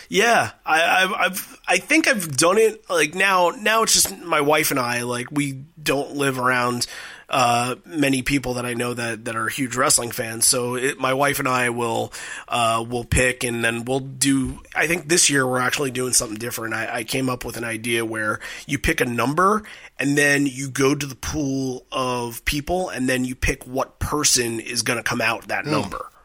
[0.09, 2.89] Yeah, I, I've, I've, I think I've done it.
[2.89, 5.03] Like now, now it's just my wife and I.
[5.03, 6.87] Like we don't live around
[7.29, 10.47] uh, many people that I know that that are huge wrestling fans.
[10.47, 12.11] So it, my wife and I will
[12.47, 14.61] uh, will pick, and then we'll do.
[14.75, 16.73] I think this year we're actually doing something different.
[16.73, 19.61] I, I came up with an idea where you pick a number,
[19.99, 24.59] and then you go to the pool of people, and then you pick what person
[24.59, 26.18] is going to come out that number I've just-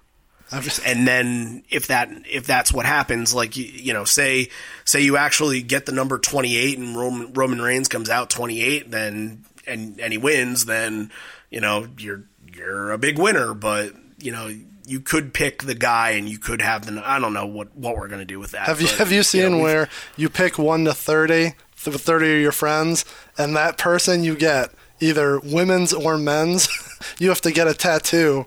[0.84, 4.48] and then if that if that's what happens like you, you know say
[4.84, 9.44] say you actually get the number 28 and Roman, Roman Reigns comes out 28 then
[9.66, 11.10] and and he wins then
[11.50, 12.24] you know you're
[12.54, 13.54] you're a big winner.
[13.54, 14.54] But you know
[14.86, 17.96] you could pick the guy and you could have the I don't know what what
[17.96, 20.28] we're going to do with that have you but, have you seen know, where you
[20.28, 23.04] pick one to thirty thirty of your friends,
[23.36, 26.68] and that person you get either women's or men's,
[27.18, 28.44] you have to get a tattoo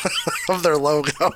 [0.48, 1.30] of their logo.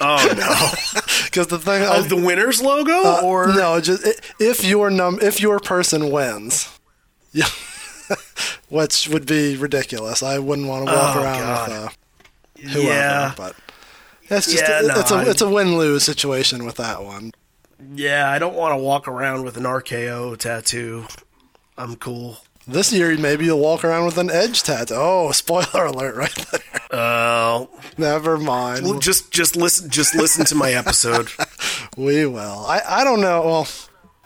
[0.00, 1.00] Oh no!
[1.24, 4.02] Because the thing Of the winner's logo, uh, or no, just
[4.40, 6.68] if your num if your person wins,
[7.32, 7.46] yeah,
[8.68, 10.22] which would be ridiculous.
[10.22, 11.68] I wouldn't want to walk Oh, around God.
[11.68, 13.34] with uh, whoever, Yeah.
[13.36, 13.54] but
[14.30, 17.02] it's just Yeah, it- no, it's a I- it's a win lose situation with that
[17.04, 17.32] one.
[17.94, 21.06] yeah, I don't want to walk around with an RKO tattoo.
[21.76, 22.38] I'm cool.
[22.68, 24.94] This year, maybe you'll walk around with an edge tattoo.
[24.96, 26.14] Oh, spoiler alert!
[26.16, 26.60] Right there.
[27.00, 27.66] Uh,
[27.96, 28.84] Never mind.
[28.84, 31.30] well, just just listen, just listen to my episode.
[31.96, 32.64] We will.
[32.66, 33.42] I, I don't know.
[33.44, 33.68] Well,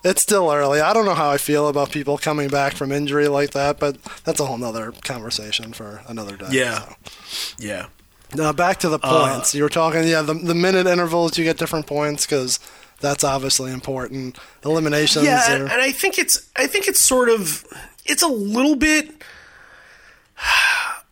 [0.05, 0.81] it's still early.
[0.83, 3.97] I don't know how I feel about people coming back from injury like that, but
[4.25, 6.49] that's a whole nother conversation for another day.
[6.51, 6.81] Yeah.
[7.25, 7.55] so.
[7.59, 7.87] Yeah.
[8.35, 9.55] Now back to the Uh, points.
[9.55, 12.59] you were talking, yeah, the, the minute intervals, you get different points because
[13.03, 14.39] that's obviously important.
[14.65, 15.55] Eliminations Yeah, are.
[15.57, 17.65] and, and I think it's I think it's sort of
[18.07, 19.11] it's a little bit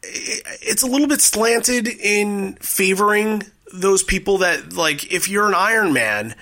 [0.02, 3.42] it's a little bit slanted in favoring
[3.72, 6.34] those people that like if you're an Iron Man,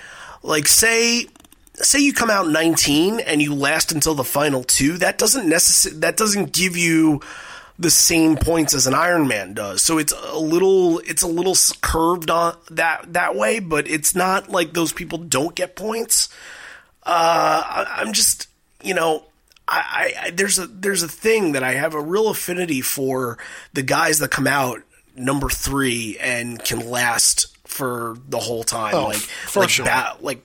[0.43, 1.27] like say
[1.75, 5.99] say you come out 19 and you last until the final two, that doesn't necess-
[6.01, 7.21] that doesn't give you
[7.79, 9.81] the same points as an Iron Man does.
[9.81, 14.49] So it's a little it's a little curved on that that way, but it's not
[14.49, 16.27] like those people don't get points.
[17.03, 18.47] Uh, I, I'm just
[18.83, 19.23] you know.
[19.71, 23.37] I, I, there's a there's a thing that I have a real affinity for
[23.71, 24.81] the guys that come out
[25.15, 28.95] number three and can last for the whole time.
[28.95, 29.85] Oh, like for like sure.
[29.85, 30.43] bat, like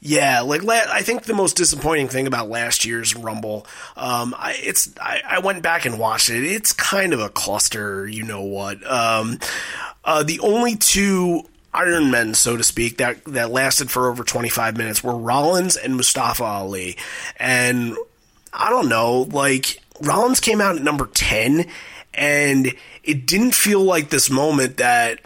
[0.00, 3.66] yeah, like la- I think the most disappointing thing about last year's Rumble,
[3.96, 6.44] um, I, it's I, I went back and watched it.
[6.44, 8.84] It's kind of a cluster, you know what?
[8.90, 9.38] Um,
[10.04, 11.42] uh, the only two
[11.74, 15.96] Iron Men, so to speak, that that lasted for over 25 minutes were Rollins and
[15.96, 16.96] Mustafa Ali,
[17.36, 17.96] and
[18.52, 21.66] I don't know, like Rollins came out at number 10
[22.14, 25.20] and it didn't feel like this moment that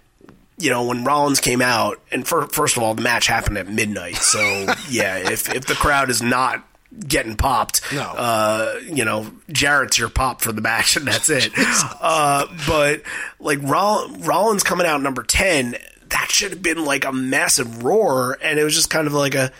[0.58, 3.68] you know, when Rollins came out, and for, first of all, the match happened at
[3.68, 4.16] midnight.
[4.16, 4.38] So,
[4.90, 6.66] yeah, if, if the crowd is not
[7.08, 8.02] getting popped, No.
[8.02, 11.50] uh, you know, Jarrett's your pop for the match, and that's it.
[11.56, 13.02] uh, but,
[13.40, 15.76] like, Roll- Rollins coming out number 10,
[16.10, 19.34] that should have been like a massive roar, and it was just kind of like
[19.34, 19.50] a,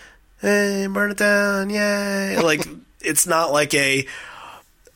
[0.43, 2.37] hey, burn it down, yay.
[2.43, 2.67] Like,
[3.01, 4.07] it's not like a,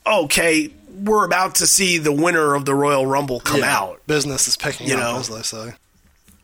[0.07, 0.71] okay,
[1.03, 4.07] we're about to see the winner of the Royal Rumble come yeah, out.
[4.07, 5.19] Business is picking You up, know.
[5.19, 5.75] as they say.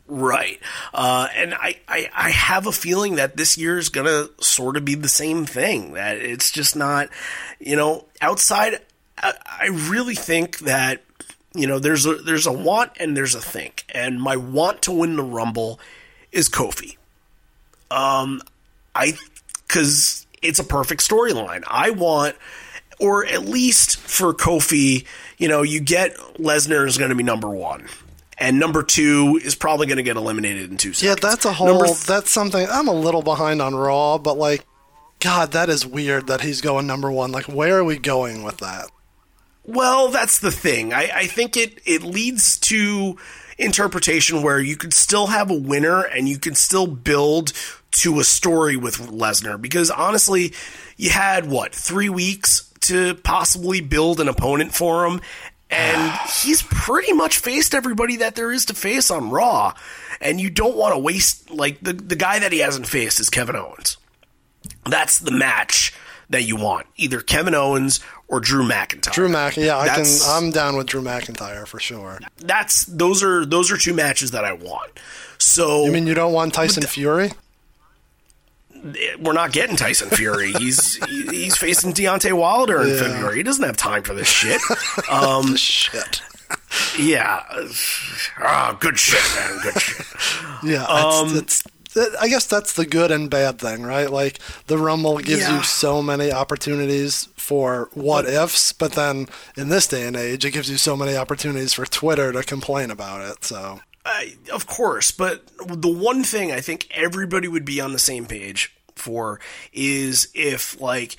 [0.08, 0.60] Right.
[0.92, 4.76] Uh, and I, I, I have a feeling that this year is going to sort
[4.76, 5.92] of be the same thing.
[5.94, 7.08] That it's just not,
[7.60, 8.80] you know, outside.
[9.18, 11.02] I, I really think that,
[11.54, 13.84] you know, there's a, there's a want and there's a think.
[13.94, 15.80] And my want to win the Rumble
[16.30, 16.96] is Kofi.
[17.90, 18.42] Um,
[18.94, 19.14] I,
[19.68, 21.62] cause it's a perfect storyline.
[21.66, 22.36] I want,
[22.98, 25.06] or at least for Kofi,
[25.38, 27.86] you know, you get Lesnar is going to be number one.
[28.42, 31.22] And number two is probably going to get eliminated in two seconds.
[31.22, 31.84] Yeah, that's a whole.
[31.84, 32.66] Th- that's something.
[32.68, 34.66] I'm a little behind on Raw, but like,
[35.20, 37.30] God, that is weird that he's going number one.
[37.30, 38.90] Like, where are we going with that?
[39.64, 40.92] Well, that's the thing.
[40.92, 43.16] I, I think it, it leads to
[43.58, 47.52] interpretation where you could still have a winner and you could still build
[47.92, 49.62] to a story with Lesnar.
[49.62, 50.52] Because honestly,
[50.96, 55.20] you had what, three weeks to possibly build an opponent for him.
[55.72, 56.12] And
[56.42, 59.74] he's pretty much faced everybody that there is to face on Raw.
[60.20, 63.28] And you don't want to waste, like, the, the guy that he hasn't faced is
[63.28, 63.96] Kevin Owens.
[64.84, 65.92] That's the match
[66.30, 66.86] that you want.
[66.96, 69.12] Either Kevin Owens or Drew McIntyre.
[69.12, 69.56] Drew Mac.
[69.56, 72.18] Yeah, I can, I'm down with Drew McIntyre for sure.
[72.38, 74.98] that's those are those are two matches that I want.
[75.38, 77.32] So you mean, you don't want Tyson Fury?
[79.20, 80.52] We're not getting Tyson Fury.
[80.52, 82.98] He's he's facing Deontay Wilder in Yeah.
[83.00, 83.36] February.
[83.36, 84.60] He doesn't have time for this shit.
[85.10, 86.22] Um, Shit.
[86.98, 87.42] yeah,
[88.38, 89.60] ah, good shit, man.
[89.62, 90.06] Good shit.
[90.62, 91.62] Yeah, Um, it's,
[91.94, 92.16] it's.
[92.20, 94.10] I guess that's the good and bad thing, right?
[94.10, 95.58] Like the Rumble gives Yeah.
[95.58, 100.52] you so many opportunities for what ifs, but then in this day and age, it
[100.52, 103.44] gives you so many opportunities for Twitter to complain about it.
[103.44, 103.80] So
[104.52, 108.74] Of course, but the one thing I think everybody would be on the same page
[108.96, 109.40] for
[109.72, 111.16] is if like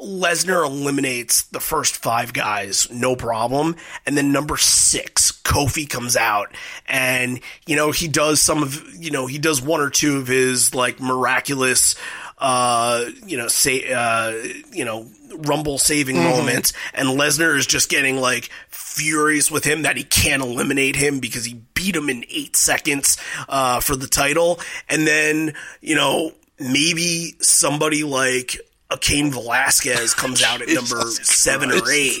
[0.00, 3.76] Lesnar eliminates the first five guys, no problem,
[4.06, 6.54] and then number six, Kofi comes out
[6.86, 10.28] and you know he does some of you know he does one or two of
[10.28, 11.96] his like miraculous
[12.40, 14.30] uh you know say uh
[14.72, 15.06] you know
[15.36, 20.42] rumble saving moments and Lesnar is just getting like furious with him that he can't
[20.42, 23.16] eliminate him because he beat him in 8 seconds
[23.48, 24.58] uh for the title.
[24.88, 28.58] And then you know maybe somebody like
[28.90, 32.20] a Cain Velasquez comes out at number 7 or 8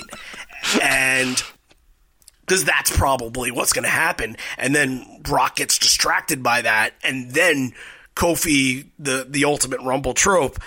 [0.82, 1.42] and
[2.50, 4.36] because that's probably what's going to happen.
[4.58, 7.74] And then Brock gets distracted by that, and then
[8.14, 10.58] Kofi, the the ultimate Rumble trope,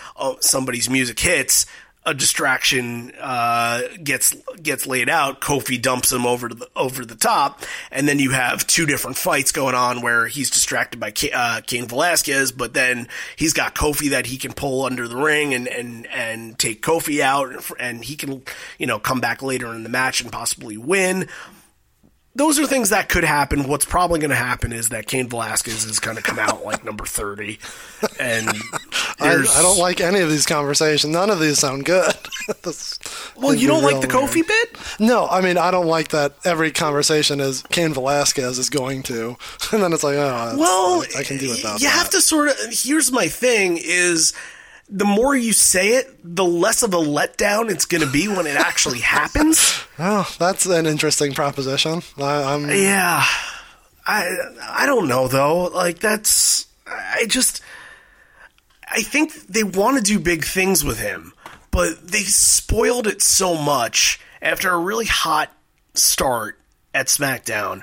[0.41, 1.65] somebody's music hits,
[2.06, 5.41] a distraction uh, gets gets laid out.
[5.41, 7.61] Kofi dumps him over to the over the top,
[7.91, 11.88] and then you have two different fights going on where he's distracted by uh, Cain
[11.88, 16.07] Velasquez, but then he's got Kofi that he can pull under the ring and and
[16.07, 18.44] and take Kofi out, and he can
[18.78, 21.30] you know come back later in the match and possibly win
[22.35, 23.68] those are things that could happen.
[23.68, 26.84] What's probably going to happen is that Cain Velasquez is going to come out like
[26.84, 27.60] number 30.
[28.19, 28.49] And
[29.19, 31.14] I, I, don't like any of these conversations.
[31.14, 32.15] None of these sound good.
[33.35, 34.30] well, you don't like the weird.
[34.30, 34.77] Kofi bit?
[34.99, 39.38] No, I mean, I don't like that every conversation is Cain Velasquez is going to.
[39.72, 41.97] And then it's like, oh, well, I, I can do without You that.
[41.97, 44.34] have to sort of, here's my thing is
[44.89, 48.45] the more you say it, the less of a letdown it's going to be when
[48.47, 49.84] it actually happens.
[49.97, 52.01] Oh, that's an interesting proposition.
[52.18, 53.23] I, am yeah,
[54.05, 54.30] I
[54.61, 55.65] I don't know though.
[55.65, 57.61] Like that's I just
[58.89, 61.34] I think they want to do big things with him,
[61.72, 65.51] but they spoiled it so much after a really hot
[65.93, 66.60] start
[66.93, 67.81] at SmackDown,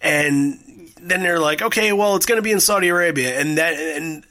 [0.00, 3.74] and then they're like, okay, well, it's going to be in Saudi Arabia, and that
[3.74, 4.24] and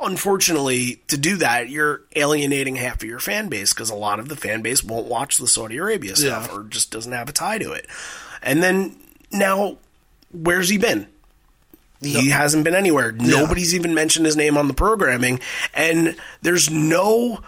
[0.00, 4.28] unfortunately, to do that, you're alienating half of your fan base because a lot of
[4.28, 6.56] the fan base won't watch the Saudi Arabia stuff yeah.
[6.56, 7.86] or just doesn't have a tie to it.
[8.42, 8.96] And then
[9.30, 9.78] now,
[10.32, 11.06] where's he been?
[12.00, 12.34] He no.
[12.34, 13.14] hasn't been anywhere.
[13.18, 13.40] Yeah.
[13.40, 15.40] Nobody's even mentioned his name on the programming,
[15.74, 17.40] and there's no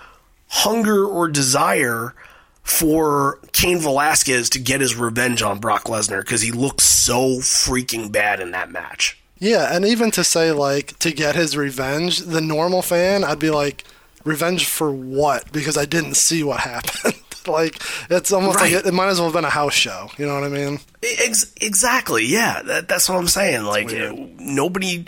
[0.48, 2.14] hunger or desire
[2.62, 8.12] for Cain Velasquez to get his revenge on Brock Lesnar because he looks so freaking
[8.12, 9.21] bad in that match.
[9.42, 13.50] Yeah, and even to say like to get his revenge, the normal fan, I'd be
[13.50, 13.82] like,
[14.22, 15.50] revenge for what?
[15.50, 17.16] Because I didn't see what happened.
[17.48, 18.72] like it's almost right.
[18.72, 20.08] like it, it, might as well have been a house show.
[20.16, 20.78] You know what I mean?
[21.02, 22.24] Ex- exactly.
[22.24, 23.64] Yeah, that, that's what I'm saying.
[23.64, 23.90] Like
[24.38, 25.06] nobody,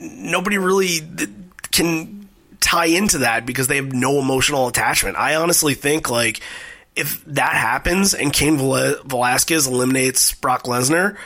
[0.00, 0.98] nobody really
[1.70, 5.16] can tie into that because they have no emotional attachment.
[5.16, 6.40] I honestly think like
[6.96, 11.16] if that happens and Cain Velasquez eliminates Brock Lesnar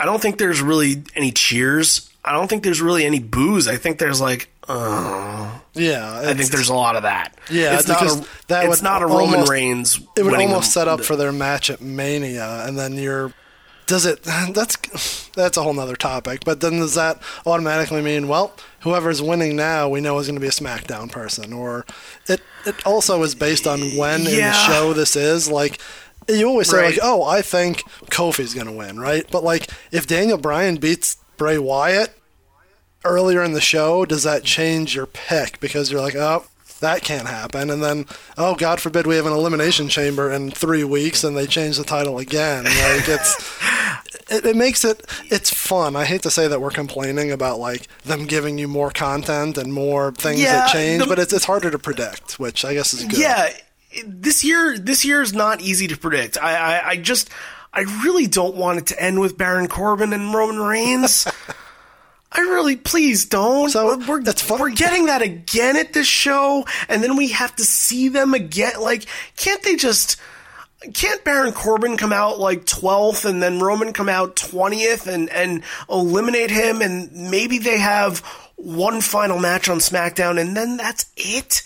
[0.00, 2.10] I don't think there's really any cheers.
[2.24, 3.68] I don't think there's really any booze.
[3.68, 6.22] I think there's like, uh, yeah.
[6.24, 7.36] I think there's a lot of that.
[7.50, 10.00] Yeah, it's not a, that it's not a Roman almost, Reigns.
[10.16, 13.34] It would almost set up the, for their match at Mania, and then you're.
[13.86, 14.22] Does it?
[14.54, 16.44] That's that's a whole nother topic.
[16.44, 20.40] But then does that automatically mean well, whoever's winning now, we know is going to
[20.40, 21.84] be a SmackDown person, or
[22.26, 24.30] it it also is based on when yeah.
[24.30, 25.78] in the show this is like
[26.32, 26.90] you always say right.
[26.92, 29.24] like, "Oh, I think Kofi's going to win," right?
[29.30, 32.16] But like, if Daniel Bryan beats Bray Wyatt
[33.04, 36.44] earlier in the show, does that change your pick because you're like, "Oh,
[36.80, 40.84] that can't happen," and then, "Oh, God forbid we have an elimination chamber in three
[40.84, 43.58] weeks and they change the title again." Like it's.
[44.28, 45.96] It, it, makes it it's fun.
[45.96, 49.72] I hate to say that we're complaining about like them giving you more content and
[49.72, 52.94] more things yeah, that change, the, but it's it's harder to predict, which I guess
[52.94, 53.18] is good.
[53.18, 53.52] Yeah,
[54.06, 56.38] this year this year is not easy to predict.
[56.40, 57.30] I, I, I just
[57.72, 61.26] I really don't want it to end with Baron Corbin and Roman Reigns.
[62.32, 63.70] I really, please don't.
[63.70, 64.60] So we're that's fun.
[64.60, 68.80] we're getting that again at this show, and then we have to see them again.
[68.80, 69.06] Like,
[69.36, 70.16] can't they just?
[70.94, 75.62] Can't Baron Corbin come out like twelfth, and then Roman come out twentieth, and and
[75.90, 78.22] eliminate him, and maybe they have
[78.62, 81.62] one final match on SmackDown, and then that's it.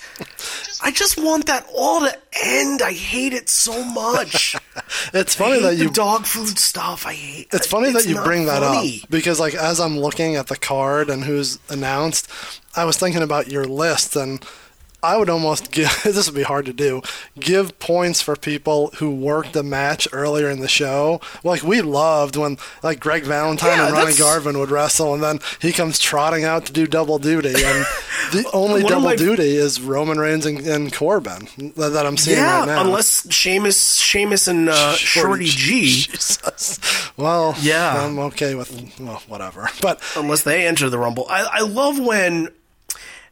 [0.82, 2.82] I just want that all to end.
[2.82, 4.56] I hate it so much.
[5.14, 7.06] it's funny that you dog food stuff.
[7.06, 7.48] I hate.
[7.52, 9.00] It's funny it's that you bring that funny.
[9.02, 12.30] up because, like, as I'm looking at the card and who's announced,
[12.76, 14.44] I was thinking about your list and
[15.04, 17.02] I would almost give this would be hard to do.
[17.38, 21.20] Give points for people who worked the match earlier in the show.
[21.44, 25.40] Like we loved when like Greg Valentine yeah, and Ronnie Garvin would wrestle, and then
[25.60, 27.56] he comes trotting out to do double duty, and
[28.32, 29.16] the only double my...
[29.16, 32.80] duty is Roman Reigns and, and Corbin that, that, I'm seeing yeah, right now.
[32.80, 35.80] unless Sheamus, Sheamus and uh, Shorty, Shorty G.
[35.82, 37.10] Jesus.
[37.16, 39.68] Well, yeah, I'm okay with well, whatever.
[39.82, 42.48] But unless they enter the Rumble, I, I love when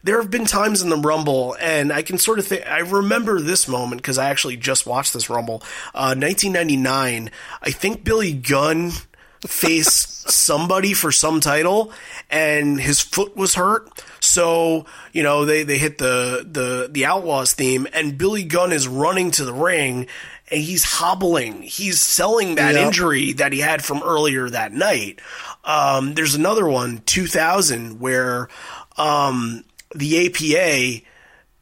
[0.02, 3.40] there have been times in the Rumble, and I can sort of think, I remember
[3.40, 5.62] this moment because I actually just watched this Rumble.
[5.94, 7.30] Uh, 1999,
[7.62, 8.90] I think Billy Gunn
[9.46, 11.92] faced somebody for some title,
[12.30, 14.02] and his foot was hurt.
[14.20, 18.88] So, you know, they, they hit the, the, the Outlaws theme, and Billy Gunn is
[18.88, 20.08] running to the ring,
[20.50, 21.62] and he's hobbling.
[21.62, 22.86] He's selling that yep.
[22.86, 25.20] injury that he had from earlier that night.
[25.64, 28.48] Um, there's another one, 2000, where
[28.96, 31.04] um, the APA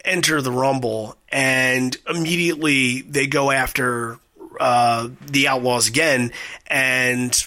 [0.04, 4.18] enter the Rumble and immediately they go after
[4.58, 6.32] uh, the Outlaws again,
[6.66, 7.46] and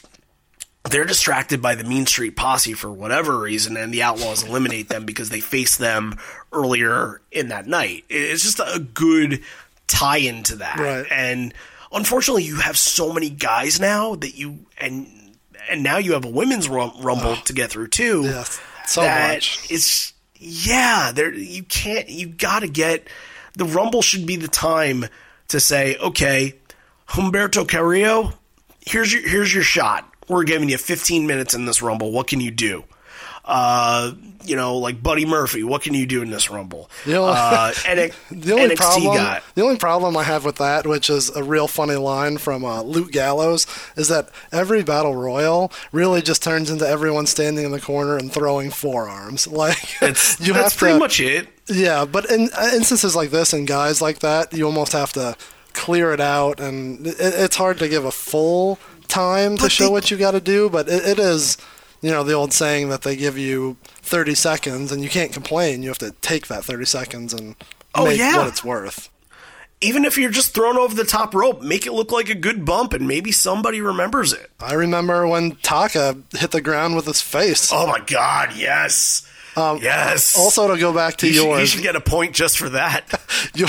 [0.89, 5.05] they're distracted by the Mean Street Posse for whatever reason, and the Outlaws eliminate them
[5.05, 6.15] because they faced them
[6.51, 8.03] earlier in that night.
[8.10, 9.41] It's just a good
[9.88, 11.05] tie into that, Right.
[11.11, 11.53] and
[11.91, 15.07] unfortunately, you have so many guys now that you and
[15.69, 18.23] and now you have a women's rum- rumble to get through too.
[18.23, 19.68] Yes, so that much.
[19.69, 20.12] It's
[20.44, 23.07] yeah, there you can't you got to get
[23.56, 25.06] the rumble should be the time
[25.49, 26.56] to say, okay,
[27.10, 28.34] Humberto Carrillo,
[28.82, 30.10] here's your here's your shot.
[30.28, 32.11] We're giving you 15 minutes in this rumble.
[32.11, 32.86] What can you do?
[33.45, 34.14] Uh,
[34.45, 36.90] you know, like Buddy Murphy, what can you do in this rumble?
[37.06, 39.41] The only- uh, NX- The only NXT problem, guy.
[39.56, 42.82] the only problem I have with that, which is a real funny line from uh,
[42.84, 43.68] Luke Gallows,
[43.98, 48.32] is that every battle royal really just turns into everyone standing in the corner and
[48.32, 49.48] throwing forearms.
[49.53, 51.48] Like It's, you that's have pretty to, much it.
[51.68, 52.06] yeah.
[52.06, 55.36] But in uh, instances like this and guys like that, you almost have to
[55.74, 58.78] clear it out, and it, it's hard to give a full
[59.10, 60.70] time to show they- what you got to do.
[60.70, 61.57] But it, it is,
[62.03, 65.81] you know, the old saying that they give you 30 seconds, and you can't complain.
[65.81, 67.55] You have to take that 30 seconds and
[67.95, 68.38] Oh, make yeah.
[68.38, 69.09] what it's worth.
[69.81, 72.63] Even if you're just thrown over the top rope, make it look like a good
[72.65, 74.49] bump, and maybe somebody remembers it.
[74.59, 77.69] I remember when Taka hit the ground with his face.
[77.73, 78.53] Oh my God!
[78.55, 80.35] Yes, yes.
[80.38, 82.69] Um, Also, to go back to you should, you should get a point just for
[82.69, 83.05] that.
[83.55, 83.65] you,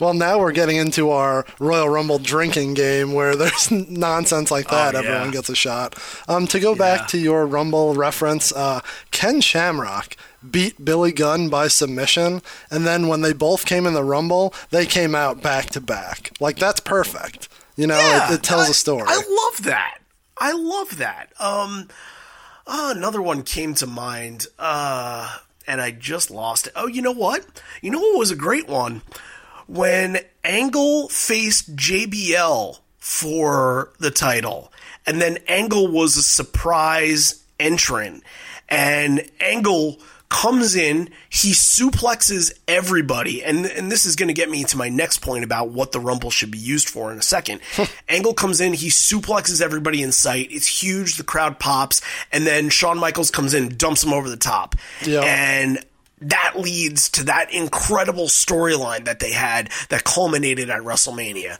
[0.00, 4.94] well, now we're getting into our Royal Rumble drinking game where there's nonsense like that.
[4.94, 5.08] Oh, yeah.
[5.08, 5.98] Everyone gets a shot.
[6.28, 8.80] Um, to go back to your Rumble reference, uh,
[9.10, 10.16] Ken Shamrock
[10.48, 12.40] beat Billy Gunn by submission,
[12.70, 16.30] and then when they both came in the Rumble, they came out back to back.
[16.40, 17.48] Like that's perfect.
[17.76, 19.04] You know, Yeah, it, it tells I- a story.
[19.08, 19.98] I love that.
[20.38, 21.30] I love that.
[21.40, 21.88] Um,
[22.66, 25.36] oh, another one came to mind, uh,
[25.66, 26.72] and I just lost it.
[26.76, 27.44] Oh, you know what?
[27.82, 29.02] You know what was a great one?
[29.66, 34.72] When Angle faced JBL for the title,
[35.06, 38.22] and then Angle was a surprise entrant,
[38.68, 44.64] and Angle comes in, he suplexes everybody, and and this is going to get me
[44.64, 47.60] to my next point about what the Rumble should be used for in a second.
[47.74, 47.84] Hmm.
[48.08, 50.48] Angle comes in, he suplexes everybody in sight.
[50.50, 52.00] It's huge, the crowd pops,
[52.32, 54.74] and then Shawn Michaels comes in, dumps him over the top,
[55.04, 55.20] Yeah.
[55.20, 55.78] and
[56.22, 61.58] that leads to that incredible storyline that they had that culminated at WrestleMania.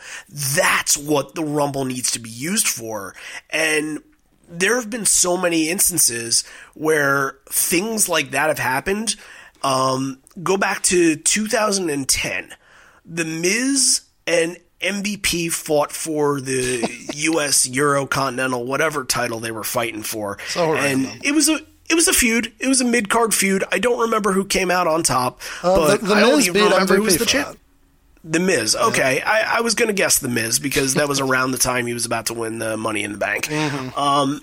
[0.56, 3.14] That's what the Rumble needs to be used for.
[3.50, 4.02] And
[4.48, 6.44] there have been so many instances
[6.74, 9.16] where things like that have happened.
[9.62, 12.54] Um, go back to 2010.
[13.04, 17.66] The Miz and MVP fought for the U.S.
[17.68, 21.58] Euro Continental, whatever title they were fighting for, So and it was a
[21.88, 22.52] it was a feud.
[22.58, 23.64] It was a mid card feud.
[23.72, 26.60] I don't remember who came out on top, Uh, but the, the I Miz only
[26.64, 27.58] remember who was the champ.
[28.28, 28.74] The Miz.
[28.74, 31.86] Okay, I, I was going to guess The Miz because that was around the time
[31.86, 33.44] he was about to win the Money in the Bank.
[33.44, 33.96] Mm-hmm.
[33.96, 34.40] Um,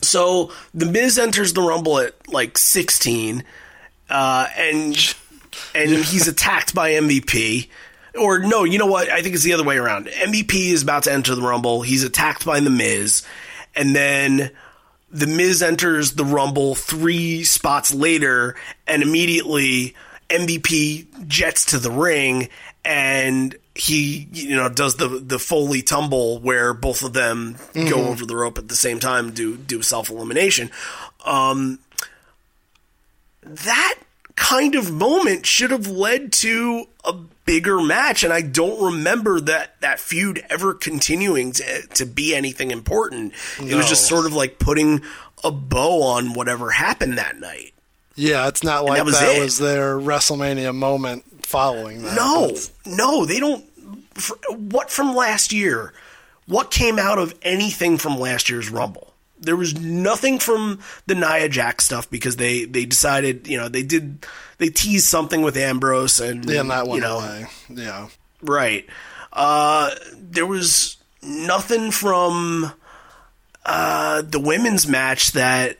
[0.00, 3.42] so The Miz enters the Rumble at like 16,
[4.08, 5.14] uh, and
[5.74, 7.68] and he's attacked by MVP.
[8.16, 9.08] Or no, you know what?
[9.08, 10.06] I think it's the other way around.
[10.06, 11.82] MVP is about to enter the Rumble.
[11.82, 13.24] He's attacked by The Miz,
[13.74, 14.52] and then
[15.10, 18.54] the Miz enters the Rumble three spots later,
[18.86, 19.96] and immediately
[20.28, 22.48] MVP jets to the ring,
[22.84, 28.26] and he you know does the the Foley tumble where both of them go over
[28.26, 30.70] the rope at the same time, do do self elimination.
[31.24, 31.78] Um,
[33.42, 33.96] that
[34.36, 37.12] kind of moment should have led to a
[37.44, 42.70] bigger match and I don't remember that that feud ever continuing to, to be anything
[42.70, 43.34] important.
[43.60, 45.02] It was just sort of like putting
[45.42, 47.72] a bow on whatever happened that night.
[48.16, 52.14] Yeah, it's not like that was that was their WrestleMania moment following that.
[52.16, 52.56] No,
[52.86, 53.64] no, they don't.
[54.50, 55.92] What from last year?
[56.46, 59.12] What came out of anything from last year's Rumble?
[59.38, 63.82] There was nothing from the Nia Jax stuff because they they decided you know they
[63.82, 64.26] did
[64.58, 67.46] they teased something with Ambrose and Yeah, and that you went know away.
[67.70, 68.08] Yeah.
[68.42, 68.86] right.
[69.32, 72.72] Uh, there was nothing from
[73.64, 75.78] uh, the women's match that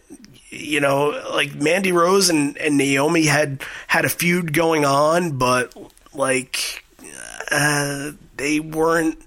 [0.51, 5.75] you know like Mandy Rose and, and Naomi had had a feud going on, but
[6.15, 6.85] like
[7.51, 9.19] uh, they weren't.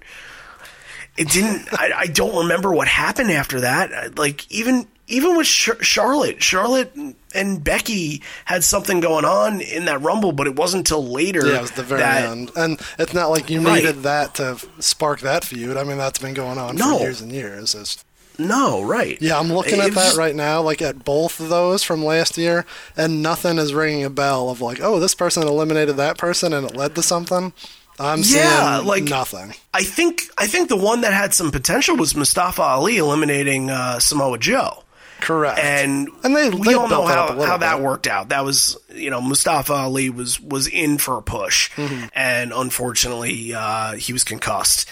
[1.16, 1.68] It didn't.
[1.72, 4.18] I, I don't remember what happened after that.
[4.18, 6.92] Like even even with Char- Charlotte, Charlotte
[7.34, 11.46] and Becky had something going on in that Rumble, but it wasn't until later.
[11.46, 12.50] Yeah, it was the very that, end.
[12.56, 13.82] And it's not like you Right.
[13.84, 15.76] needed that to spark that feud.
[15.76, 16.96] I mean, that's been going on No.
[16.98, 17.74] for years and years.
[17.74, 18.02] It's,
[18.38, 19.16] No, right.
[19.20, 22.64] yeah, I'm looking at that right now, like at both of those from last year,
[22.96, 26.66] and nothing is ringing a bell of like, oh, this person eliminated that person and
[26.68, 27.52] it led to something.
[28.00, 29.54] I'm Yeah, seeing like- nothing.
[29.72, 34.00] I think I think the one that had some potential was Mustafa Ali eliminating uh,
[34.00, 34.80] Samoa Joe.
[35.20, 35.58] Correct.
[35.60, 37.84] and And they- we they all know built it up a how, how that bit.
[37.84, 38.30] worked out.
[38.30, 42.06] That was you know Mustafa Ali was was in for a push, Mm-hmm.
[42.14, 44.88] and unfortunately uh, he was concussed,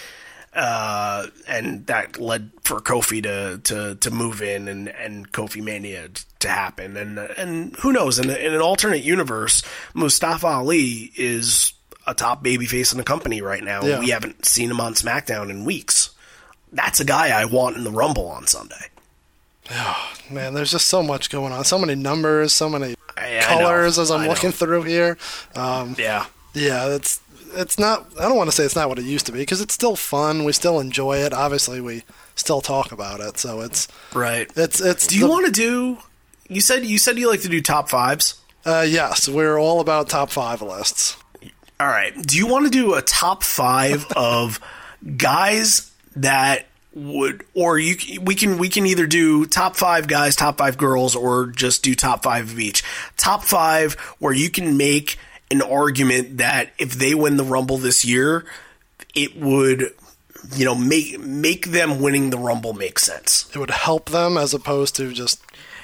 [0.55, 6.09] uh, and that led for Kofi to to, to move in and, and Kofi Mania
[6.39, 6.95] to happen.
[6.97, 8.19] And and who knows?
[8.19, 9.63] In, in an alternate universe,
[9.93, 11.73] Mustafa Ali is
[12.05, 13.81] a top babyface in the company right now.
[13.83, 13.99] Yeah.
[13.99, 16.09] We haven't seen him on SmackDown in weeks.
[16.71, 18.89] That's a guy I want in the Rumble on Sunday.
[19.71, 21.63] Oh, Man, there's just so much going on.
[21.63, 24.29] So many numbers, so many I- I colors as I'm I know.
[24.31, 25.17] looking through here.
[25.55, 26.25] Um, Yeah.
[26.53, 27.21] yeah, it's
[27.55, 28.05] it's not.
[28.19, 29.95] I don't want to say it's not what it used to be because it's still
[29.95, 30.43] fun.
[30.43, 31.33] We still enjoy it.
[31.33, 32.03] Obviously, we
[32.35, 33.37] still talk about it.
[33.37, 34.51] So it's Right.
[34.55, 35.07] it's it's.
[35.07, 35.97] Do you the- want to do?
[36.49, 38.35] You said you said you like to do top fives.
[38.65, 41.17] Uh, yes, we're all about top five lists.
[41.79, 42.13] All right.
[42.21, 44.59] Do you want to do a top five of
[45.17, 48.21] guys that would, or you?
[48.21, 51.95] We can we can either do top five guys, top five girls, or just do
[51.95, 52.83] top five of each.
[53.17, 55.17] Top five where you can make
[55.61, 58.45] an argument that if they win the Rumble this year,
[59.15, 59.93] it would,
[60.55, 63.49] you know, make make them winning the Rumble make sense.
[63.53, 65.41] It would help them as opposed to just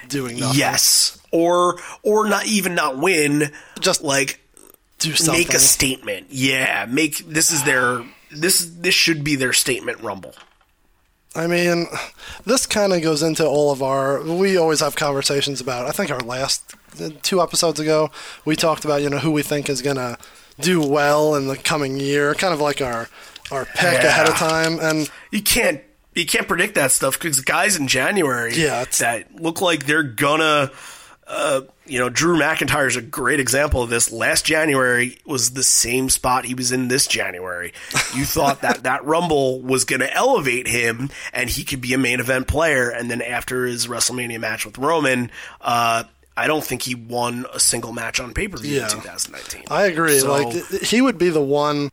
[0.07, 0.59] doing nothing.
[0.59, 1.17] Yes.
[1.31, 4.39] Or or not even not win, Just like
[4.97, 5.39] do something.
[5.39, 6.27] make a statement.
[6.29, 10.33] Yeah, make this is their this this should be their statement rumble.
[11.35, 11.85] I mean,
[12.45, 14.23] this kind of goes into all of our.
[14.23, 15.85] We always have conversations about.
[15.85, 16.73] I think our last
[17.22, 18.11] two episodes ago,
[18.45, 20.18] we talked about you know who we think is gonna
[20.60, 23.07] do well in the coming year, kind of like our
[23.52, 24.80] our pick ahead of time.
[24.80, 25.82] And You can't
[26.16, 30.72] you can't predict that stuff because guys in January Yeah, that look like they're gonna
[31.30, 34.11] uh, you know, Drew McIntyre is a great example of this.
[34.11, 37.72] Last January was the same spot he was in this January.
[38.16, 41.99] You thought that that Rumble was going to elevate him and he could be a
[41.99, 42.90] main event player.
[42.90, 45.30] And then after his WrestleMania match with Roman,
[45.61, 46.06] uh,
[46.40, 48.84] I don't think he won a single match on pay per view Yeah.
[48.86, 49.64] in 2019.
[49.70, 50.20] I agree.
[50.20, 51.90] So- like he would be the one.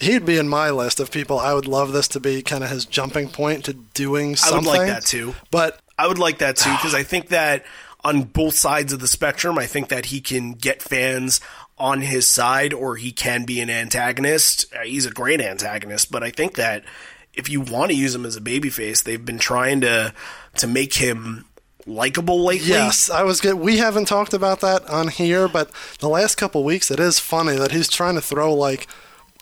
[0.00, 1.38] He'd be in my list of people.
[1.38, 4.70] I would love this to be kind of his jumping point to doing I something.
[4.70, 5.34] would like that too.
[5.50, 7.64] But I would like that too because I think that
[8.04, 11.40] on both sides of the spectrum, I think that he can get fans
[11.78, 14.66] on his side or he can be an antagonist.
[14.74, 16.84] Uh, He's a great antagonist, but I think that
[17.32, 20.12] if you want to use him as a babyface, they've been trying to
[20.58, 21.46] to make him
[21.86, 22.68] likable lately.
[22.68, 23.54] Yes, I was good.
[23.54, 27.56] We haven't talked about that on here, but the last couple weeks, it is funny
[27.56, 28.86] that he's trying to throw like.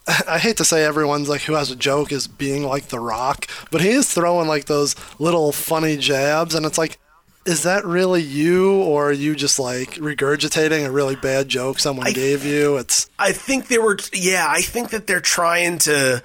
[0.26, 3.46] I hate to say everyone's like who has a joke is being like The Rock,
[3.70, 6.98] but he is throwing like those little funny jabs, and it's like,
[7.44, 12.12] is that really you, or are you just like regurgitating a really bad joke someone
[12.12, 12.76] gave you?
[12.76, 16.22] It's I think they were yeah, I think that they're trying to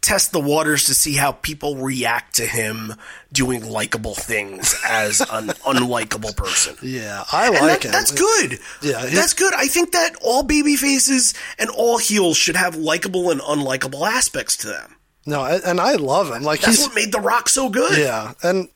[0.00, 2.94] test the waters to see how people react to him
[3.32, 6.76] doing likable things as an unlikable person.
[6.82, 7.92] yeah, I like that, him.
[7.92, 8.58] that's good.
[8.80, 9.52] Yeah, that's good.
[9.54, 14.56] I think that all baby faces and all heels should have likable and unlikable aspects
[14.58, 14.94] to them.
[15.26, 16.42] No, and I love him.
[16.42, 17.98] Like That's he's what made The Rock so good.
[17.98, 18.68] yeah, and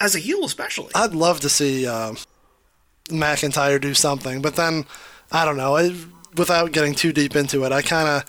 [0.00, 0.90] as a heel especially.
[0.94, 2.14] I'd love to see uh,
[3.10, 4.84] McIntyre do something, but then
[5.32, 5.76] I don't know.
[5.76, 5.94] I,
[6.36, 8.24] without getting too deep into it, I kind of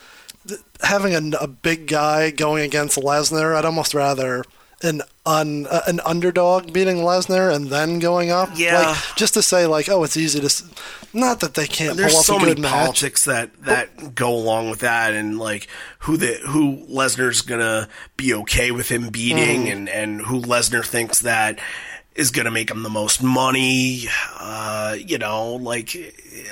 [0.82, 3.56] having a, a big guy going against Lesnar.
[3.56, 4.44] I'd almost rather
[4.82, 8.50] an un, uh, an underdog beating Lesnar and then going up.
[8.56, 8.92] Yeah.
[8.92, 10.46] like, just to say like, oh, it's easy to.
[10.46, 10.64] s-
[11.14, 12.72] Not that they can't There's pull off so a many good match.
[12.72, 15.68] politics that that go along with that, and like
[16.00, 19.72] who the who Lesnar's gonna be okay with him beating, Mm-hmm.
[19.72, 21.60] and and who Lesnar thinks that
[22.16, 24.04] is gonna make him the most money.
[24.40, 25.94] Uh, you know, like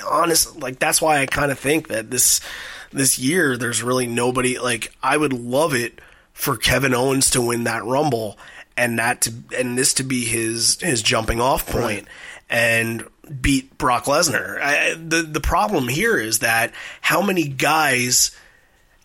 [0.06, 2.40] honest, like that's why I kind of think that this
[2.92, 4.58] this year there's really nobody.
[4.58, 6.00] Like I would love it
[6.32, 8.38] for Kevin Owens to win that Rumble,
[8.76, 12.06] and that to and this to be his his jumping off point
[12.50, 13.04] and
[13.40, 14.60] beat Brock Lesnar.
[14.60, 18.30] I, the the problem here is that how many guys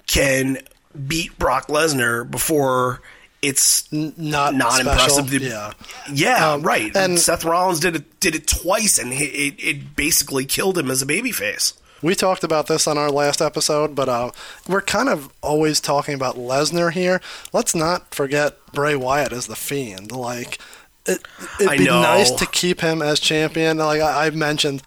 [0.08, 0.60] can
[1.08, 3.02] beat Brock Lesnar before
[3.42, 5.18] it's Not not special.
[5.20, 5.42] impressive.
[5.42, 5.74] Yeah.
[6.14, 6.86] yeah, Um, right.
[6.88, 10.78] and- And Seth Rollins did it did it twice, and it, it, it basically killed
[10.78, 11.74] him as a babyface.
[12.04, 14.32] We talked about this on our last episode, but uh,
[14.68, 17.22] we're kind of always talking about Lesnar here.
[17.54, 20.12] Let's not forget Bray Wyatt as the Fiend.
[20.12, 20.60] Like,
[21.06, 21.26] it,
[21.62, 23.78] it'd be nice to keep him as champion.
[23.78, 24.84] Like I, I mentioned,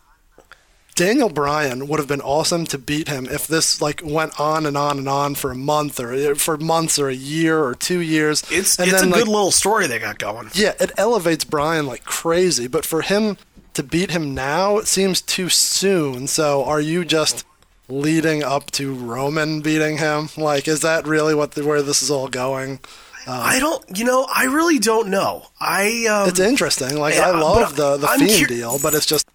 [0.94, 4.76] Daniel Bryan would have been awesome to beat him if this like went on and
[4.76, 8.42] on and on for a month or for months or a year or two years.
[8.50, 10.50] It's and it's a then, good little story they got going.
[10.54, 13.36] yeah, it elevates Bryan like crazy, but for him
[13.76, 16.26] to beat him now, it seems too soon.
[16.26, 17.44] So are you just
[17.88, 20.28] leading up to Roman beating him?
[20.36, 22.80] Like, is that really what the, where this is all going?
[23.28, 25.46] I don't, you know, I really don't know.
[25.60, 26.96] I um, It's interesting.
[26.96, 29.28] Like, Yeah, I love the the I'm Fiend cur- deal, but it's just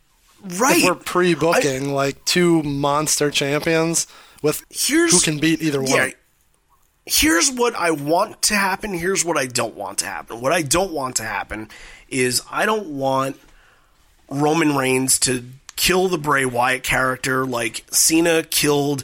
[0.58, 0.82] right.
[0.84, 4.08] we're pre-booking like two monster champions
[4.42, 5.90] with Here's who can beat either one.
[5.92, 6.10] Yeah.
[7.06, 8.94] Here's what I want to happen.
[8.94, 10.40] Here's what I don't want to happen.
[10.40, 11.68] What I don't want to happen
[12.08, 13.38] is I don't want
[14.32, 15.44] Roman Reigns to
[15.76, 19.04] kill the Bray Wyatt character like Cena killed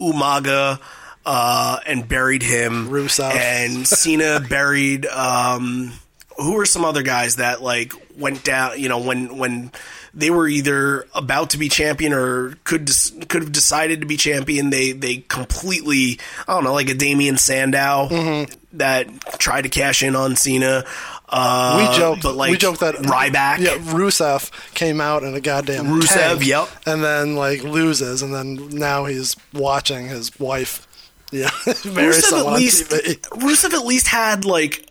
[0.00, 0.80] Umaga
[1.24, 2.88] uh, and buried him.
[2.88, 3.32] Rusev.
[3.34, 5.92] And Cena buried um,
[6.36, 9.70] who are some other guys that like went down, you know, when when
[10.14, 12.90] they were either about to be champion or could
[13.28, 17.36] could have decided to be champion, they they completely I don't know, like a Damien
[17.36, 19.08] Sandow that
[19.38, 20.84] tried to cash in on Cena.
[21.34, 25.40] Uh, we joked, but like we joked that Ryback, yeah, Rusev came out in a
[25.40, 26.68] goddamn Rusev, tank, yep.
[26.84, 30.86] and then like loses, and then now he's watching his wife,
[31.32, 33.18] yeah, marry Rusev someone at on least TV.
[33.30, 34.86] Rusev at least had like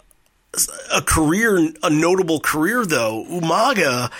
[0.91, 3.23] a career, a notable career though.
[3.29, 4.11] Umaga,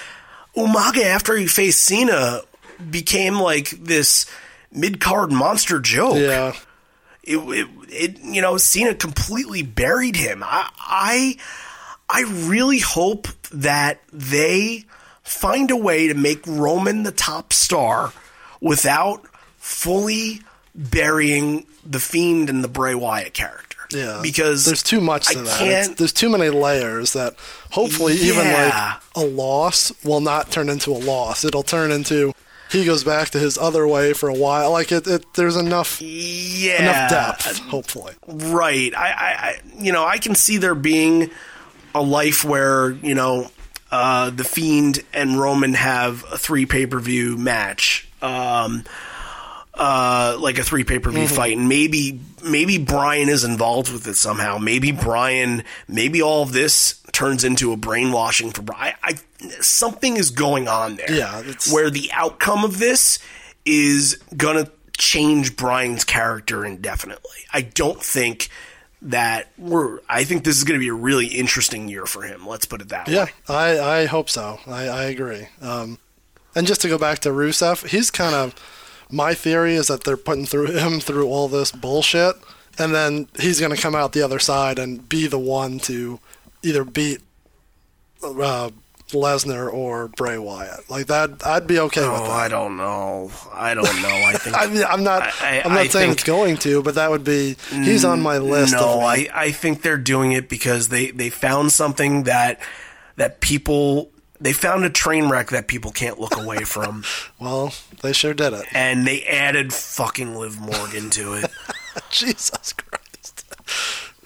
[0.55, 2.41] Umaga after he faced Cena
[2.89, 4.27] became like this
[4.71, 6.17] mid card monster joke.
[6.17, 6.53] Yeah,
[7.23, 10.43] It, it, it, you know, Cena completely buried him.
[10.43, 11.37] I, I,
[12.11, 14.85] I really hope that they
[15.23, 18.11] find a way to make Roman the top star
[18.59, 19.23] without
[19.57, 20.41] fully
[20.75, 23.77] burying the Fiend and the Bray Wyatt character.
[23.91, 24.19] yeah.
[24.23, 25.59] because there's too much to I that.
[25.59, 27.35] Can't, It's- there's too many layers that
[27.71, 28.73] hopefully even like
[29.15, 31.43] a loss will not turn into a loss.
[31.43, 32.33] It'll turn into
[32.71, 34.71] he goes back to his other way for a while.
[34.71, 37.57] Like it, it there's enough yeah, enough depth.
[37.65, 38.95] Hopefully, Right.
[38.95, 41.31] I, I, you know, I can see there being
[41.93, 43.49] a life where you know
[43.91, 48.83] uh, the Fiend and Roman have a three pay per view match, um,
[49.73, 54.07] uh, like a three pay per view fight, and maybe maybe Brian is involved with
[54.07, 54.57] it somehow.
[54.57, 58.95] Maybe Brian, maybe all of this turns into a brainwashing for Brian.
[59.03, 59.15] I,
[59.59, 61.11] something is going on there.
[61.11, 63.19] Yeah, where the outcome of this
[63.65, 67.29] is gonna change Brian's character indefinitely.
[67.51, 68.49] I don't think
[69.01, 69.99] that we're.
[70.07, 72.45] I think this is going to be a really interesting year for him.
[72.45, 73.31] Let's put it that yeah, way.
[73.49, 74.59] Yeah, I I hope so.
[74.67, 75.47] I I agree.
[75.61, 75.99] Um,
[76.55, 78.55] and just to go back to Rusev, he's kind of
[79.09, 82.35] my theory is that they're putting through him through all this bullshit,
[82.77, 86.19] and then he's going to come out the other side and be the one to
[86.63, 87.21] either beat
[88.23, 88.69] uh,
[89.11, 90.89] Lesnar or Bray Wyatt.
[90.89, 92.29] Like that, I'd be okay with Oh, that.
[92.31, 93.31] I don't know.
[93.53, 94.09] I don't know.
[94.09, 94.55] I think.
[94.59, 95.21] I mean, I'm not.
[95.41, 97.55] I- I'm not I saying it's going to, but that would be.
[97.71, 98.73] He's on my list.
[98.73, 102.59] No, of, I, I think they're doing it because they, they found something that
[103.17, 104.09] that people
[104.39, 107.03] they found a train wreck that people can't look away from,
[107.39, 108.65] Well, they sure did it.
[108.73, 111.51] and they added fucking Liv Morgan to it.
[112.09, 113.00] Jesus Christ.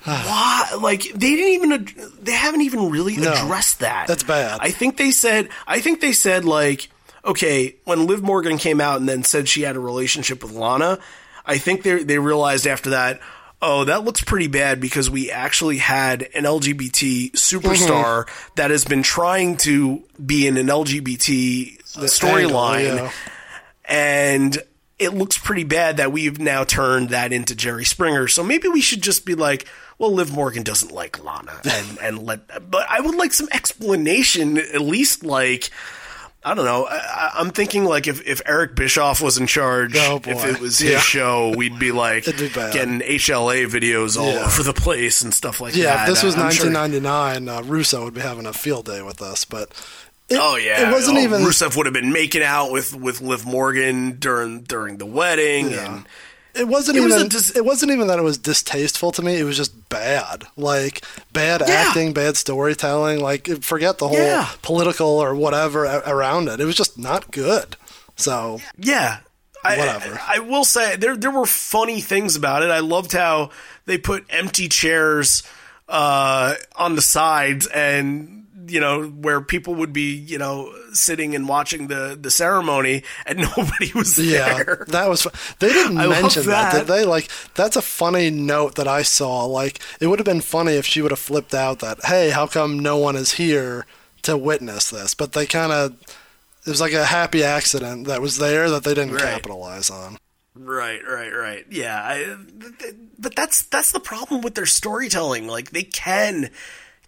[0.25, 0.69] Why?
[0.81, 3.33] Like they didn't even ad- they haven't even really No.
[3.33, 4.07] addressed that.
[4.07, 4.59] That's bad.
[4.61, 6.89] I think they said I think they said like
[7.23, 10.99] okay when Liv Morgan came out and then said she had a relationship with Lana.
[11.45, 13.19] I think they they realized after that.
[13.61, 18.49] Oh, that looks pretty bad because we actually had an LGBT superstar Mm-hmm.
[18.55, 23.11] that has been trying to be in an LGBT storyline yeah.
[23.85, 24.57] and
[24.99, 28.27] it looks pretty bad that we've now turned that into Jerry Springer.
[28.27, 32.25] So maybe we should just be like, well, Liv Morgan doesn't like Lana, and and
[32.25, 32.69] let.
[32.71, 35.69] But I would like some explanation, at least like.
[36.47, 36.85] I don't know.
[36.87, 40.77] I, I'm thinking like if, if Eric Bischoff was in charge, Oh, if it was
[40.79, 40.99] his Yeah.
[40.99, 44.45] show, we'd be like be getting HLA videos all Yeah.
[44.45, 46.01] over the place and stuff like Yeah, that.
[46.03, 49.23] if this was I'm sure- 1999, uh, Russo would be having a field day with
[49.23, 49.43] us.
[49.43, 49.69] But
[50.29, 51.41] it, Oh yeah, it wasn't Oh, even.
[51.41, 55.95] Rusev would have been making out with with Liv Morgan during during the wedding, Yeah.
[55.95, 56.05] and
[56.53, 57.21] It wasn't It even.
[57.23, 59.39] a dis- it wasn't even that it was distasteful to me.
[59.39, 60.43] It was just bad.
[60.57, 61.03] Like
[61.33, 61.85] bad Yeah.
[61.87, 63.19] acting, bad storytelling.
[63.21, 64.49] Like forget the whole Yeah.
[64.61, 66.59] political or whatever a- around it.
[66.59, 67.75] It was just not good.
[68.15, 69.17] So Yeah.
[69.63, 70.19] I, Whatever.
[70.27, 72.69] I, I will say there there were funny things about it.
[72.69, 73.49] I loved how
[73.87, 75.41] they put empty chairs
[75.89, 81.47] uh, on the sides and you know where people would be you know sitting and
[81.47, 84.85] watching the the ceremony and nobody was Yeah, there.
[84.89, 85.21] that was.
[85.23, 86.71] fu- They didn't I mention that.
[86.73, 86.79] that.
[86.79, 87.05] did they?
[87.05, 89.45] Like, that's a funny note that I saw.
[89.45, 92.47] Like, it would have been funny if she would have flipped out that, "Hey, how
[92.47, 93.85] come no one is here
[94.23, 95.93] to witness this?" But they kind of.
[96.65, 99.21] It was like a happy accident that was there that they didn't Right.
[99.21, 100.17] capitalize on.
[100.55, 101.65] Right, right, right.
[101.69, 102.15] Yeah, I,
[102.59, 105.47] th- th- but that's that's the problem with their storytelling.
[105.47, 106.49] Like they can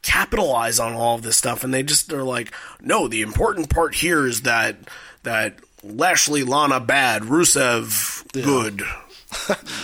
[0.02, 2.52] capitalize on all of this stuff, and they just they're like,
[2.82, 4.78] no, the important part here is that
[5.24, 8.84] that Lashley, Lana bad, Rusev good.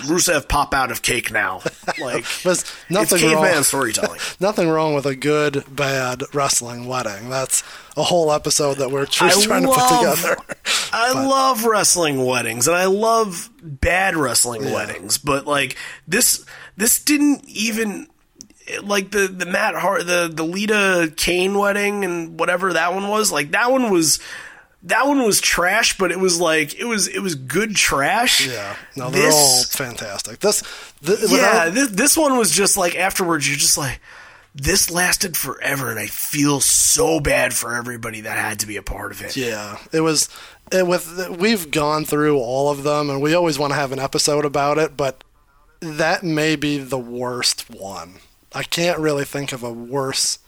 [0.06, 1.61] Rusev pop out of cake now.
[1.99, 3.64] Like There's it's nothing caveman wrong.
[3.64, 4.19] storytelling.
[4.40, 7.30] Nothing wrong with a good, bad wrestling wedding.
[7.30, 7.61] That's
[7.98, 10.38] a whole episode that we're just trying to put together.
[10.94, 15.76] I love wrestling weddings and I love bad wrestling weddings, but like
[16.07, 16.45] this
[16.77, 18.07] this didn't even
[18.84, 23.31] like the the Matt Hart the the Lita Kane wedding and whatever that one was,
[23.31, 24.19] like that one was
[24.84, 28.48] that one was trash, but it was like it was it was good trash.
[28.48, 30.40] Yeah, no, they're This- all fantastic.
[30.40, 30.64] This,
[31.03, 33.99] th- yeah, without- this, this one was just like afterwards you're just like
[34.56, 38.84] this lasted forever and I feel so bad for everybody that had to be a
[38.84, 39.35] part of it.
[39.35, 40.30] Yeah, it was.
[40.72, 43.99] It, with we've gone through all of them, and we always want to have an
[43.99, 45.23] episode about it, but
[45.81, 48.15] that may be the worst one.
[48.53, 50.39] I can't really think of a worse.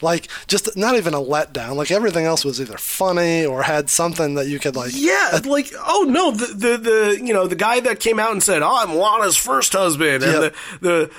[0.00, 1.76] Like, just not even a letdown.
[1.76, 4.90] Like everything else was either funny or had something that you could like.
[4.94, 8.42] Yeah, like oh no, the, the the you know the guy that came out and
[8.42, 10.54] said, "Oh, I'm Lana's first husband," and Yep.
[10.80, 11.10] the the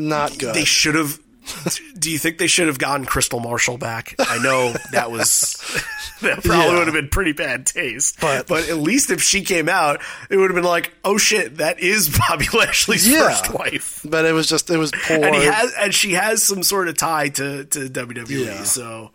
[0.00, 0.54] Not good.
[0.54, 1.20] they should have.
[1.98, 4.14] Do you think they should have gotten Kristal Marshall back?
[4.18, 5.52] I know that was
[6.22, 6.78] that probably Yeah.
[6.78, 10.00] would have been pretty bad taste, But- but at least if she came out,
[10.30, 13.28] it would have been like, oh shit, that is Bobby Lashley's Yeah.
[13.28, 14.00] first wife.
[14.04, 15.24] but it was just it was poor.
[15.24, 18.46] And he has, and she has some sort of tie to, to WWE.
[18.46, 18.62] Yeah.
[18.64, 19.10] So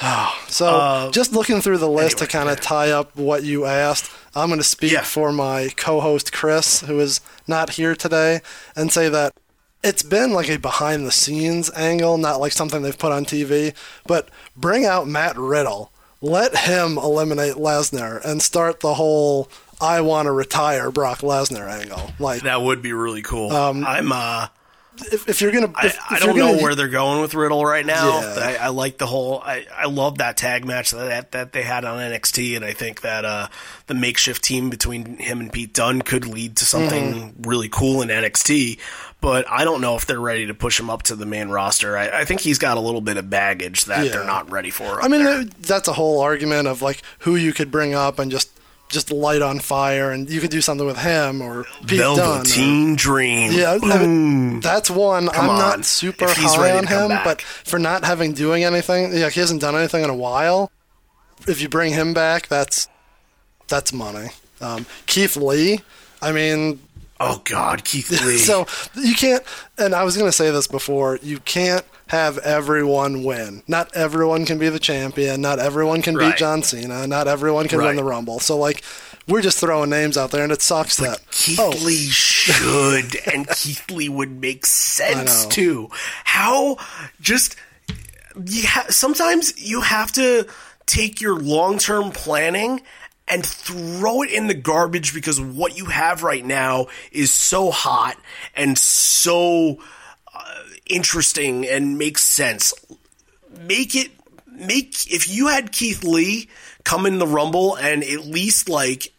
[0.48, 3.64] So, just looking through the list Uh, anyway, to kind of tie up what you
[3.66, 8.40] asked, I'm going to speak for my co host, Chris, who is not here today,
[8.76, 9.32] and say that
[9.82, 13.74] it's been like a behind the scenes angle, not like something they've put on TV,
[14.06, 15.92] but bring out Matt Riddle.
[16.20, 19.48] Let him eliminate Lesnar and start the whole
[19.80, 22.10] I want to retire Brock Lesnar angle.
[22.18, 23.52] Like, that would be really cool.
[23.84, 24.48] I'm uh.
[25.12, 25.78] If, if you're going to.
[25.78, 28.20] I, I don't know where they're going with Riddle right now.
[28.20, 28.34] Yeah.
[28.60, 29.40] I, I like the whole.
[29.40, 33.00] I, I love that tag match that that they had on NXT, and I think
[33.02, 33.48] that uh,
[33.86, 37.42] the makeshift team between him and Pete Dunne could lead to something Mm-hmm.
[37.48, 38.78] really cool in NXT.
[39.20, 41.96] But I don't know if they're ready to push him up to the main roster.
[41.96, 44.12] I, I think he's got a little bit of baggage that Yeah.
[44.12, 45.02] they're not ready for.
[45.02, 48.30] I mean, there- that's a whole argument of like who you could bring up and
[48.30, 48.50] just
[48.88, 52.10] just light on fire, and you could do something with him or Pete Dunne.
[52.10, 53.52] or- Velveteen Dream.
[53.52, 55.28] Yeah, I mean, that's one.
[55.30, 55.58] I'm on.
[55.58, 57.24] not super he's high on him, back.
[57.24, 60.70] but for not having doing anything, yeah, he hasn't done anything in a while.
[61.46, 62.88] If you bring him back, that's
[63.68, 64.30] that's money.
[64.60, 65.80] Um, Keith Lee,
[66.20, 66.80] I mean,
[67.20, 68.38] Oh God, Keith Lee.
[68.38, 69.42] so you can't.
[69.76, 71.18] And I was going to say this before.
[71.22, 73.62] You can't have everyone win.
[73.68, 75.40] Not everyone can be the champion.
[75.40, 76.30] Not everyone can Right.
[76.30, 77.06] beat John Cena.
[77.06, 78.40] Not everyone can win the Rumble.
[78.40, 78.82] So like,
[79.26, 81.20] we're just throwing names out there, and it sucks that.
[81.30, 85.90] Keith oh, Lee should, and Keith Lee would make sense too.
[86.24, 86.78] How
[87.20, 87.54] just
[88.46, 90.46] you ha- sometimes you have to
[90.86, 92.80] take your long term planning
[93.26, 98.16] and throw it in the garbage because what you have right now is so hot
[98.56, 99.78] and so
[100.88, 102.72] interesting and makes sense.
[103.60, 104.10] Make it
[104.46, 106.48] make if you had Keith Lee
[106.84, 109.12] come in the Rumble and at least like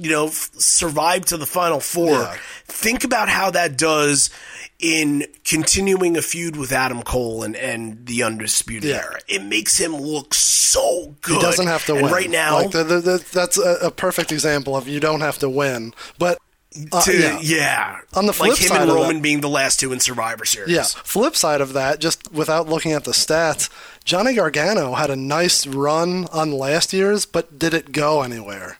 [0.00, 2.12] you know, f- survive to the final four.
[2.12, 2.36] Yeah.
[2.64, 4.30] Think about how that does
[4.78, 8.96] in continuing a feud with Adam Cole and, and the Undisputed Yeah.
[9.04, 9.18] Era.
[9.28, 11.36] It makes him look so good.
[11.36, 12.12] He doesn't have to and win.
[12.12, 15.38] Right now, like the, the, the, that's a, a perfect example of you don't have
[15.38, 15.92] to win.
[16.18, 16.38] But
[16.92, 17.38] uh, to, yeah.
[17.42, 17.98] yeah.
[18.14, 20.44] On the flip like him side and Roman that- being the last two in Survivor
[20.44, 20.70] Series.
[20.74, 20.82] Yeah.
[20.84, 23.68] Flip side of that, just without looking at the stats,
[24.04, 28.78] Johnny Gargano had a nice run on last year's, but did it go anywhere?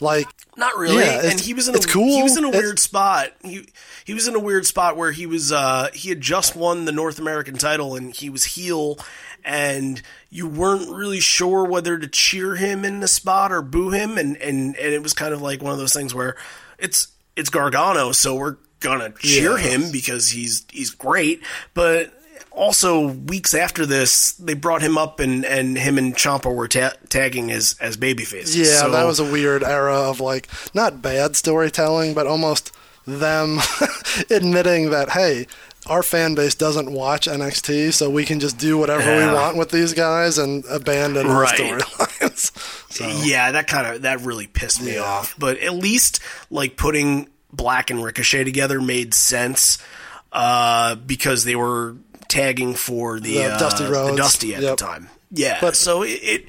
[0.00, 0.26] Like,
[0.56, 0.96] Not really.
[1.04, 2.16] Yeah, and he was in a, it's cool.
[2.16, 3.28] He was in a It's- weird spot.
[3.44, 3.68] He
[4.04, 6.92] he was in a weird spot where he was uh he had just won the
[6.92, 8.98] North American title and he was heel
[9.44, 14.18] and you weren't really sure whether to cheer him in the spot or boo him
[14.18, 16.34] and and and it was kind of like one of those things where
[16.78, 17.06] it's
[17.36, 19.64] it's Gargano so we're gonna cheer Yeah.
[19.78, 21.40] him because he's he's great
[21.74, 22.12] but
[22.50, 26.92] also weeks after this they brought him up and and him and Ciampa were ta-
[27.08, 31.34] tagging as as babyface yeah, so, that was a weird era of like, not bad
[31.36, 32.70] storytelling, but almost
[33.06, 33.58] them
[34.30, 35.46] admitting that, hey,
[35.86, 39.28] our fan base doesn't watch NXT, so we can just do whatever Yeah.
[39.28, 41.56] we want with these guys and abandon Right.
[42.36, 42.92] Storylines.
[42.92, 45.02] so, Yeah, that kind of that really pissed me Yeah.
[45.02, 45.34] off.
[45.38, 49.78] But at least like putting Black and Ricochet together made sense
[50.32, 51.96] uh, because they were
[52.28, 54.78] tagging for the, The uh, Dusty the Dusty at Yep.
[54.78, 55.10] the time.
[55.30, 56.46] Yeah, But- so it, it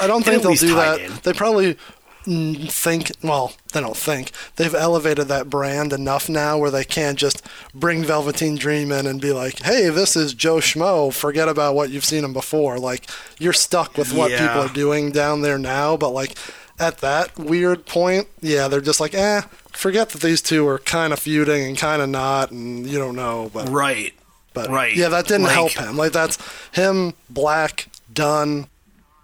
[0.00, 1.00] I don't think they'll do that.
[1.00, 1.12] in.
[1.22, 1.76] They probably
[2.24, 4.30] think, well, they don't think.
[4.56, 7.42] They've elevated that brand enough now where they can't just
[7.74, 11.12] bring Velveteen Dream in and be like, hey, this is Joe Schmo.
[11.12, 12.78] Forget about what you've seen him before.
[12.78, 13.08] Like,
[13.38, 14.46] you're stuck with what Yeah.
[14.46, 16.36] people are doing down there now, but like,
[16.78, 19.42] at that weird point, yeah, they're just like, eh,
[19.72, 23.14] forget that these two are kind of feuding and kind of not, and you don't
[23.16, 23.50] know.
[23.52, 24.14] But Right.
[24.54, 24.94] but Right.
[24.96, 25.96] yeah, that didn't Like- help him.
[25.96, 26.38] Like that's
[26.72, 28.66] him, Black, Dunne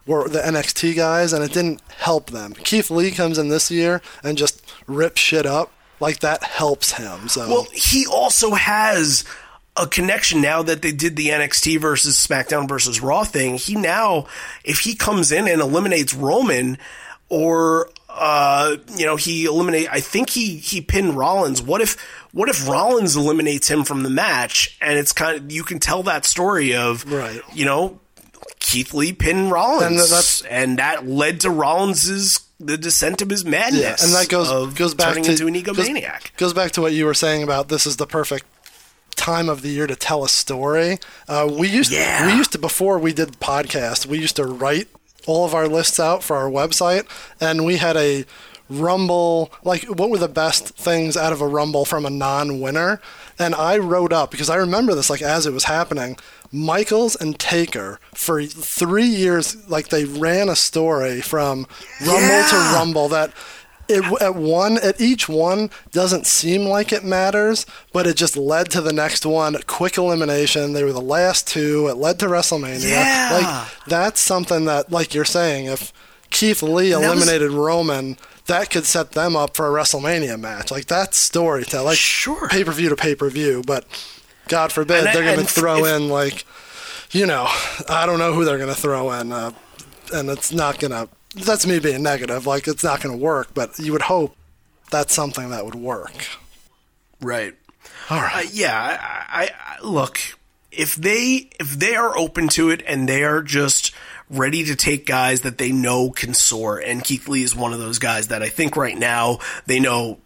[0.08, 2.54] were the NXT guys, and it didn't help them.
[2.54, 5.70] Keith Lee comes in this year and just rips shit up.
[6.00, 7.28] Like that helps him.
[7.28, 9.24] So Well, he also has
[9.76, 13.56] a connection now that they did the NXT versus SmackDown versus Raw thing.
[13.56, 14.26] He now,
[14.64, 16.78] if he comes in and eliminates Roman,
[17.28, 19.88] or uh, you know, he eliminate.
[19.90, 21.62] I think he he pinned Rollins.
[21.62, 21.96] What if
[22.32, 24.76] what if Rollins eliminates him from the match?
[24.80, 27.40] And it's kind of you can tell that story of Right.
[27.52, 28.00] You know,
[28.70, 33.44] Keith Lee pinned Rollins, And that's- and that led to Rollins's the descent of his
[33.44, 33.80] madness.
[33.80, 36.36] yeah, and that goes goes back turning to into an goes- egomaniac.
[36.36, 38.44] Goes, back to what you were saying about this is the perfect
[39.16, 40.98] time of the year to tell a story.
[41.28, 42.26] Uh, we used Yeah.
[42.26, 44.88] we used to before we did the podcast, we used to write
[45.26, 47.04] all of our lists out for our website,
[47.40, 48.24] and we had a
[48.70, 53.00] rumble like what were the best things out of a rumble from a non-winner
[53.38, 56.18] and i wrote up because i remember this like as it was happening
[56.52, 61.66] michaels and taker for three years like they ran a story from
[62.06, 63.32] rumble to rumble that
[63.90, 68.70] it, at one at each one doesn't seem like it matters but it just led
[68.70, 69.56] to the next one.
[69.66, 70.74] Quick elimination.
[70.74, 71.88] They were the last two.
[71.88, 72.90] It led to wrestlemania.
[72.90, 73.30] Yeah.
[73.32, 75.90] like that's something that like you're saying if
[76.30, 80.70] keith lee that was- eliminated roman that could set them up for a wrestlemania match.
[80.70, 81.86] Like that's storytelling.
[81.86, 82.48] Like Sure.
[82.48, 83.84] pay-per-view to pay-per-view but
[84.48, 86.44] god forbid And they're going to throw if- in like
[87.10, 87.46] you know
[87.88, 89.52] i don't know who they're going to throw in uh,
[90.12, 91.08] and it's not going to
[91.44, 94.34] that's me being negative like it's not going to work but you would hope
[94.90, 96.26] that's something that would work
[97.20, 97.54] Right.
[98.10, 98.46] All right.
[98.46, 100.18] Uh, yeah, I, I, I look
[100.70, 103.92] if they if they are open to it and they are just
[104.30, 107.80] ready to take guys that they know can soar, and Keith Lee is one of
[107.80, 110.18] those guys that I think right now they know.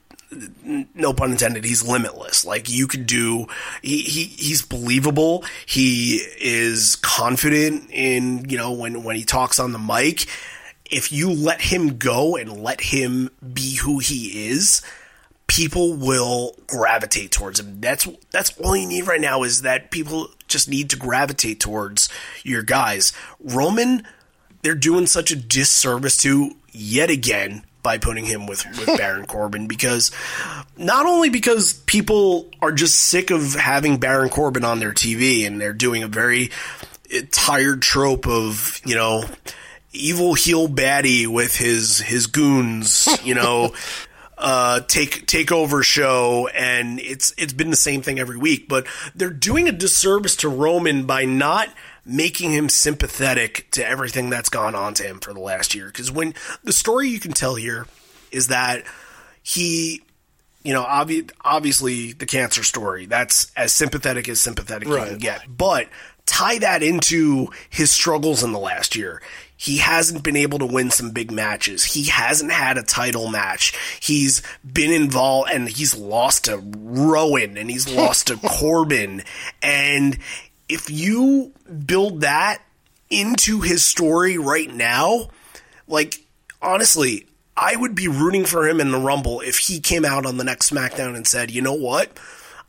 [0.95, 1.65] No pun intended.
[1.65, 2.45] He's limitless.
[2.45, 3.47] Like you could do.
[3.83, 5.45] He, he he's believable.
[5.67, 10.27] He is confident in you know when when he talks on the mic.
[10.91, 14.83] If you let him go and let him be who he is,
[15.47, 17.81] people will gravitate towards him.
[17.81, 22.09] That's that's all you need right now is that people just need to gravitate towards
[22.43, 23.13] your guys.
[23.39, 24.07] Roman,
[24.63, 29.67] they're doing such a disservice to yet again by putting him with, with Baron Corbin
[29.67, 30.11] because
[30.77, 35.61] not only because people are just sick of having Baron Corbin on their TV and
[35.61, 36.51] they're doing a very
[37.31, 39.25] tired trope of, you know,
[39.93, 43.75] evil heel baddie with his his goons, you know,
[44.39, 48.69] uh, take takeover show, and it's it's been the same thing every week.
[48.69, 51.69] But they're doing a disservice to Roman by not
[52.05, 55.87] making him sympathetic to everything that's gone on to him for the last year.
[55.87, 56.35] Because when
[56.65, 57.87] the story you can tell here
[58.31, 58.85] is that
[59.43, 60.03] he.
[60.65, 63.07] You know, obvi- obviously the cancer story.
[63.07, 65.43] That's as sympathetic as sympathetic you can get.
[65.49, 65.89] But
[66.25, 69.21] tie that into his struggles in the last year.
[69.57, 71.85] He hasn't been able to win some big matches.
[71.85, 73.75] He hasn't had a title match.
[74.01, 79.23] He's been involved and he's lost to Rowan and he's lost to Corbin.
[79.63, 80.19] And
[80.73, 81.53] if you
[81.87, 82.63] build that
[83.11, 85.29] into his story right now,
[85.87, 86.25] like
[86.61, 87.27] honestly,
[87.57, 90.45] I would be rooting for him in the Rumble if he came out on the
[90.45, 92.19] next SmackDown and said, "You know what?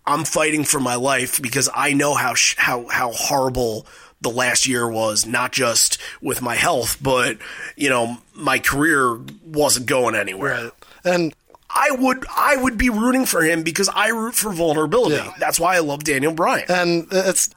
[0.06, 3.88] I'm fighting for my life because I know how sh- how how horrible
[4.22, 7.38] the last year was, not just with my health, but
[7.76, 10.72] you know, my career wasn't going anywhere." right
[11.06, 11.34] and
[11.70, 15.16] I would I would be rooting for him because I root for vulnerability.
[15.16, 15.34] Yeah.
[15.40, 16.66] That's why I love Daniel Bryan.
[16.70, 17.50] and it's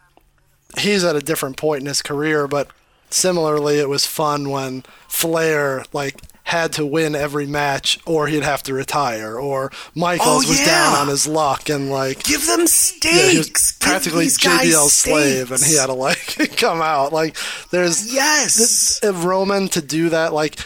[0.79, 2.69] he's at a different point in his career but
[3.11, 8.63] similarly it was fun when flair like had to win every match or he'd have
[8.63, 10.67] to retire or michaels Oh, was yeah.
[10.67, 13.05] down on his luck and like Give them stakes.
[13.17, 17.13] yeah, he was practically JBL's slave, and he had to like come out.
[17.13, 17.37] Like,
[17.71, 19.01] there's Yes.
[19.03, 20.33] if Roman to do that.
[20.33, 20.57] Like,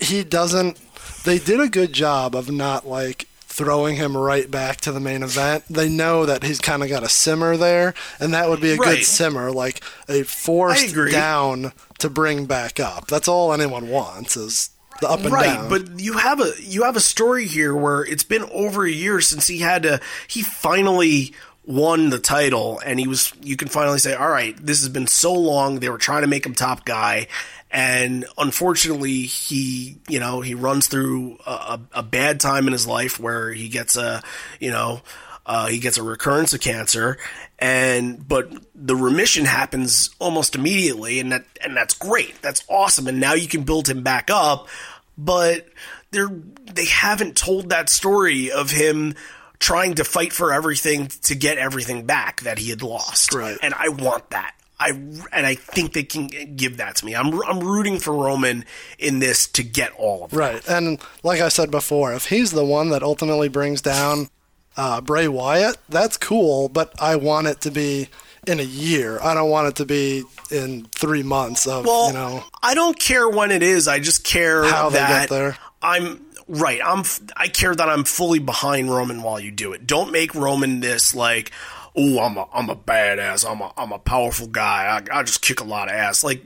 [0.00, 0.78] he doesn't.
[1.24, 3.26] They did a good job of not like
[3.60, 5.64] throwing him right back to the main event.
[5.68, 8.76] They know that he's kind of got a simmer there, and that would be a
[8.76, 8.96] Right.
[8.96, 13.06] good simmer, like a forced down to bring back up.
[13.08, 14.70] That's all anyone wants is
[15.02, 15.32] the up and down.
[15.34, 15.68] right down.
[15.68, 19.20] but you have a you have a story here where it's been over a year
[19.20, 21.34] since he had to he finally
[21.66, 25.06] won the title and he was you can finally say all right this has been
[25.06, 27.26] so long they were trying to make him top guy
[27.70, 33.20] and unfortunately he you know he runs through a, a, bad time in his life
[33.20, 34.22] where he gets a
[34.58, 35.00] you know
[35.46, 37.16] uh, he gets a recurrence of cancer
[37.58, 43.20] and but the remission happens almost immediately and that and that's great that's awesome and
[43.20, 44.68] now you can build him back up
[45.16, 45.66] but
[46.10, 46.30] they're
[46.72, 49.14] they haven't told that story of him
[49.60, 53.34] trying to fight for everything to get everything back that he had lost.
[53.34, 53.58] Right.
[53.62, 54.54] And I want that.
[54.80, 57.14] I and I think they can give that to me.
[57.14, 58.64] I'm I'm rooting for Roman
[58.98, 60.36] in this to get all of it.
[60.36, 60.68] Right.
[60.68, 64.30] And like I said before, if he's the one that ultimately brings down
[64.76, 68.08] uh, Bray Wyatt, that's cool, but I want it to be
[68.46, 69.20] in a year.
[69.20, 72.44] I don't want it to be in three months of, Well, you know.
[72.62, 73.86] I don't care when it is.
[73.86, 75.58] I just care How they get there.
[75.82, 76.80] I'm right.
[76.84, 77.04] I'm.
[77.36, 79.86] I care that I'm fully behind Roman while you do it.
[79.86, 81.52] Don't make Roman this like,
[81.96, 83.50] oh, I'm a I'm a badass.
[83.50, 85.00] I'm a I'm a powerful guy.
[85.12, 86.22] I, I just kick a lot of ass.
[86.24, 86.44] Like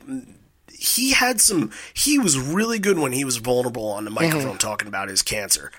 [0.72, 1.70] he had some.
[1.94, 4.22] He was really good when he was vulnerable on the Mm-hmm.
[4.24, 5.70] microphone talking about his cancer.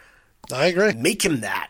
[0.54, 0.94] I agree.
[0.94, 1.70] Make him that.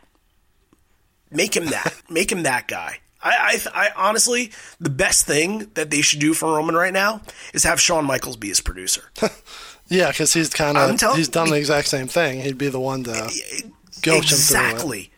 [1.31, 1.93] Make him that.
[2.09, 2.99] Make him that guy.
[3.22, 7.22] I, I, I honestly, the best thing that they should do for Roman right now
[7.53, 9.03] is have Shawn Michaels be his producer.
[9.88, 12.41] Yeah, because he's kind of he's done the exact same thing.
[12.41, 14.31] He'd be the one to coach him through it.
[14.31, 15.11] Exactly.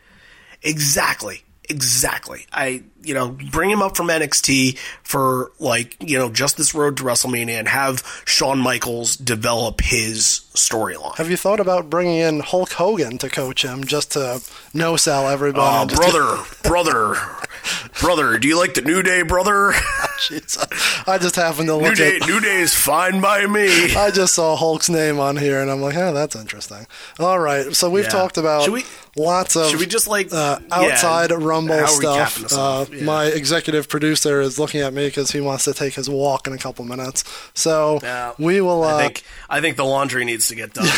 [0.62, 2.46] Exactly, exactly.
[2.52, 6.98] I, you know, bring him up from NXT for like, you know, just this road
[6.98, 11.16] to WrestleMania and have Shawn Michaels develop his storyline.
[11.18, 14.42] Have you thought about bringing in Hulk Hogan to coach him just to
[14.74, 15.66] no sell everybody?
[15.66, 16.02] Oh, and just
[16.64, 17.18] brother,
[18.02, 19.72] brother, do you like the New Day, brother?
[20.28, 20.58] Jeez,
[21.08, 22.28] I just happened to New look Day, at.
[22.28, 23.68] New Day is fine by me.
[23.96, 26.88] I just saw Hulk's name on here, and I'm like, oh, that's interesting.
[27.20, 28.10] All right, so we've Yeah.
[28.10, 28.86] talked about we-
[29.16, 32.54] lots of should we just, like, uh, yeah, outside Rumble are we stuff.
[32.54, 32.86] Uh.
[32.92, 33.04] Yeah.
[33.04, 36.54] My executive producer is looking at me because he wants to take his walk in
[36.54, 37.24] a couple minutes.
[37.54, 38.34] So Yeah.
[38.38, 38.84] we will.
[38.84, 40.88] Uh, I think I think the laundry needs to get done.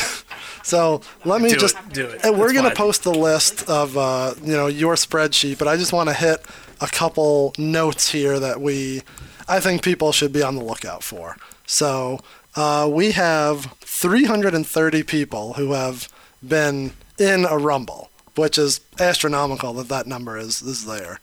[0.62, 2.20] So let me Do just it, do it.
[2.24, 5.94] And we're gonna post the list of uh, you know your spreadsheet, but I just
[5.94, 6.46] want to hit
[6.82, 9.02] a couple notes here that we
[9.48, 11.36] I think people should be on the lookout for.
[11.66, 12.20] So
[12.56, 16.08] uh, we have 330 people who have
[16.48, 21.20] been in a rumble, which is astronomical that that number is is there.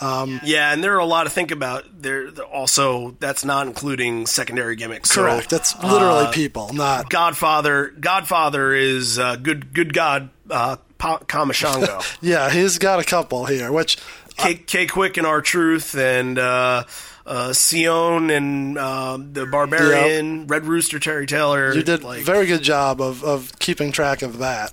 [0.00, 1.84] Yeah, and there are a lot to think about.
[2.02, 5.10] There there also that's not including secondary gimmicks.
[5.10, 5.50] So, Correct.
[5.50, 7.92] That's literally uh, people, not Godfather.
[8.00, 9.74] Godfather is uh, good.
[9.74, 12.18] Good God, uh, pa- Kamashango.
[12.22, 12.50] yeah.
[12.50, 13.98] He's got a couple here, which
[14.40, 16.84] K, K-Kwik and R Truth and uh,
[17.26, 21.74] uh, Sion and uh, the Barbarian, Red Rooster, Terry Taylor.
[21.74, 24.72] you did like, very good job of of keeping track of that.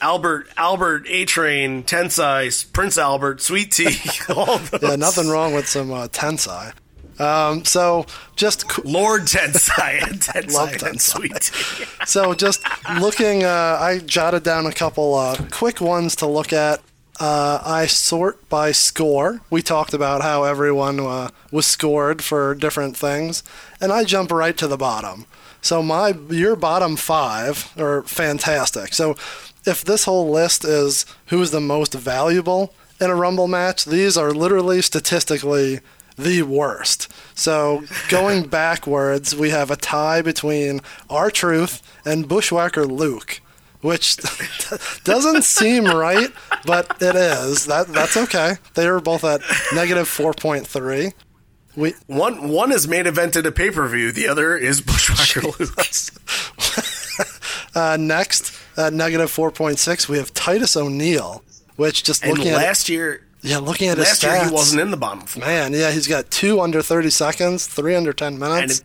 [0.00, 3.96] Albert, Albert, A Train, Tensai, Prince Albert, Sweet Tea.
[4.82, 6.72] Yeah, nothing wrong with some uh, tensai.
[7.18, 8.04] Um, so
[8.36, 11.00] just qu- Lord Tensai and Tensai, Love Tensai.
[11.00, 12.62] Sweet so just
[13.00, 16.80] looking, uh, I jotted down a couple uh, quick ones to look at.
[17.20, 19.40] Uh, I sort by score.
[19.48, 23.44] We talked about how everyone uh, was scored for different things,
[23.80, 25.26] and I jump right to the bottom.
[25.62, 28.92] So my your bottom five are fantastic.
[28.92, 29.16] So
[29.64, 34.32] if this whole list is who's the most valuable in a Rumble match, these are
[34.32, 35.80] literally statistically
[36.16, 37.10] the worst.
[37.34, 43.40] So going backwards, we have a tie between R Truth and Bushwhacker Luke,
[43.84, 44.16] which
[45.04, 46.30] doesn't seem right,
[46.64, 47.66] but it is.
[47.66, 48.54] That that's okay.
[48.72, 49.42] They are both at
[49.74, 51.12] negative four point three.
[51.76, 54.10] We One one is main evented a pay per view.
[54.10, 55.76] The other is Bushwhacker Luke.
[57.74, 61.44] uh, next at negative four point six, we have Titus O'Neil,
[61.76, 64.50] which just And looking at last year, yeah, looking at his last stats, year he
[64.50, 65.74] wasn't in the bottom four, man.
[65.74, 68.78] Yeah, he's got two under thirty seconds, three under ten and minutes.
[68.78, 68.84] it,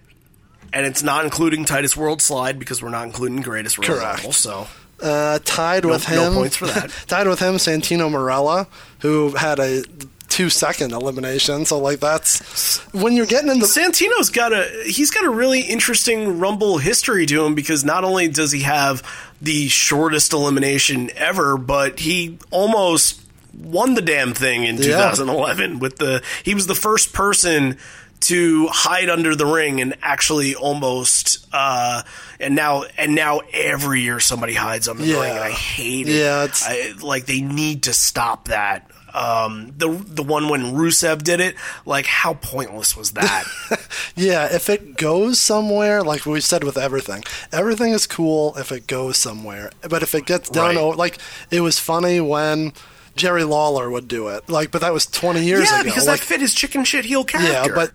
[0.73, 3.97] and it's not including Titus Worldslide because we're not including Greatest Royal.
[3.97, 4.33] Rumble.
[4.33, 4.67] So
[5.01, 6.17] Uh, tied with him.
[6.17, 6.89] no points for that.
[7.07, 8.67] tied with him, Santino Marella,
[8.99, 9.83] who had a
[10.29, 11.65] two second elimination.
[11.65, 16.39] So like that's when you're getting into Santino's got a he's got a really interesting
[16.39, 19.03] Rumble history to him because not only does he have
[19.41, 23.21] the shortest elimination ever, but he almost
[23.57, 27.77] won the damn thing in 2011 with the he was the first person
[28.21, 32.01] to hide under the ring and actually almost uh
[32.39, 35.21] and now and now every year somebody hides under the Yeah.
[35.21, 36.13] ring and I hate it.
[36.19, 38.89] Yeah, it's- I, like they need to stop that.
[39.11, 41.55] Um, the the one when Rusev did it,
[41.85, 43.43] like how pointless was that?
[44.15, 44.45] yeah.
[44.53, 49.17] If it goes somewhere, like we said with everything, everything is cool if it goes
[49.17, 49.71] somewhere.
[49.89, 50.95] But if it gets done, Right.
[50.95, 51.17] like
[51.49, 52.71] it was funny when
[53.15, 54.47] Jerry Lawler would do it.
[54.47, 55.89] Like, but that was 20 years yeah, ago.
[55.89, 57.51] because like, that fit his chicken shit heel character.
[57.71, 57.91] Yeah, but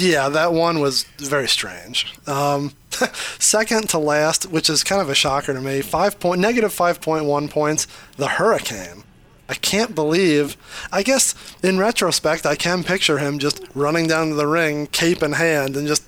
[0.00, 2.12] yeah, that one was very strange.
[2.26, 2.72] Um,
[3.38, 7.00] second to last, which is kind of a shocker to me, five point negative five
[7.00, 7.86] point one points.
[8.16, 9.04] The Hurricane.
[9.48, 10.56] I can't believe.
[10.90, 15.22] I guess in retrospect, I can picture him just running down to the ring, cape
[15.22, 16.02] in hand, and just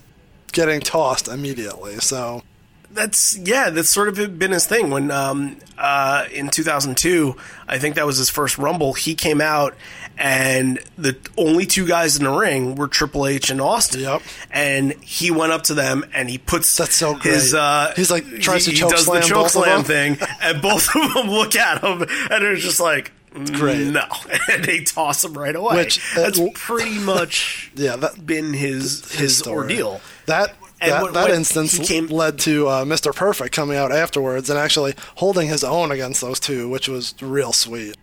[0.52, 1.96] getting tossed immediately.
[1.96, 2.42] So
[2.90, 4.90] that's yeah, that's sort of been his thing.
[4.90, 7.36] When um, uh, in 2002,
[7.68, 8.94] I think that was his first Rumble.
[8.94, 9.74] He came out,
[10.18, 14.01] and the only two guys in the ring were Triple H and Austin.
[14.01, 14.22] Yep.
[14.51, 17.52] And he went up to them and he puts That's so his.
[17.52, 17.60] great.
[17.60, 20.62] Uh, He's like, tries to he, choke he does slam the choke slam thing, and
[20.62, 23.12] both of them look at him, and it's just like.
[23.52, 23.88] great.
[23.88, 24.02] No,
[24.52, 25.76] and they toss him right away.
[25.76, 29.56] Which, uh, that's w- pretty much Yeah, that been his his, story.
[29.59, 30.01] ordeal.
[30.24, 33.14] That And that, what- that what instance came- led to uh, Mr.
[33.14, 37.52] Perfect coming out afterwards and actually holding his own against those two, which was real
[37.52, 37.94] sweet.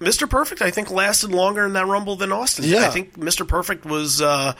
[0.00, 0.28] Mr.
[0.28, 2.64] Perfect, I think, lasted longer in that Rumble than Austin.
[2.64, 2.86] Yeah.
[2.86, 3.46] I think Mr.
[3.46, 4.54] Perfect was uh,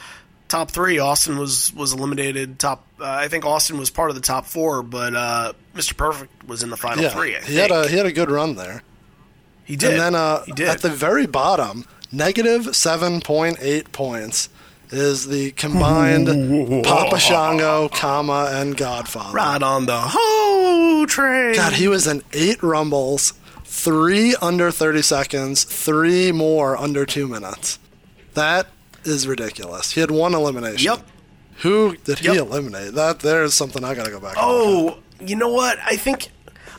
[0.48, 0.98] top three.
[0.98, 2.84] Austin was was eliminated top.
[3.00, 5.96] Uh, I think Austin was part of the top four, but uh, Mr.
[5.96, 7.36] Perfect was in the final Yeah, three.
[7.36, 8.82] I he had a he had a good run there.
[9.64, 9.92] he did.
[9.92, 10.68] And then uh, he did.
[10.68, 14.50] at the very bottom, negative seven point eight points
[14.90, 16.26] is the combined
[16.84, 19.32] Papa Shango, comma, and Godfather.
[19.34, 21.54] right on the whole train.
[21.54, 23.32] God, he was in eight rumbles,
[23.72, 27.78] three under 30 seconds, three more under two minutes.
[28.34, 28.66] That
[29.04, 29.92] is ridiculous.
[29.92, 30.84] He had one elimination.
[30.92, 31.06] Yep.
[31.58, 32.36] Who did he Yep.
[32.38, 32.94] eliminate?
[32.94, 34.34] That there's something I gotta go back.
[34.36, 35.78] Oh, you know what?
[35.84, 36.30] I think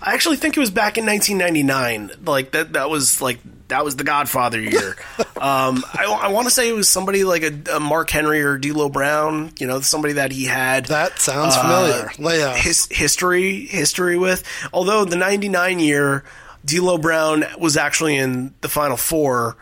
[0.02, 2.12] I actually think it was back in 1999.
[2.26, 2.74] Like that.
[2.74, 3.40] That was like
[3.70, 4.98] that was the Godfather year.
[5.40, 8.58] um, I, I want to say it was somebody like a, a Mark Henry or
[8.58, 9.54] D'Lo Brown.
[9.60, 10.88] You know, somebody that he had.
[10.88, 12.38] That sounds uh, familiar.
[12.40, 12.56] Yeah.
[12.56, 14.44] his history history with.
[14.74, 16.24] Although the '99 year,
[16.66, 19.58] D'Lo Brown was actually in the Final Four,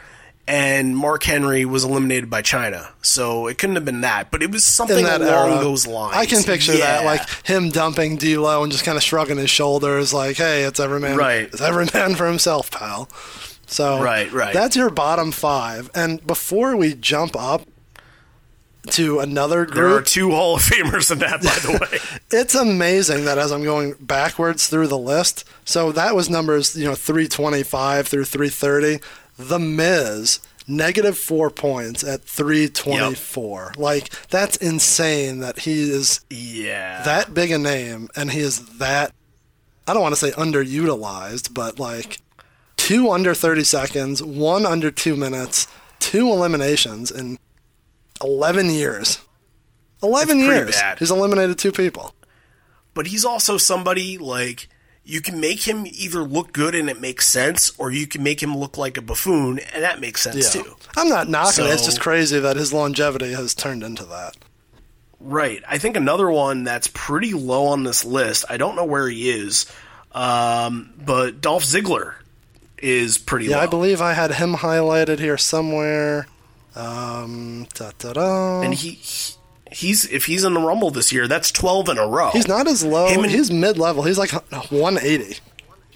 [0.47, 2.89] and Mark Henry was eliminated by Chyna.
[3.01, 5.59] So it couldn't have been that, but it was something that along era.
[5.63, 6.15] those lines.
[6.17, 10.13] I can picture that, like him dumping D'Lo and just kind of shrugging his shoulders,
[10.13, 11.43] like, "Hey, it's every man, Right.
[11.43, 13.07] it's every man for himself, pal."
[13.67, 14.51] So, Right, right.
[14.53, 15.91] That's your bottom five.
[15.93, 17.61] And before we jump up
[18.87, 19.75] to another group.
[19.75, 22.19] There are two Hall of Famers in that, by the way.
[22.31, 26.85] it's amazing that as I'm going backwards through the list, so that was numbers, you
[26.85, 29.03] know, 325 through 330.
[29.37, 33.73] The Miz, negative four points at 324.
[33.77, 37.03] Like, that's insane that he is yeah.
[37.03, 39.13] that big a name and he is that,
[39.87, 42.19] I don't want to say underutilized, but like
[42.77, 45.67] two under 30 seconds, one under two minutes,
[45.99, 47.37] two eliminations in
[48.23, 49.19] 11 years.
[50.03, 50.75] 11 That's years.
[50.75, 50.99] bad.
[50.99, 52.13] He's eliminated two people.
[52.93, 54.67] but he's also somebody like
[55.05, 58.41] you can make him either look good and it makes sense, or you can make
[58.43, 60.61] him look like a buffoon and that makes sense Yeah.
[60.63, 60.75] too.
[60.97, 61.69] I'm not knocking it.
[61.69, 64.35] It's just crazy that his longevity has turned into that.
[65.19, 65.63] Right.
[65.67, 68.45] I think another one that's pretty low on this list.
[68.49, 69.65] I don't know where he is,
[70.13, 72.13] um, but Dolph Ziggler
[72.77, 73.63] is pretty Yeah, low.
[73.63, 76.27] I believe I had him highlighted here somewhere.
[76.75, 78.99] Um, da, da, and he
[79.71, 82.29] he's if he's in the Rumble this year, that's twelve in a row.
[82.31, 83.07] He's not as low.
[83.07, 84.03] Him and- he's mid level.
[84.03, 85.39] He's like 180,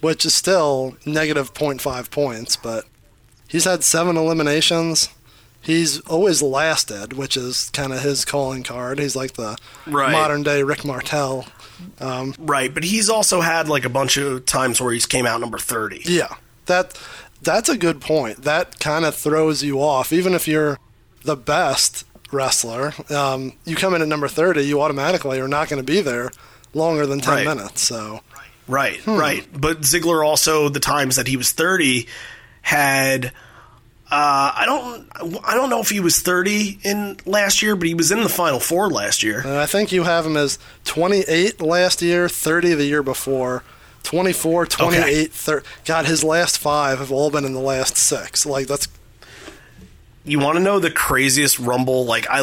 [0.02, 2.86] which is still negative 0.5 points, but
[3.48, 5.10] he's had seven eliminations.
[5.62, 9.00] He's always lasted, which is kind of his calling card.
[9.00, 9.56] He's like the
[9.88, 10.12] Right.
[10.12, 11.45] modern day Rick Martel.
[12.02, 15.40] Um, right, but he's also had like a bunch of times where he's came out
[15.40, 16.02] number thirty.
[16.06, 16.36] Yeah,
[16.66, 17.00] that
[17.44, 18.44] that's a good point.
[18.44, 20.80] That kind of throws you off, even if you're
[21.24, 22.94] the best wrestler.
[23.10, 26.32] Um, you come in at number 30, you automatically are not going to be there
[26.74, 27.45] longer than 10 Right.
[27.45, 27.82] minutes.
[27.82, 28.22] So
[28.68, 29.18] Right, Hmm.
[29.18, 29.45] right.
[29.53, 32.07] But Ziggler also the times that he was thirty
[32.61, 33.26] had.
[34.11, 35.41] Uh, I don't.
[35.44, 38.30] I don't know if he was thirty in last year, but he was in the
[38.30, 39.40] final four last year.
[39.40, 43.64] And I think you have him as 28 last year, 30 the year before,
[44.04, 45.66] 24, 28, 30.
[45.86, 48.46] God, his last five have all been in the last six.
[48.46, 48.88] Like, that's
[50.26, 52.06] You want to know the craziest Rumble?
[52.06, 52.42] Like I,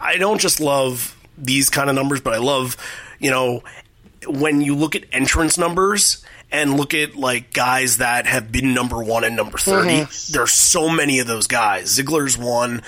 [0.00, 2.76] I don't just love these kind of numbers, but I love,
[3.18, 3.62] you know,
[4.26, 9.02] when you look at entrance numbers and look at like guys that have been number
[9.02, 9.88] one and number 30
[10.32, 11.96] There's so many of those guys.
[11.96, 12.78] Ziggler's one.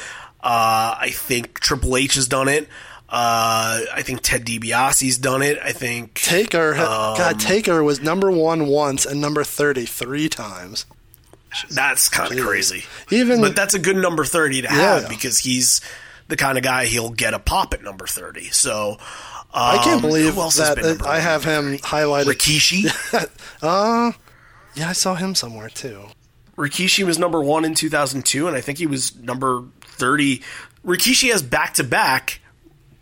[0.41, 2.69] Uh, I think Triple H has done it.
[3.11, 5.59] Uh, I think Ted DiBiase's done it.
[5.63, 6.75] I think Taker.
[6.75, 10.85] Um, God, Taker was number one once and number thirty three times.
[11.71, 12.85] That's kind of crazy.
[13.11, 15.09] Even- but that's a good number thirty to have Yeah.
[15.09, 15.81] because he's
[16.29, 18.51] the kind of guy he'll get a pop at number thirty.
[18.51, 19.01] So um,
[19.55, 22.27] I can't believe else has that uh, I have him highlighted.
[22.27, 23.29] Rikishi.
[23.63, 24.13] Uh,
[24.75, 26.05] yeah, I saw him somewhere too.
[26.57, 30.43] Rikishi was number one in two thousand two, and I think he was number thirty.
[30.87, 32.41] Rikishi has back to back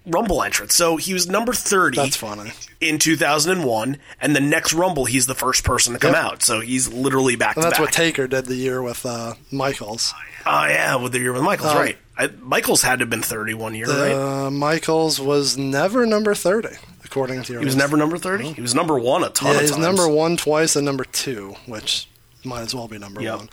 [0.07, 1.97] Rumble entrance, so he was number thirty.
[1.97, 2.53] That's funny.
[2.81, 6.23] In 2001, and the next Rumble, he's the first person to come Yep.
[6.25, 6.43] out.
[6.43, 7.87] So he's literally back And to that's back.
[7.87, 10.15] what Taker did the year with uh, Michaels.
[10.47, 11.99] Oh yeah, with the year with Michaels, Um, right?
[12.19, 14.13] I, Michaels had to have been 30 one year, right?
[14.47, 16.69] Uh, Michaels was never number 30,
[17.05, 17.61] according to your.
[17.61, 17.85] He was list.
[17.87, 18.53] never number 30?
[18.53, 19.79] He was number one a ton Yeah, of times.
[19.83, 22.09] number one twice and number two, which
[22.45, 23.37] might as well be number Yep.
[23.39, 23.49] one.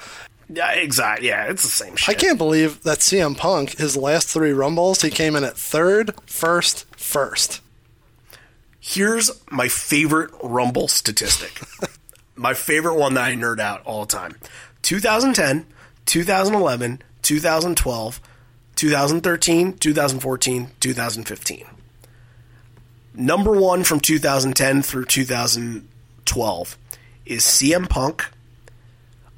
[0.53, 1.27] Yeah, exactly.
[1.27, 2.15] Yeah, it's the same shit.
[2.15, 6.13] I can't believe that CM Punk, his last three Rumbles, he came in at third,
[6.27, 7.59] first, first.
[8.79, 11.61] Here's my favorite Rumble statistic.
[12.35, 14.35] my favorite one that I nerd out all the time
[14.81, 15.65] 2010,
[16.05, 18.21] 2011, 2012,
[18.75, 21.65] 2013, 2014, 2015.
[23.15, 26.77] Number one from 2010 through 2012
[27.25, 28.25] is CM Punk.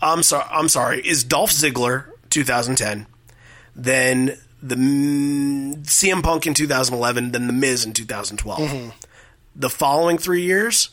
[0.06, 0.46] I'm sorry.
[0.50, 1.00] I'm sorry.
[1.06, 3.08] Is Dolph Ziggler 2010?
[3.76, 7.32] Then the mm, CM Punk in 2011.
[7.32, 8.94] Then the Miz in 2012
[9.56, 10.90] the following three years,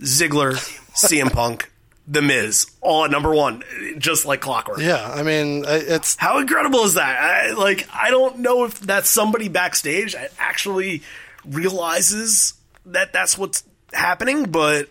[0.00, 0.52] Ziggler,
[0.94, 1.70] CM Punk,
[2.06, 3.62] The Miz, all at number one,
[3.98, 4.80] just like clockwork.
[4.80, 7.18] Yeah, I mean, it's How incredible is that?
[7.18, 11.02] I, like, I don't know if that's somebody backstage that actually
[11.44, 12.54] realizes
[12.86, 14.88] that that's what's happening, but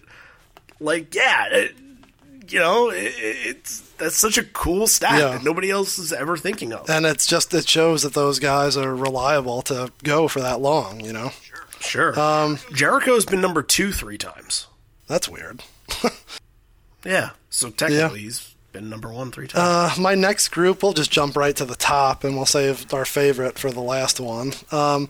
[0.79, 1.75] like, yeah, it,
[2.51, 5.29] you know, it, it's that's such a cool stat Yeah.
[5.29, 6.89] that nobody else is ever thinking of.
[6.89, 10.99] and it's just it shows that those guys are reliable to go for that long.
[11.01, 11.31] You know,
[11.79, 12.19] Sure.
[12.19, 14.67] Um, Jericho's been number two three times.
[15.07, 15.61] that's weird.
[17.05, 19.97] Yeah, so technically he's been number one three times.
[19.97, 23.05] Uh, my next group, we'll just jump right to the top, and we'll save our
[23.05, 24.51] favorite for the last one.
[24.71, 25.09] Um,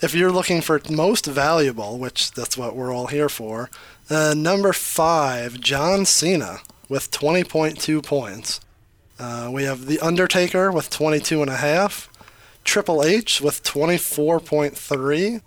[0.00, 3.68] if you're looking for most valuable, which that's what we're all here for,
[4.08, 6.60] uh, number five, John Cena
[6.94, 8.60] with 20.2 points.
[9.18, 12.06] Uh, we have The Undertaker with 22.5,
[12.62, 15.42] Triple H with 24.3,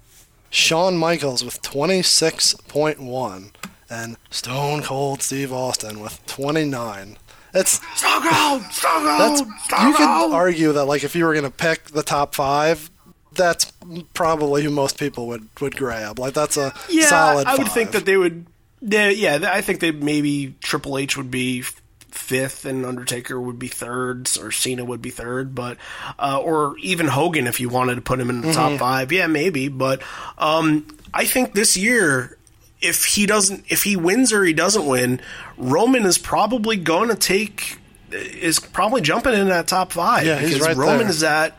[0.49, 3.51] Shawn Michaels with 26.1,
[3.89, 7.17] and Stone Cold Steve Austin with 29.
[7.53, 11.31] It's Stone Cold, Stone Cold, that's Stone you could argue that like if you were
[11.31, 12.91] going to pick the top five,
[13.31, 13.71] that's
[14.13, 16.19] probably who most people would would grab.
[16.19, 17.47] Like that's a yeah, solid.
[17.47, 17.73] I would five.
[17.73, 18.47] think that they would.
[18.81, 21.63] Yeah, yeah, I think that maybe Triple H would be
[22.11, 25.77] fifth, and Undertaker would be third, or Cena would be third, but
[26.19, 28.55] uh, or even Hogan if you wanted to put him in the Mm-hmm.
[28.55, 29.11] top five.
[29.11, 30.01] Yeah, maybe, but
[30.37, 32.33] um, I think this year.
[32.79, 35.19] If he doesn't, if he wins or he doesn't win,
[35.57, 37.79] Roman is probably going to take,
[38.11, 40.27] is probably jumping in that top five.
[40.27, 41.09] Yeah, he's because right Roman there.
[41.09, 41.57] is at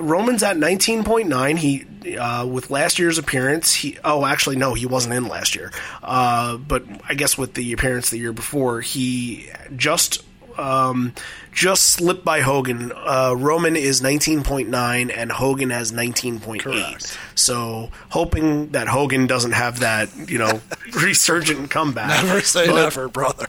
[0.00, 1.58] Roman's at 19.9.
[1.58, 5.70] He uh, with last year's appearance, he oh actually no, he wasn't in last year.
[6.02, 10.24] Uh, but I guess with the appearance the year before, he just
[10.58, 11.12] um,
[11.52, 12.92] just slipped by Hogan.
[12.94, 16.60] Uh, Roman is 19.9 and Hogan has 19.8.
[16.60, 17.18] Correct.
[17.34, 20.60] So hoping that Hogan doesn't have that, you know,
[20.94, 22.24] resurgent comeback.
[22.24, 23.46] never say But- never, brother.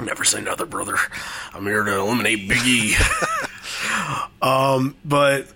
[0.00, 0.96] Never say never, brother.
[1.54, 2.94] I'm here to eliminate Big E.
[4.40, 5.46] um, but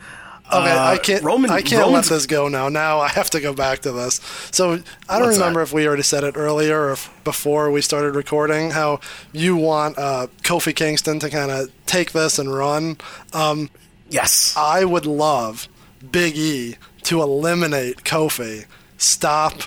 [0.52, 1.24] Okay, uh, I can't.
[1.24, 2.68] Roman, I can't Roman's, let this go now.
[2.68, 4.20] Now I have to go back to this.
[4.52, 4.74] So
[5.08, 5.64] I don't What's remember that?
[5.68, 8.70] if we already said it earlier or before we started recording.
[8.70, 9.00] How
[9.32, 12.98] you want uh, Kofi Kingston to kind of take this and run.
[13.32, 13.70] Um,
[14.08, 14.54] Yes.
[14.56, 15.66] I would love
[16.12, 18.66] Big E to eliminate Kofi.
[18.98, 19.62] Stop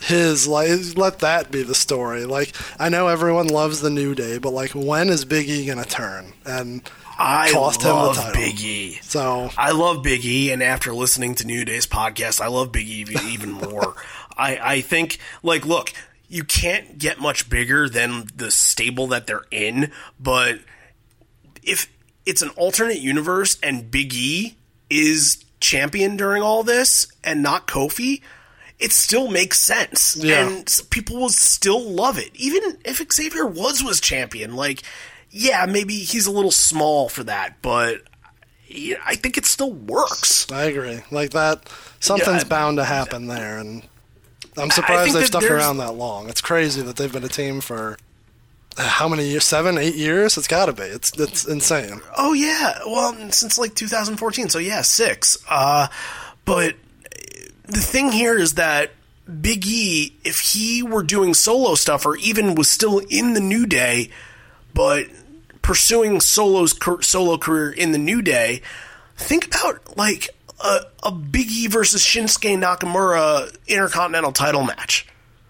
[0.00, 2.24] his like let that be the story.
[2.24, 5.84] Like I know everyone loves the New Day, but like when is Big E gonna
[5.84, 6.82] turn and
[7.18, 8.32] I cost him love title?
[8.40, 8.98] Big E.
[9.02, 12.88] So I love Big E, and after listening to New Day's podcast, I love Big
[12.88, 13.94] E even- more.
[14.36, 15.92] I, I think, like, look,
[16.28, 20.58] you can't get much bigger than the stable that they're in, but
[21.62, 21.90] if
[22.26, 24.56] it's an alternate universe and Big E
[24.90, 28.22] is champion during all this and not Kofi,
[28.78, 30.16] it still makes sense.
[30.16, 30.46] Yeah.
[30.48, 32.30] And people will still love it.
[32.34, 34.82] Even if Xavier was was champion, like
[35.36, 38.02] yeah, maybe he's a little small for that, but
[39.04, 40.50] I think it still works.
[40.52, 41.00] I agree.
[41.10, 41.68] Like that,
[42.00, 43.82] something's Yeah, I- bound to happen there, and
[44.56, 46.28] I'm surprised they've stuck around that long.
[46.28, 47.98] It's crazy that they've been a team for
[48.78, 49.44] uh, how many years?
[49.44, 50.38] Seven, eight years?
[50.38, 50.82] It's got to be.
[50.84, 52.00] It's it's insane.
[52.16, 55.36] Oh yeah, well since like 2014, so yeah, six.
[55.48, 55.88] Uh,
[56.44, 56.76] but
[57.64, 58.90] the thing here is that
[59.40, 63.66] Big E, if he were doing solo stuff or even was still in the New
[63.66, 64.10] Day,
[64.74, 65.06] but
[65.64, 68.60] pursuing solo's solo career in the New Day,
[69.16, 70.28] think about like
[70.62, 75.08] a, a Big E versus Shinsuke Nakamura Intercontinental title match.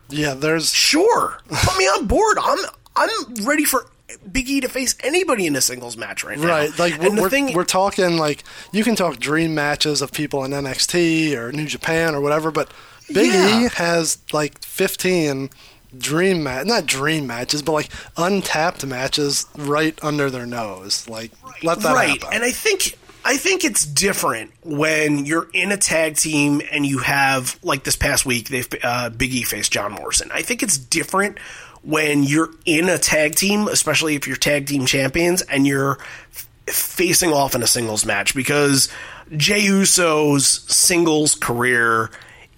[0.08, 2.38] Yeah, there's Sure, put me on board.
[2.40, 2.58] I'm
[2.96, 3.86] I'm ready for
[4.30, 6.46] Big E to face anybody in a singles match right now.
[6.46, 6.78] right.
[6.78, 10.44] Like and the we're thing, we're talking like you can talk dream matches of people
[10.44, 12.70] in NXT or New Japan or whatever, but
[13.12, 13.64] Big Yeah.
[13.64, 15.50] E has like 15
[15.98, 21.30] dream match not dream matches but like untapped matches right under their nose like
[21.62, 22.20] let that right?
[22.20, 26.84] happen And I think I think it's different when you're in a tag team and
[26.84, 30.30] you have like this past week they've uh, Big E faced John Morrison.
[30.32, 31.38] I think it's different
[31.82, 35.98] when you're in a tag team, especially if you're tag team champions and you're
[36.32, 38.90] f- facing off in a singles match because
[39.36, 42.10] Jey Uso's singles career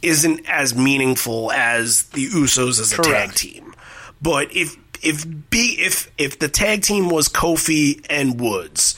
[0.02, 3.74] isn't as meaningful as the Usos as a tag team.
[4.20, 8.97] But if if B if if the tag team was Kofi and Woods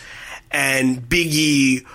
[0.51, 1.87] and Big E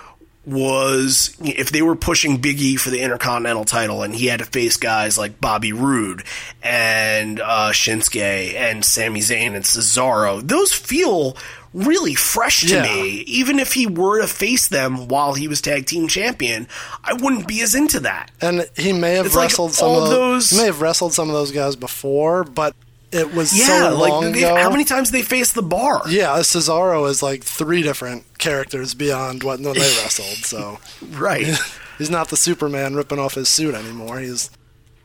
[0.46, 4.44] was if they were pushing Big E for the Intercontinental title and he had to
[4.44, 6.24] face guys like Bobby Roode
[6.62, 11.36] and uh, Shinsuke and Sami Zayn and Cesaro, those feel
[11.74, 12.82] really fresh to Yeah.
[12.84, 13.08] me.
[13.26, 16.68] Even if he were to face them while he was tag team champion,
[17.02, 18.30] I wouldn't be as into that.
[18.40, 21.28] And he may have It's like wrestled some of those- He may have wrestled some
[21.28, 22.74] of those guys before, but
[23.10, 24.54] it was Yeah, so like long they- ago.
[24.56, 26.02] how many times they faced the bar?
[26.08, 30.44] Yeah, Cesaro is like three different characters beyond what when they wrestled.
[30.44, 30.78] So
[31.10, 31.58] Right.
[31.98, 34.20] he's not the Superman ripping off his suit anymore.
[34.20, 34.48] He's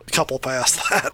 [0.07, 1.13] a couple past that.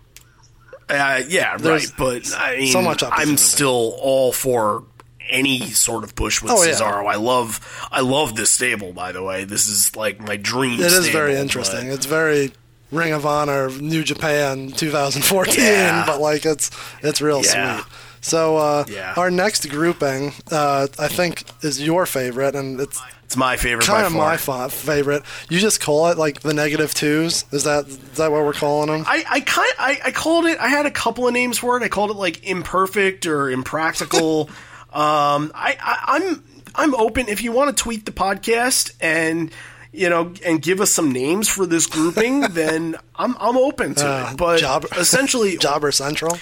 [0.90, 1.98] Uh, yeah, There's right.
[1.98, 3.04] But I mean, so much.
[3.10, 4.84] I'm still all for
[5.30, 6.72] any sort of push with Oh, yeah.
[6.74, 7.06] Cesaro.
[7.08, 7.60] I love,
[7.92, 8.94] I love this stable.
[8.94, 10.80] By the way, this is like my dream.
[10.80, 11.88] It is stable, very but- interesting.
[11.88, 12.52] It's very
[12.92, 16.06] Ring of Honor, New Japan, 2014, Yeah.
[16.06, 16.70] but like it's
[17.02, 17.78] it's real Yeah.
[17.78, 17.86] sweet.
[18.22, 19.14] So uh, Yeah.
[19.18, 24.06] our next grouping, uh, I think, is your favorite, and it's It's my favorite kind
[24.06, 25.24] of my fa- favorite.
[25.50, 27.44] You just call it like the negative twos.
[27.52, 29.04] Is that is that what we're calling them?
[29.08, 30.60] I, I kind I, I called it.
[30.60, 31.84] I had a couple of names for it.
[31.84, 34.50] I called it like imperfect or impractical.
[34.96, 36.44] um, I, I I'm
[36.74, 39.52] I'm open if you want to tweet the podcast and
[39.92, 42.42] you know and give us some names for this grouping.
[42.52, 44.38] then I'm I'm open to Uh, it.
[44.38, 46.38] But job- essentially, Jobber Central.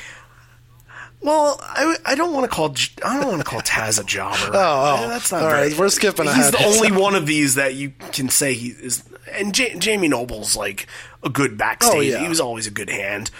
[1.21, 4.37] well, I, I don't want to call I don't want to call Taz a jobber.
[4.53, 5.07] Oh, oh.
[5.09, 6.53] that's not All right, we're skipping He's ahead.
[6.53, 9.03] the only one of these that you can say he is.
[9.31, 10.85] And J- Jamie Noble's like
[11.23, 11.95] a good backstage.
[11.95, 12.19] Oh, yeah.
[12.19, 13.31] He was always a good hand.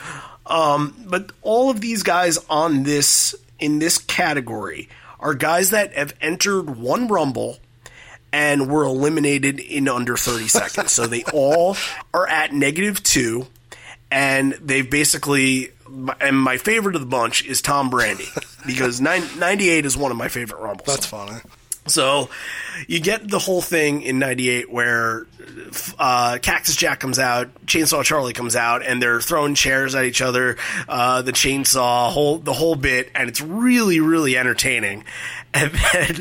[0.48, 4.90] Um, but all of these guys on this in this category
[5.24, 7.58] are guys that have entered one Rumble
[8.32, 10.92] and were eliminated in under 30 seconds.
[10.92, 11.76] So they all
[12.14, 13.48] are at negative two,
[14.12, 15.70] and they've basically.
[16.20, 18.28] And my favorite of the bunch is Tom Brandi
[18.66, 20.88] because 98 is one of my favorite Rumbles.
[20.88, 21.40] That's funny.
[21.86, 22.30] So
[22.88, 25.28] you get the whole thing in '98 where
[26.00, 30.22] uh, Cactus Jack comes out, Chainsaw Charlie comes out, and they're throwing chairs at each
[30.22, 30.58] other.
[30.88, 35.04] Uh, the chainsaw, whole the whole bit, and it's really really entertaining.
[35.56, 36.16] And then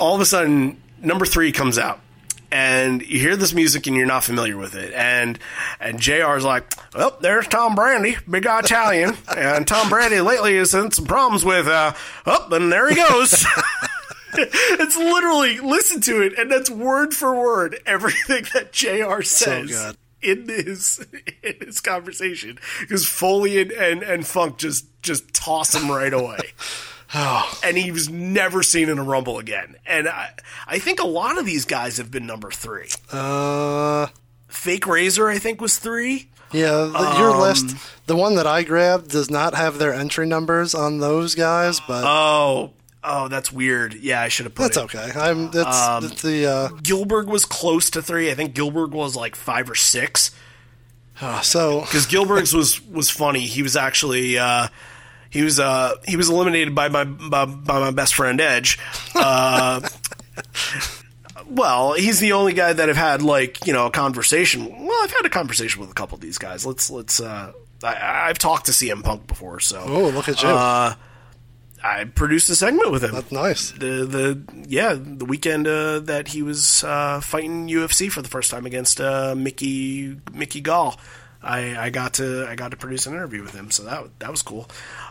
[0.00, 2.00] all of a sudden, number three comes out.
[2.50, 4.92] And you hear this music and you're not familiar with it.
[4.92, 5.38] And
[5.78, 9.16] and JR's like, Well, there's Tom Brandi, big Italian.
[9.36, 11.92] and Tom Brandi lately has had some problems with uh
[12.26, 13.46] oh, and there he goes.
[14.96, 19.22] literally listen to it, and that's word for word everything that Jr.
[19.22, 19.96] says good.
[20.22, 21.04] in his
[21.42, 22.58] in his conversation.
[22.80, 26.38] Because Foley and, and and Funk just just toss him right away.
[27.62, 29.76] And he was never seen in a rumble again.
[29.86, 30.30] And I,
[30.66, 32.88] I think a lot of these guys have been number three.
[33.12, 34.08] Uh,
[34.48, 36.28] Fake Razor, I think, was three.
[36.50, 37.76] yeah, the, your list,
[38.06, 42.02] the one that I grabbed, does not have their entry numbers on those guys, but
[42.04, 42.72] Oh,
[43.04, 43.94] oh, that's weird.
[43.94, 44.98] Yeah, I should have put that's it.
[44.98, 45.18] okay.
[45.18, 48.30] I'm it's, it's the uh, Gillberg was close to three.
[48.30, 50.30] I think Gillberg was like five or six.
[51.20, 53.40] uh, so because Gillberg's was was funny.
[53.40, 54.68] He was actually uh,
[55.30, 58.78] he was uh, he was eliminated by my by, by my best friend Edge.
[59.14, 59.80] Uh,
[61.48, 64.86] well, he's the only guy that I've had like you know a conversation.
[64.86, 66.64] Well, I've had a conversation with a couple of these guys.
[66.64, 67.20] Let's let's.
[67.20, 67.52] Uh,
[67.82, 70.94] I, I've talked to CM Punk before, so oh look at you, uh,
[71.84, 73.12] I produced a segment with him.
[73.12, 73.70] that's nice.
[73.72, 78.50] the the yeah the weekend uh, that he was uh, fighting UFC for the first
[78.50, 80.98] time against uh, Mickey Mickey Gall.
[81.42, 84.30] I, I got to I got to produce an interview with him, so that that
[84.30, 84.66] was cool.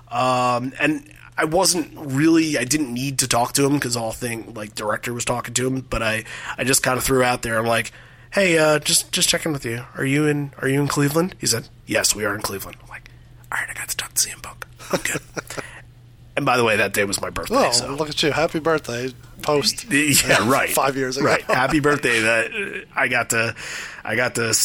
[0.10, 4.56] Um, and I wasn't really I didn't need to talk to him because all thing
[4.56, 6.24] like director was talking to him, but I
[6.58, 7.60] I just kind of threw out there.
[7.60, 7.92] I'm like,
[8.32, 9.86] hey, uh, just just checking with you.
[9.96, 11.36] Are you in Are you in Cleveland?
[11.38, 12.78] He said, yes, we are in Cleveland.
[12.82, 13.12] I'm like,
[13.52, 14.66] all right, I got to talk to CM Punk.
[14.92, 15.22] I'm good.
[16.36, 17.56] and by the way, that day was my birthday.
[17.56, 18.32] Oh, so look at you!
[18.32, 19.12] Happy birthday,
[19.42, 19.86] post.
[19.92, 20.70] yeah, right.
[20.70, 21.28] Five years ago.
[21.28, 21.44] Right.
[21.44, 23.56] Happy birthday that uh, I got to
[24.04, 24.58] I got to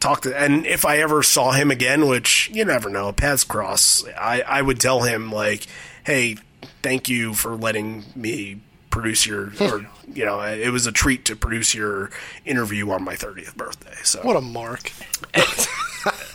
[0.00, 4.04] talk to and if I ever saw him again, which you never know, paths cross,
[4.18, 5.66] I I would tell him like,
[6.04, 6.36] "Hey,
[6.82, 8.60] thank you for letting me
[8.90, 12.10] produce your or you know, it was a treat to produce your
[12.44, 14.90] interview on my 30th birthday." So What a mark.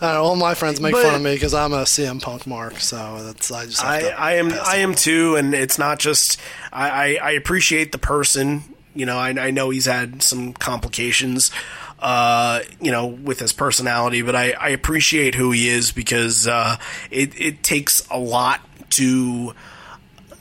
[0.00, 2.80] Uh, all my friends make But- fun of me because I'm a CM Punk mark,
[2.80, 6.40] so that's I just I, I am I am too, and it's not just
[6.72, 8.62] I, I, I appreciate the person
[8.94, 11.50] You know, I, I know he's had some complications,
[11.98, 16.76] uh, you know, with his personality, but I, I appreciate who he is because uh,
[17.10, 18.60] it it takes a lot
[18.90, 19.52] to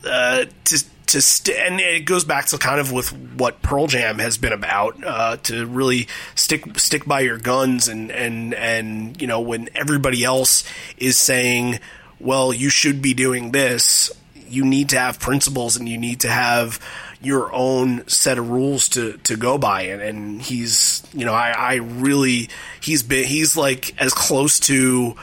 [0.06, 4.20] uh, to to st- and it goes back to kind of with what Pearl Jam
[4.20, 9.28] has been about uh, to really stick stick by your guns and and and you
[9.28, 10.64] know when everybody else
[10.98, 11.80] is saying,
[12.20, 14.12] well, you should be doing this,
[14.48, 16.80] you need to have principles and you need to have
[17.22, 19.84] your own set of rules to, to go by.
[19.84, 22.50] And, and he's you know I, I really
[22.82, 25.16] he's been he's like as close to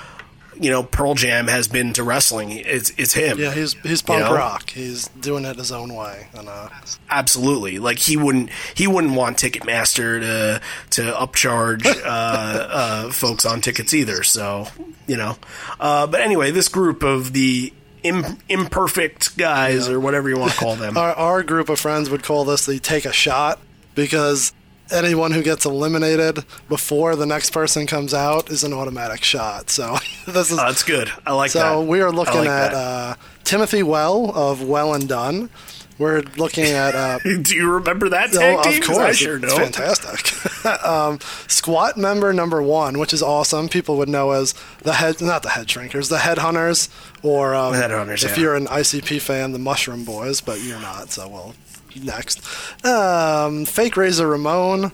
[0.61, 2.51] you know Pearl Jam has been to wrestling.
[2.51, 3.39] It's it's him.
[3.39, 4.35] Yeah, he's he's punk You know?
[4.35, 4.71] rock.
[4.71, 6.69] He's doing it his own way, and uh,
[7.09, 7.79] Absolutely.
[7.79, 10.61] Like he wouldn't he wouldn't want Ticketmaster to
[10.91, 14.23] to upcharge uh, uh, folks on tickets either.
[14.23, 14.69] So
[15.07, 15.37] you know.
[15.81, 17.73] Uh, but anyway, this group of the
[18.03, 20.97] Im- imperfect guys or whatever you want to call them.
[20.99, 23.59] our our group of friends would call this the take a shot
[23.95, 24.53] because
[24.93, 29.71] anyone who gets eliminated before the next person comes out is an automatic shot.
[29.71, 29.97] So
[30.27, 31.11] this is Oh, that's good.
[31.27, 31.61] I like that.
[31.61, 33.15] So we are looking like at uh,
[33.45, 35.51] Timothy Well of Well and Done.
[35.99, 38.83] We're looking at uh, Do you remember that oh, tag team?
[38.83, 39.75] of course, I sure it's don't.
[39.75, 40.85] fantastic.
[40.87, 43.69] um, squat member number one, which is awesome.
[43.69, 46.89] People would know as the head, not the head shrinkers, the headhunters,
[47.23, 48.45] or um, Headhunters, if yeah.
[48.45, 51.11] you're an ICP fan, the Mushroom Boys, but you're not.
[51.11, 51.55] So well,
[51.97, 52.41] next,
[52.85, 54.93] um, fake Razor Ramon,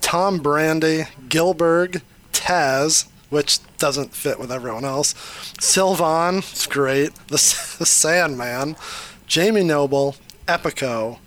[0.00, 2.02] Tom Brandi, Gillberg,
[2.32, 3.06] Taz.
[3.30, 5.14] Which doesn't fit with everyone else.
[5.58, 7.14] Sylvain, it's great.
[7.28, 7.36] The,
[7.78, 8.76] the Sandman,
[9.26, 10.16] Jamie Noble,
[10.46, 11.18] Epico,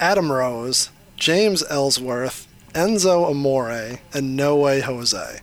[0.00, 5.40] Adam Rose, James Ellsworth, Enzo Amore, and No Way Jose.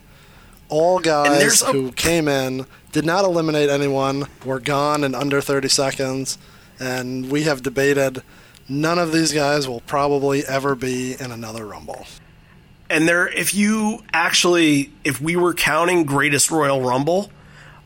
[0.68, 5.68] All guys a- who came in, did not eliminate anyone, were gone in under 30
[5.68, 6.36] seconds,
[6.80, 8.22] and we have debated
[8.68, 12.06] none of these guys will probably ever be in another Rumble.
[12.90, 17.30] And there, if you actually, if we were counting Greatest Royal Rumble,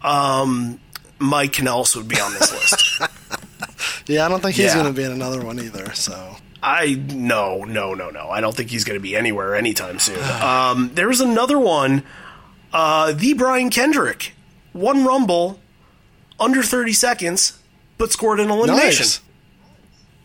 [0.02, 0.78] um,
[1.18, 2.52] Mike Kanellis would be on this
[3.00, 3.00] list.
[4.06, 4.74] Yeah, I don't think he's Yeah.
[4.82, 6.36] going to be in another one either, so.
[6.64, 8.28] I no no no no.
[8.28, 10.22] I don't think he's going to be anywhere anytime soon.
[10.40, 12.04] Um, there was another one,
[12.72, 14.32] uh, the Brian Kendrick,
[14.72, 15.59] one Rumble,
[16.38, 17.59] under thirty seconds,
[17.98, 19.02] but scored an elimination.
[19.06, 19.20] Nice.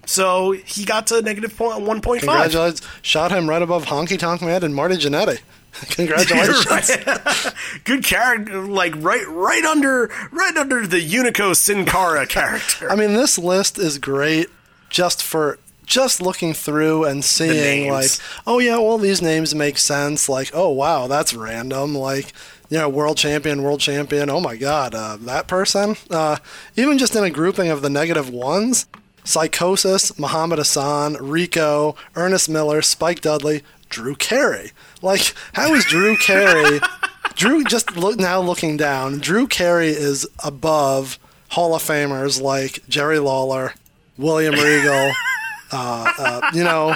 [0.07, 2.49] So he got to negative point one point five.
[2.51, 2.81] Congratulations.
[3.01, 5.39] Shot him right above Honky Tonk Man and Marty Jannetty.
[5.89, 7.53] Congratulations.
[7.83, 12.89] Good character, like right right under right under the Hunico Sin Cara character.
[12.89, 14.47] I mean, this list is great
[14.89, 18.09] just for just looking through and seeing like,
[18.45, 20.29] oh yeah, all these names make sense.
[20.29, 21.95] Like, oh wow, that's random.
[21.95, 22.31] Like,
[22.69, 24.29] you know, world champion, world champion.
[24.29, 25.95] Oh my god, uh, that person.
[26.09, 26.37] Uh,
[26.77, 28.87] even just in a grouping of the negative ones.
[29.27, 34.71] Psicosis, Muhammad Hassan, Rico, Ernest Miller, Spike Dudley, Drew Carey.
[35.01, 36.79] Like, how is Drew Carey?
[37.35, 39.19] Drew just look now looking down.
[39.19, 43.73] Drew Carey is above Hall of Famers like Jerry Lawler,
[44.17, 45.11] William Regal,
[45.73, 46.95] uh, uh, you know,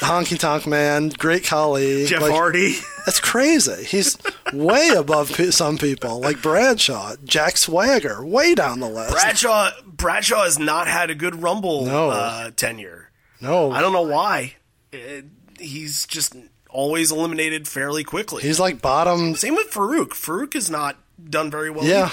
[0.00, 2.06] Honky Tonk Man, Great Khali.
[2.06, 2.76] Jeff like, Hardy.
[3.06, 3.84] That's crazy.
[3.84, 4.16] He's
[4.52, 9.12] way above pe- some people like Bradshaw, Jack Swagger, way down the list.
[9.12, 12.10] Bradshaw Bradshaw has not had a good Rumble No.
[12.10, 13.10] uh, tenure.
[13.40, 14.54] no, I don't know why.
[14.92, 15.26] It,
[15.58, 16.34] he's just
[16.70, 18.42] always eliminated fairly quickly.
[18.42, 19.34] he's like bottom.
[19.34, 20.10] Same with Farouk.
[20.10, 20.96] Farouk has not
[21.28, 21.84] done very well.
[21.84, 22.10] Yeah,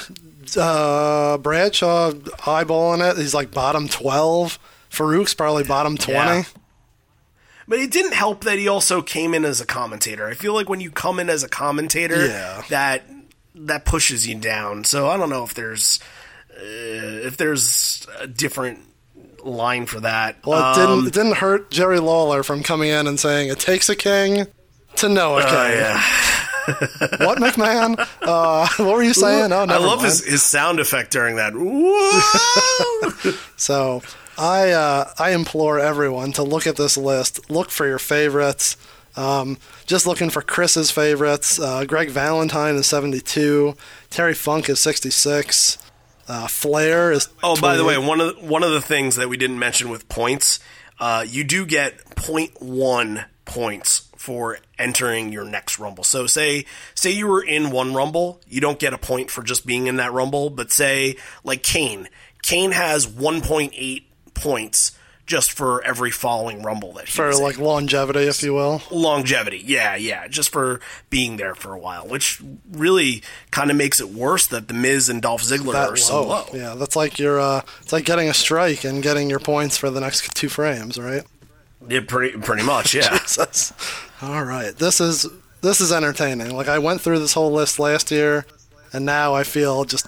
[0.61, 3.17] uh, Bradshaw eyeballing it.
[3.17, 4.59] He's like bottom twelve.
[4.91, 6.17] Farouk's probably bottom twenty.
[6.39, 6.43] Yeah.
[7.67, 10.27] But it didn't help that he also came in as a commentator.
[10.27, 12.63] I feel like when you come in as a commentator, Yeah.
[12.69, 13.03] that
[13.55, 14.83] that pushes you down.
[14.85, 15.99] So I don't know if there's
[16.55, 18.79] uh, if there's a different
[19.43, 20.37] line for that.
[20.45, 23.59] Well, it Um, didn't it didn't hurt Jerry Lawler from coming in and saying it
[23.59, 24.47] takes a king
[24.97, 25.51] to know a king.
[25.53, 26.03] oh, yeah.
[27.25, 27.95] What McMahon?
[28.21, 29.53] Uh, what were you saying?
[29.53, 30.01] Oh, I love mind.
[30.01, 31.53] his, his sound effect during that.
[33.55, 34.01] So
[34.37, 37.49] I uh, I implore everyone to look at this list.
[37.49, 38.77] Look for your favorites.
[39.15, 39.57] Um,
[39.87, 41.59] just looking for Chris's favorites.
[41.59, 43.75] Uh, Greg Valentine is 72.
[44.11, 45.79] Terry Funk is 66.
[46.27, 47.29] Uh, Flair is.
[47.41, 49.89] oh, by the way, one of the, one of the things that we didn't mention
[49.89, 50.59] with points,
[50.99, 56.03] uh, you do get 0.1 points for entering your next rumble.
[56.03, 59.65] So say say you were in one rumble, you don't get a point for just
[59.65, 62.09] being in that rumble, but say like Kane,
[62.43, 64.03] Kane has 1.8
[64.37, 64.91] points
[65.25, 67.43] just for every following rumble that he for was in.
[67.43, 68.81] like longevity, if you will.
[68.89, 69.57] longevity.
[69.65, 72.41] Yeah, yeah, just for being there for a while, which
[72.71, 76.21] really kind of makes it worse that the Miz and Dolph Ziggler That are so
[76.23, 76.27] low.
[76.29, 76.45] low.
[76.53, 77.41] Yeah, that's like your.
[77.41, 80.97] Uh, it's like getting a strike and getting your points for the next two frames,
[80.97, 81.23] right?
[81.89, 82.93] Yeah, pretty pretty much.
[82.95, 83.19] Yeah.
[84.21, 84.73] All right.
[84.77, 85.27] This is
[85.61, 86.55] this is entertaining.
[86.55, 88.45] Like I went through this whole list last year,
[88.93, 90.07] and now I feel just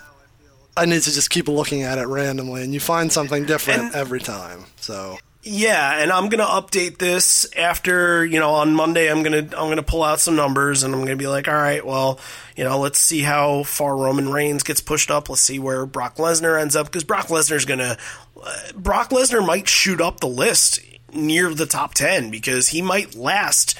[0.80, 3.96] I need to just keep looking at it randomly, and you find something different And-
[3.96, 4.66] every time.
[4.80, 9.10] So Yeah, and I'm gonna update this after you know on Monday.
[9.10, 11.86] I'm gonna I'm gonna pull out some numbers and I'm gonna be like, all right,
[11.86, 12.20] well,
[12.58, 15.30] you know, let's see how far Roman Reigns gets pushed up.
[15.30, 17.98] Let's see where Brock Lesnar ends up because Brock Lesnar's gonna
[18.44, 20.82] uh, Brock Lesnar might shoot up the list
[21.14, 23.78] near the top ten because he might last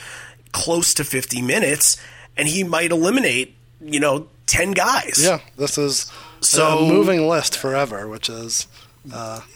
[0.54, 1.98] close to 50 minutes
[2.38, 5.20] and he might eliminate you know 10 guys.
[5.22, 6.10] yeah, this is
[6.42, 8.68] So- a moving list forever, which is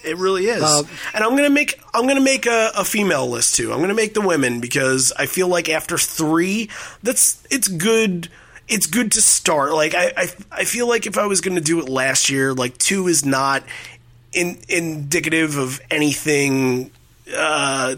[0.02, 0.62] It really is.
[0.62, 0.82] Uh,
[1.12, 3.72] and I'm gonna make I'm gonna make a, a female list too.
[3.72, 6.70] I'm gonna make the women because I feel like after three,
[7.02, 8.28] that's it's good.
[8.66, 9.72] It's good to start.
[9.74, 12.78] Like I, I, I feel like if I was gonna do it last year, like
[12.78, 13.62] two is not
[14.32, 16.90] in, indicative of anything
[17.36, 17.96] uh,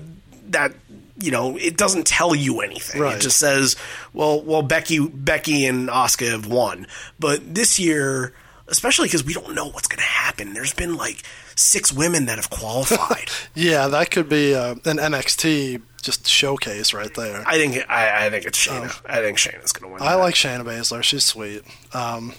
[0.50, 0.72] that
[1.18, 1.56] you know.
[1.56, 3.00] It doesn't tell you anything.
[3.00, 3.16] Right.
[3.16, 3.76] It just says,
[4.12, 6.86] well, well, Becky, Becky and Asuka have won.
[7.18, 8.32] But this year,
[8.68, 10.54] especially because we don't know what's going to happen.
[10.54, 11.22] There's been like
[11.54, 13.30] six women that have qualified.
[13.54, 17.42] yeah, that could be uh, an NXT just showcase right there.
[17.46, 19.00] I think I, I think it's Shayna.
[19.06, 20.02] I think Shayna's going to win.
[20.02, 20.22] I that.
[20.22, 21.02] like Shayna Baszler.
[21.02, 21.62] She's sweet.
[21.92, 22.32] Um,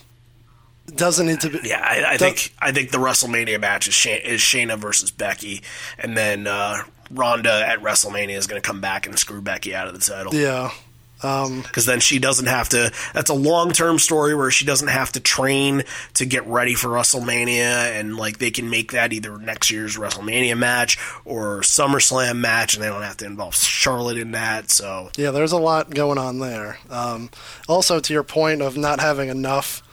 [0.95, 1.59] doesn't need to be.
[1.63, 5.61] Yeah, I, I think I think the WrestleMania match is, Shay, is Shayna versus Becky,
[5.99, 9.87] and then uh, Ronda at WrestleMania is going to come back and screw Becky out
[9.87, 10.33] of the title.
[10.33, 10.71] Yeah.
[11.21, 12.91] Because then she doesn't have to.
[13.13, 15.83] That's a long term story where she doesn't have to train
[16.15, 20.57] to get ready for WrestleMania, and like they can make that either next year's WrestleMania
[20.57, 24.69] match or SummerSlam match, and they don't have to involve Charlotte in that.
[24.71, 26.77] So Yeah, there's a lot going on there.
[26.89, 27.29] Um,
[27.67, 29.83] also, to your point of not having enough,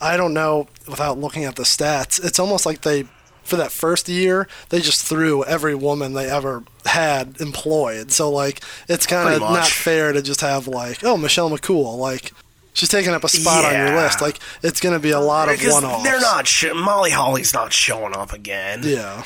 [0.00, 2.22] I don't know without looking at the stats.
[2.22, 3.06] It's almost like they,
[3.46, 8.10] for that first year, they just threw every woman they ever had employed.
[8.12, 12.32] So like, it's kind of not fair to just have like, oh, Michelle McCool, like.
[12.72, 14.20] She's taking up a spot on your list.
[14.20, 16.04] Like it's going to be a lot of one-offs.
[16.04, 16.46] they're not.
[16.46, 18.82] Sh- Molly Holly's not showing up again.
[18.84, 19.22] Yeah,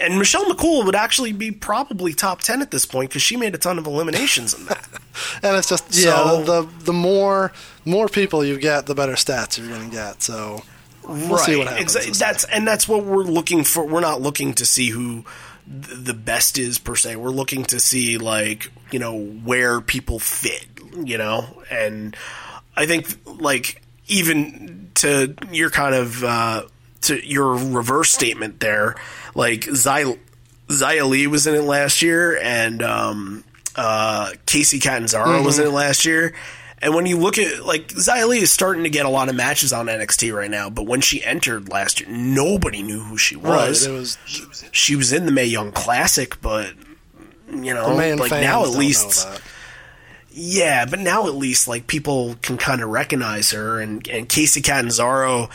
[0.00, 3.54] And Michelle McCool would actually be probably top ten at this point because she made
[3.54, 4.88] a ton of eliminations in that.
[5.42, 6.14] and it's just yeah.
[6.16, 7.52] So- The, the the more
[7.84, 10.22] more people you get, the better stats you're going to get.
[10.22, 10.62] So
[11.06, 11.94] we'll see what happens.
[11.96, 13.86] Exa- that's and that's what we're looking for.
[13.86, 15.24] We're not looking to see who
[15.66, 17.16] the best is per se.
[17.16, 20.66] We're looking to see like you know where people fit.
[20.94, 22.16] You know, and
[22.76, 26.62] I think like even to your kind of uh,
[27.02, 28.96] to your reverse statement there,
[29.34, 30.16] like Xia
[30.68, 33.44] Li was in it last year, and um,
[33.74, 36.34] uh, Kacy Catanzaro was in it last year.
[36.82, 39.34] And when you look at like Xia Li is starting to get a lot of
[39.34, 43.36] matches on NXT right now, but when she entered last year, nobody knew who she
[43.36, 43.68] right.
[43.68, 43.86] was.
[43.86, 44.18] It was
[44.72, 46.74] she was in the Mae Young Classic, but
[47.50, 49.26] you know, like now at least
[50.38, 54.62] yeah, but now at least like people can kind of recognize her, and and Kacy
[54.62, 55.48] Catanzaro,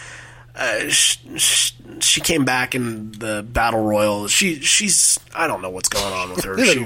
[0.56, 4.28] uh, sh- sh- she came back in the battle royal.
[4.28, 6.58] She she's I don't know what's going on with her.
[6.66, 6.86] She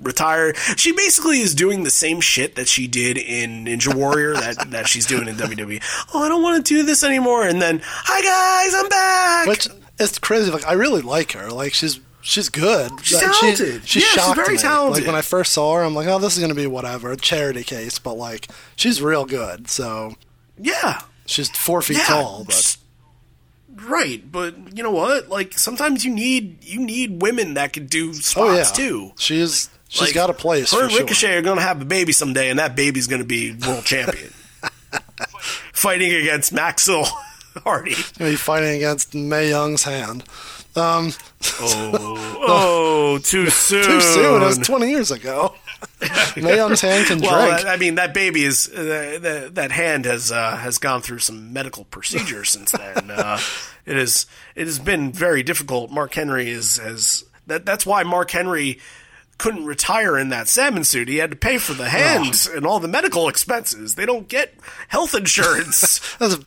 [0.00, 0.56] retired.
[0.76, 4.88] She basically is doing the same shit that she did in Ninja Warrior that that
[4.88, 5.82] she's doing in WWE.
[6.14, 7.46] Oh, I don't want to do this anymore.
[7.46, 9.46] And then, hi guys, I'm back.
[9.46, 10.50] Which it's crazy.
[10.50, 11.50] Like I really like her.
[11.50, 12.90] Like she's she's good.
[13.02, 13.86] She's Like, talented.
[13.88, 14.58] She, Yeah, she's very me.
[14.58, 15.02] talented.
[15.02, 17.16] Like when I first saw her, I'm like, oh, this is gonna be whatever, a
[17.16, 17.98] charity case.
[17.98, 19.68] But like, she's real good.
[19.70, 20.14] So
[20.58, 21.02] yeah.
[21.24, 22.44] she's four feet Yeah, tall.
[22.44, 22.76] But
[23.88, 25.28] right, but you know what?
[25.28, 29.12] Like sometimes you need you need women that can do spots oh yeah, too.
[29.18, 30.70] she's she's Like, got a place.
[30.72, 31.00] Her for and sure.
[31.02, 33.84] Ricochet are going to have a baby someday, and that baby's going to be world
[33.84, 34.32] champion,
[35.72, 37.04] fighting against Maxwell
[37.64, 37.94] Hardy.
[38.18, 40.24] Gonna be fighting against Mae Young's hand.
[40.74, 41.12] Um,
[41.60, 43.84] Oh, oh, too soon.
[43.84, 44.42] too soon.
[44.42, 45.54] It was 20 years ago.
[46.36, 47.66] Young's hand can Well, drink.
[47.66, 51.20] I I mean, that baby is uh, that, that hand has uh, has gone through
[51.20, 53.10] some medical procedures since then.
[53.16, 53.40] Uh,
[53.86, 55.90] it is it has been very difficult.
[55.90, 58.78] Mark Henry is has that that's why Mark Henry
[59.38, 61.08] couldn't retire in that salmon suit.
[61.08, 63.94] He had to pay for the hand and all the medical expenses.
[63.94, 64.54] They don't get
[64.88, 66.00] health insurance.
[66.20, 66.38] A-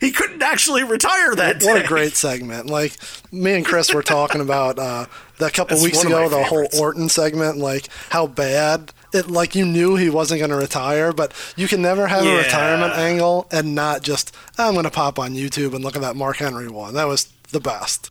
[0.00, 1.84] he couldn't actually retire that what day.
[1.84, 2.66] a great segment.
[2.66, 2.92] Like
[3.30, 5.06] me and Chris were talking about uh,
[5.38, 6.74] that couple That's weeks one of my ago, the favorites.
[6.76, 9.30] whole Orton segment, like how bad it.
[9.30, 12.32] Like you knew he wasn't going to retire, but you can never have Yeah.
[12.32, 16.02] a retirement angle and not just I'm going to pop on YouTube and look at
[16.02, 16.94] that Mark Henry one.
[16.94, 18.10] That was the best.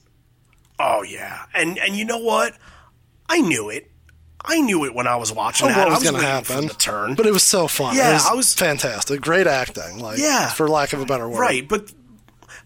[0.80, 2.54] Oh yeah, and and you know what?
[3.28, 3.89] I knew it.
[4.46, 5.78] I knew it when I was watching Oh, that.
[5.78, 6.68] what was was going to happen?
[6.68, 7.16] the turn.
[7.16, 7.96] But it was so fun.
[7.96, 9.22] Yeah, was I was- fantastic.
[9.22, 10.00] Great acting.
[10.00, 10.50] Like Yeah.
[10.50, 11.40] for lack of a better word.
[11.40, 11.92] Right, but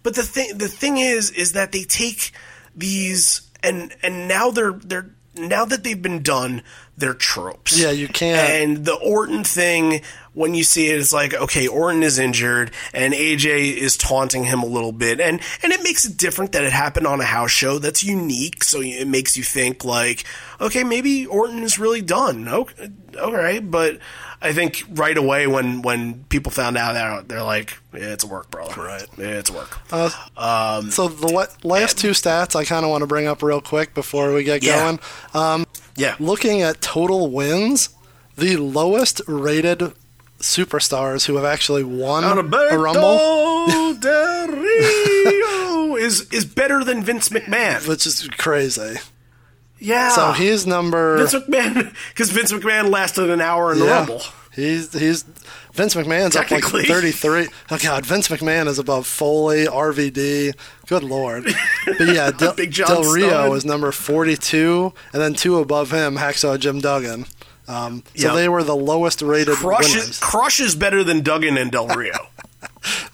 [0.03, 2.31] but the thing the thing is is that they take
[2.75, 6.61] these and and now they're they're now that they've been done,
[6.95, 7.79] they're tropes.
[7.79, 10.01] Yeah, you can't- And the Orton thing,
[10.33, 14.61] when you see it, it's like, okay, Orton is injured, and AJ is taunting him
[14.63, 17.51] a little bit, and and it makes it different that it happened on a house
[17.51, 18.63] show that's unique.
[18.63, 20.23] So it makes you think like,
[20.59, 22.47] okay, maybe Orton is really done.
[22.47, 23.99] Okay, okay, but.
[24.45, 28.27] I think right away when, when people found out that they're like, yeah, it's a
[28.27, 28.73] work, brother.
[28.83, 29.07] Right.
[29.17, 29.79] Yeah, it's a work.
[29.89, 33.41] Uh, um, so the la- last two stats I kind of want to bring up
[33.41, 34.83] real quick before we get Yeah.
[34.83, 34.99] going.
[35.33, 36.17] Um, yeah.
[36.19, 37.87] Looking at total wins,
[38.35, 39.93] the lowest rated
[40.43, 42.43] superstars who have actually won a
[42.77, 47.88] Rumble, Del Rio is is better than Vince McMahon.
[47.88, 48.95] which is crazy.
[49.80, 50.09] Yeah.
[50.09, 53.85] So he's number Vince McMahon because Vince McMahon lasted an hour in the.
[53.85, 54.22] Rumble.
[54.53, 55.23] He's he's
[55.73, 57.47] Vince McMahon's up like 33.
[57.72, 60.53] Oh god, Vince McMahon is above Foley, RVD.
[60.85, 61.45] Good lord.
[61.85, 63.57] But yeah, Del, Del Rio Studd.
[63.57, 67.25] is number 42 and then two above him, Hacksaw Jim Duggan.
[67.67, 68.35] Um, so Yep.
[68.35, 70.09] they were the lowest rated Crush winners.
[70.09, 72.14] is, Crush is better than Duggan and Del Rio.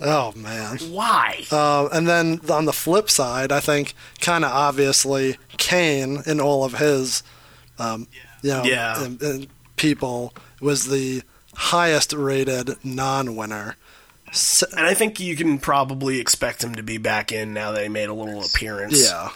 [0.02, 0.78] Oh man.
[0.90, 1.44] Why?
[1.52, 6.64] Uh, and then on the flip side, I think kind of obviously Kane in all
[6.64, 7.22] of his,
[7.78, 8.08] um,
[8.42, 9.04] you know, Yeah.
[9.04, 11.22] and- and people was the
[11.56, 13.76] highest rated non-winner.
[14.30, 17.84] S- and I think you can probably expect him to be back in now that
[17.84, 19.30] he made a little appearance yeah.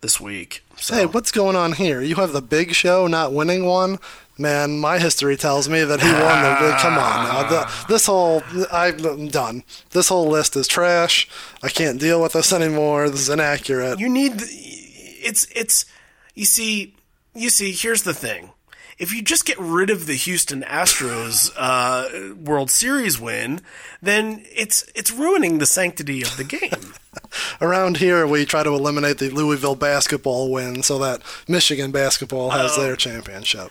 [0.00, 0.64] this week.
[0.76, 0.94] So.
[0.94, 2.00] Hey, what's going on here?
[2.00, 3.98] You have the Big Show not winning one.
[4.38, 6.78] Man, my history tells me that he won the big.
[6.80, 7.48] Come on now.
[7.48, 8.42] The, this whole.
[8.70, 9.64] I'm done.
[9.90, 11.26] This whole list is trash.
[11.62, 13.08] I can't deal with this anymore.
[13.08, 13.98] This is inaccurate.
[13.98, 15.86] you need it's it's
[16.34, 16.94] you see
[17.34, 18.50] you see here's the thing
[18.98, 23.60] if you just get rid of the Houston Astros uh, World Series win,
[24.02, 26.92] then it's it's ruining the sanctity of the game.
[27.60, 32.72] Around here, we try to eliminate the Louisville basketball win so that Michigan basketball has
[32.76, 32.82] Oh.
[32.82, 33.70] their championship.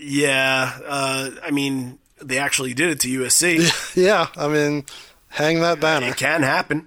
[0.00, 3.94] Yeah, uh, I mean they actually did it to USC.
[3.96, 4.84] Yeah, I mean,
[5.28, 6.08] hang that banner.
[6.08, 6.86] It can happen.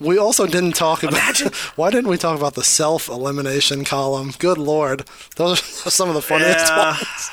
[0.00, 1.14] We also didn't talk about.
[1.14, 4.32] Imagine- why didn't we talk about the self elimination column?
[4.38, 5.04] Good lord,
[5.36, 6.92] those are some of the funniest Yeah.
[6.92, 7.30] ones.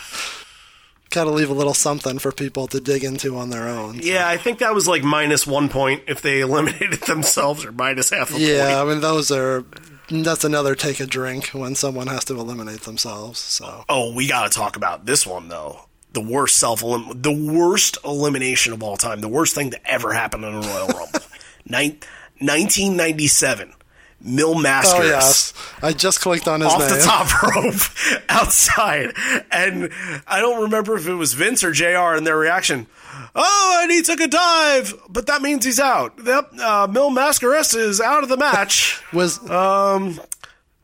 [1.11, 3.99] Got to leave a little something for people to dig into on their own.
[4.03, 8.11] Yeah, I think that was like minus one point if they eliminated themselves, or minus
[8.11, 8.69] half a Yeah, point.
[8.69, 9.65] Yeah, I mean those are.
[10.11, 13.39] That's another take a drink when someone has to eliminate themselves.
[13.39, 15.85] So Oh, we got to talk about this one though.
[16.13, 19.21] The worst self the worst elimination of all time.
[19.21, 21.19] The worst thing to ever happen in a Royal Rumble.
[21.65, 21.99] Nin-
[22.39, 23.73] 1997.
[24.21, 24.93] Mil Mascaras.
[24.99, 26.89] oh yes, I just clicked on his Off name.
[26.89, 29.13] the top rope outside.
[29.51, 29.89] And
[30.27, 32.87] I don't remember if it was Vince or JR and their reaction.
[33.35, 36.13] Oh, and he took a dive, but that means he's out.
[36.23, 39.01] Yep, uh, Mil Mascaras is out of the match.
[39.13, 40.19] Was um,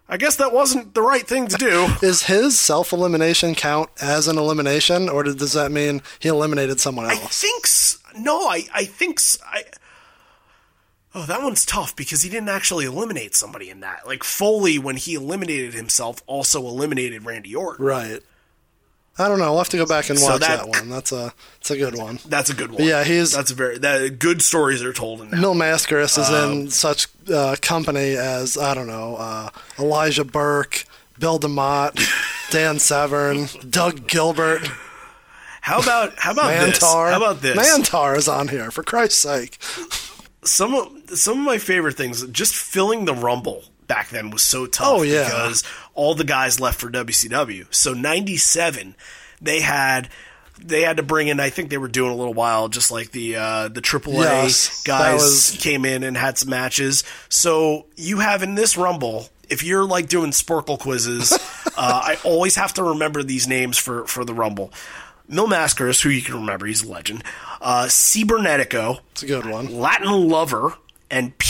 [0.08, 1.88] I guess that wasn't the right thing to do.
[2.08, 7.06] is his self elimination count as an elimination, or does that mean he eliminated someone
[7.06, 7.14] else?
[7.16, 8.48] I think s- no.
[8.48, 9.64] I I think s- I.
[11.18, 14.06] Oh, that one's tough because he didn't actually eliminate somebody in that.
[14.06, 17.86] Like Foley, when he eliminated himself, also eliminated Randy Orton.
[17.86, 18.20] Right.
[19.18, 19.52] I don't know.
[19.52, 20.90] We'll have to go back and So watch that- that, one.
[20.90, 22.20] That's a it's a good one.
[22.26, 22.84] That's a good one.
[22.84, 25.40] Yeah, he's- that's a very that good stories are told in that.
[25.40, 30.84] Mil Mascaras is Um, in such uh, company as I don't know uh, Elijah Burke,
[31.18, 31.98] Bill DeMott,
[32.52, 34.68] Dan Severn, Doug Gilbert,
[35.62, 36.80] How about how about this?
[36.80, 37.10] Mantaur.
[37.12, 37.56] How about this?
[37.56, 39.58] Mantaur is on here for Christ's sake.
[40.46, 42.26] Some of some of my favorite things.
[42.28, 44.88] Just filling the Rumble back then was so tough.
[44.88, 45.24] Oh, yeah.
[45.26, 47.66] because all the guys left for WCW.
[47.74, 48.96] So '97,
[49.42, 50.10] they had
[50.64, 51.40] they had to bring in.
[51.40, 54.84] I think they were doing a little while, just like the uh, the AAA Yes,
[54.84, 57.04] guys was- came in and had some matches.
[57.30, 59.28] So you have in this Rumble.
[59.48, 61.32] If you're like doing Sporcle quizzes,
[61.68, 64.74] uh, I always have to remember these names for, for the Rumble.
[65.28, 67.24] Mil Mascaras, who you can remember, he's a legend.
[67.66, 69.80] Uh, Cybernetico, It's a good one.
[69.80, 70.76] Latin Lover,
[71.10, 71.34] and.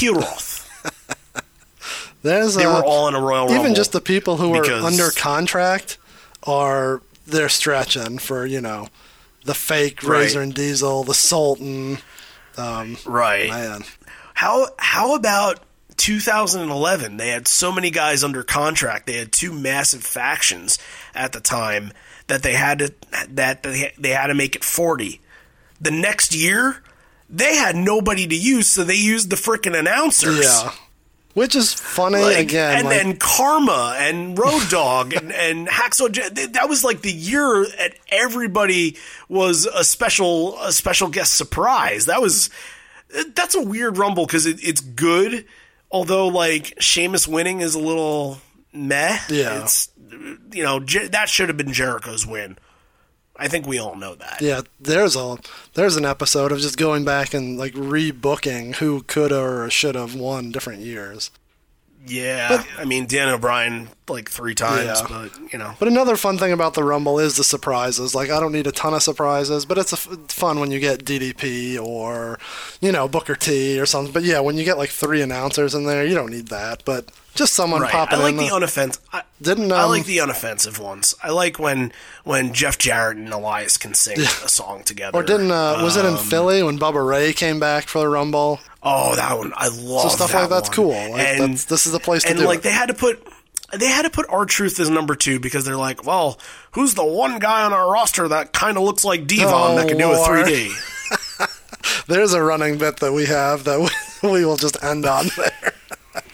[2.24, 3.60] There's They uh, were all in a Royal Rumble.
[3.62, 5.98] even just the people who are under contract
[6.44, 8.88] are they're stretching for you know
[9.44, 10.20] the fake Right.
[10.22, 11.98] Razor and Diesel, the Sultan.
[12.58, 13.50] Um, right.
[13.50, 13.82] man,
[14.36, 15.60] How how about
[15.98, 17.18] 2011?
[17.18, 19.06] They had so many guys under contract.
[19.06, 20.80] They had two massive factions
[21.14, 21.92] at the time
[22.28, 22.94] that they had to
[23.30, 25.20] that they, they had to make it 40.
[25.86, 26.82] The next year,
[27.30, 30.44] they had nobody to use, so they used the freaking announcers.
[30.44, 30.72] yeah.
[31.34, 32.78] Which is funny Like, again.
[32.78, 36.10] and like, then Kharma and Road Dog and, and Hacksaw.
[36.10, 38.96] J- That was like the year that everybody
[39.28, 42.06] was a special a special guest surprise.
[42.06, 42.50] That was
[43.34, 45.46] that's a weird rumble because it, it's good,
[45.92, 48.40] although like Sheamus winning is a little
[48.72, 49.18] meh.
[49.30, 49.64] Yeah.
[49.64, 49.90] It's
[50.54, 52.58] you know Jer- that should have been Jericho's win.
[53.38, 54.38] I think we all know that.
[54.42, 55.38] Yeah, there's a
[55.74, 60.16] there's an episode of just going back and like rebooking who could or should have
[60.16, 61.32] won different years.
[62.08, 65.08] Yeah, I mean Dan O'Brien like three times, Yeah.
[65.10, 68.14] but you know, But another fun thing about the Rumble is the surprises.
[68.14, 70.80] Like I don't need a ton of surprises, but it's a f- fun when you
[70.80, 72.38] get DDP or
[72.80, 74.14] you know Booker T or something.
[74.14, 76.84] But yeah, when you get like three announcers in there, you don't need that.
[76.86, 77.92] But just someone right.
[77.92, 78.38] popping I like in.
[78.38, 79.00] the the- unoffensive.
[79.14, 81.14] I, Didn't, I um, like the unoffensive ones.
[81.22, 81.92] I like when
[82.24, 85.18] when Jeff Jarrett and Elias can sing a song together.
[85.18, 88.08] or didn't uh, was it in Um, Philly when Bubba Ray came back for the
[88.10, 88.60] Rumble?
[88.82, 90.04] Oh, that one I love.
[90.04, 90.76] So stuff that like that's one.
[90.76, 90.90] cool.
[90.92, 92.64] Like, and that's, this is the place to and do like it.
[92.64, 93.22] they had to put
[93.74, 96.40] they had to put R Truth as number two because they're like, well,
[96.72, 99.88] who's the one guy on our roster that kind of looks like D-Von Oh, that
[99.90, 100.72] can do a 3D?
[102.08, 103.80] There's a running bit that we have that
[104.24, 105.74] we, we will just end on there.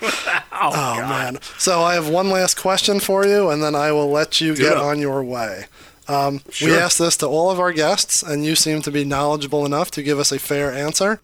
[0.64, 1.40] Oh, Oh man!
[1.58, 4.74] So I have one last question for you, and then I will let you get
[4.74, 4.78] it.
[4.78, 5.66] on your way.
[6.08, 6.80] Um, We Sure.
[6.80, 10.04] asked this to all of our guests, and you seem to be knowledgeable enough to
[10.04, 11.20] give us a fair answer.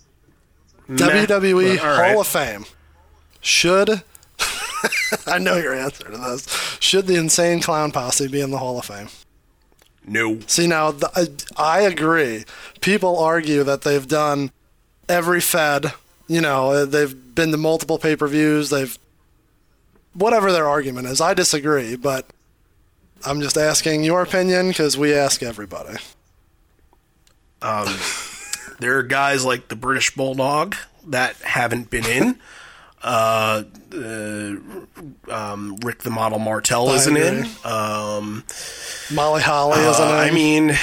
[0.89, 2.17] WWE Well, all Hall right.
[2.17, 2.65] of Fame
[3.41, 4.01] should.
[5.27, 6.47] I know your answer to this.
[6.79, 9.09] Should the Insane Clown Posse be in the Hall of Fame?
[10.05, 10.39] No.
[10.47, 12.45] See now, th- I I agree.
[12.81, 14.51] People argue that they've done
[15.09, 15.93] every Fed.
[16.27, 18.69] You know, uh, they've been to multiple pay per views.
[18.69, 18.97] They've
[20.13, 21.21] whatever their argument is.
[21.21, 22.25] I disagree, but
[23.25, 25.97] I'm just asking your opinion because we ask everybody.
[28.79, 30.75] There are guys like the British Bulldog
[31.07, 32.39] that haven't been in.
[33.01, 34.55] Uh, uh,
[35.31, 37.45] um, Rick the Model Martel I isn't in.
[37.63, 38.43] Um,
[39.13, 40.75] Molly Holly isn't uh, I mean,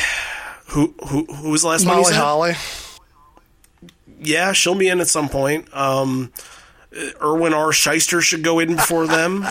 [0.68, 1.96] who who who was the last one?
[1.98, 2.14] you Molly?
[2.14, 2.52] Holly.
[4.26, 5.74] Yeah, she'll be in at some point.
[5.74, 6.32] Um,
[7.22, 7.70] Irwin R.
[7.70, 9.46] Schyster should go in before them.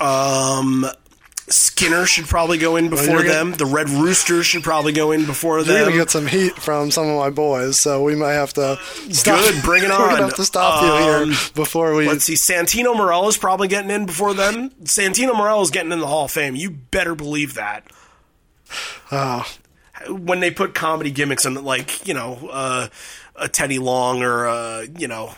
[0.00, 0.86] Um,
[1.48, 3.52] Skinner should probably go in before you're gonna- them.
[3.54, 5.84] The Red Rooster should probably go in before You're them.
[5.86, 8.78] gonna get some heat from some of my boys, so we might have to
[9.10, 9.40] stop.
[9.40, 9.98] Good, bring it on.
[9.98, 10.10] We're on.
[10.12, 12.06] gonna have to stop you Um, here before we.
[12.06, 12.34] Let's see.
[12.34, 14.70] Santino Marella's probably getting in before them.
[14.84, 16.54] Santino Marella's getting in the Hall of Fame.
[16.54, 17.82] You better believe that.
[19.10, 19.44] Oh,
[20.08, 22.88] When they put comedy gimmicks in, like you know, uh,
[23.40, 25.34] a Teddy Long or uh, you know,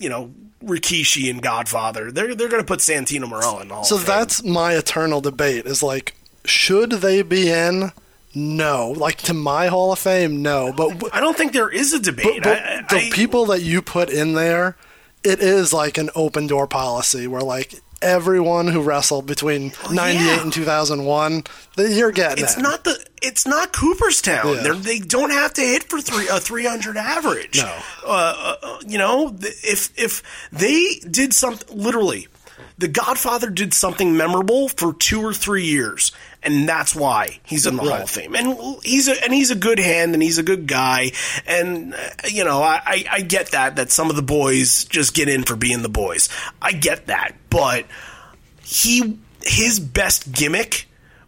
[0.00, 0.32] you know,
[0.64, 3.84] Rikishi and Godfather, they're they're going to put Santino Marella in all.
[3.84, 7.92] So that's my eternal debate is like, should they be in?
[8.34, 8.90] No.
[8.90, 10.72] Like to my Hall of Fame, no.
[10.72, 12.42] But, I don't think there is a debate.
[12.42, 14.76] but I, the I- people that you put in there,
[15.24, 20.42] it is like an open door policy where like everyone who wrestled between 98 yeah.
[20.42, 21.42] and 2001
[21.78, 22.60] you're getting it's it.
[22.60, 24.56] not the it's not Cooperstown.
[24.56, 24.72] Yeah.
[24.74, 27.58] They're, don't have to hit for three a three hundred average.
[27.58, 27.78] No.
[28.06, 30.22] uh, uh, you know if if
[30.52, 32.28] they did something literally.
[32.78, 36.12] The Godfather did something memorable for two or three years,
[36.42, 38.34] and that's why he's in the Hall of Fame.
[38.34, 41.12] And he's a and he's a good hand, and he's a good guy.
[41.46, 45.14] And uh, you know, I, I I get that that some of the boys just
[45.14, 46.28] get in for being the boys.
[46.60, 47.86] I get that, but
[48.62, 50.86] he his best gimmick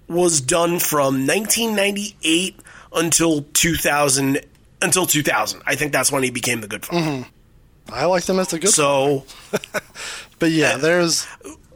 [0.08, 2.56] was done from 1998
[2.94, 4.40] until 2000
[4.80, 5.62] until 2000.
[5.66, 7.26] I think that's when he became the good father.
[7.90, 8.70] I like them as a good.
[8.70, 9.24] So
[10.38, 11.26] but yeah, there's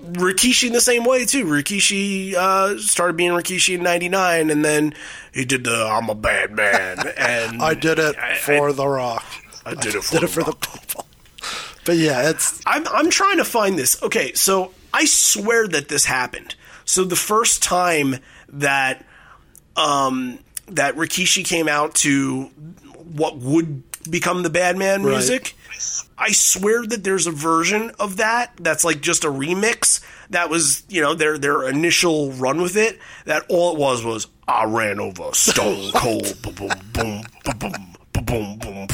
[0.03, 1.45] Rikishi in the same way too.
[1.45, 4.95] Rikishi uh, started being Rikishi in '99, and then
[5.33, 9.25] he did the "I'm a bad man," and I did it I- for The Rock.
[9.65, 11.07] I, did it for, Did it for the people.
[11.85, 14.03] But yeah, it's I'm I'm trying to find this.
[14.03, 16.55] Okay, so I swear that this happened.
[16.93, 18.17] So the first time
[18.51, 19.07] that
[19.77, 22.51] um, that Rikishi came out to
[23.15, 25.13] what would become the Bad Man right.
[25.13, 25.57] music.
[26.19, 30.83] I swear that there's a version of that that's like just a remix that was,
[30.91, 32.99] you know, their their initial run with it.
[33.25, 37.23] That all it was was I ran over Stone Cold, boom, boom, boom,
[37.59, 38.89] boom, boom, boom, boom.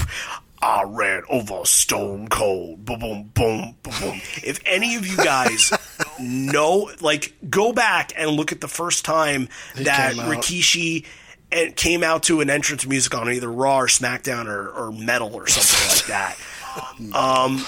[0.63, 4.21] I ran over Stone Cold, boom, boom, boom, boom.
[4.45, 5.73] If any of you guys
[6.21, 10.15] know, like, go back and look at the first time that.
[10.15, 11.05] Rikishi
[11.51, 15.35] and came out to an entrance music on either Raw or SmackDown or, or Metal
[15.35, 16.37] or something like
[17.13, 17.65] that, um,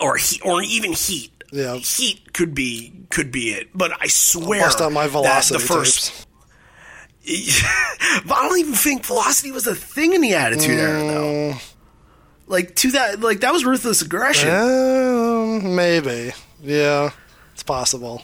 [0.00, 1.32] or he, or even Heat.
[1.50, 1.76] Yeah.
[1.76, 6.26] Heat could be could be it, but I swear out my that velocity the first
[7.24, 7.62] tapes.
[8.26, 11.54] but I don't even think velocity was a thing in the Attitude Era, though.
[12.46, 14.50] Like to that, like that was ruthless aggression.
[14.50, 16.32] Um, maybe.
[16.62, 17.10] Yeah,
[17.58, 18.22] it's possible.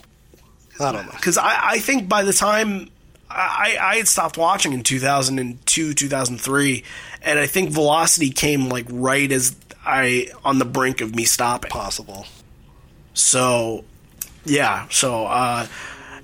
[0.79, 1.11] I don't know.
[1.11, 2.89] Because I, I think by the time
[3.29, 6.83] I, I had stopped watching in 2002, 2003,
[7.21, 9.53] and I think velocity came like right as
[9.85, 11.69] I on the brink of me stopping.
[11.69, 12.27] Possible.
[13.13, 13.83] So
[14.45, 14.87] yeah.
[14.89, 15.67] So uh,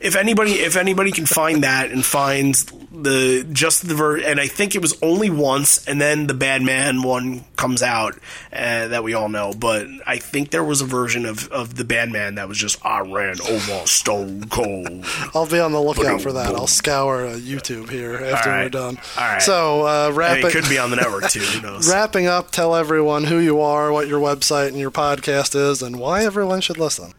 [0.01, 4.47] if anybody if anybody can find that and finds the just the ver and I
[4.47, 8.15] think it was only once, and then the Bad Man one comes out
[8.51, 9.53] uh, that we all know.
[9.53, 12.83] But I think there was a version of of the Bad Man that was just
[12.85, 15.05] I ran over Stone Cold.
[15.35, 16.55] I'll be on the lookout for that.
[16.55, 18.63] I'll scour uh, YouTube here after right.
[18.63, 18.97] we're done.
[19.17, 19.41] All right.
[19.41, 21.39] So uh, wrapping it could be on the network too.
[21.39, 21.87] Who knows?
[21.91, 25.99] wrapping up, tell everyone who you are, what your website and your podcast is, and
[25.99, 27.13] why everyone should listen.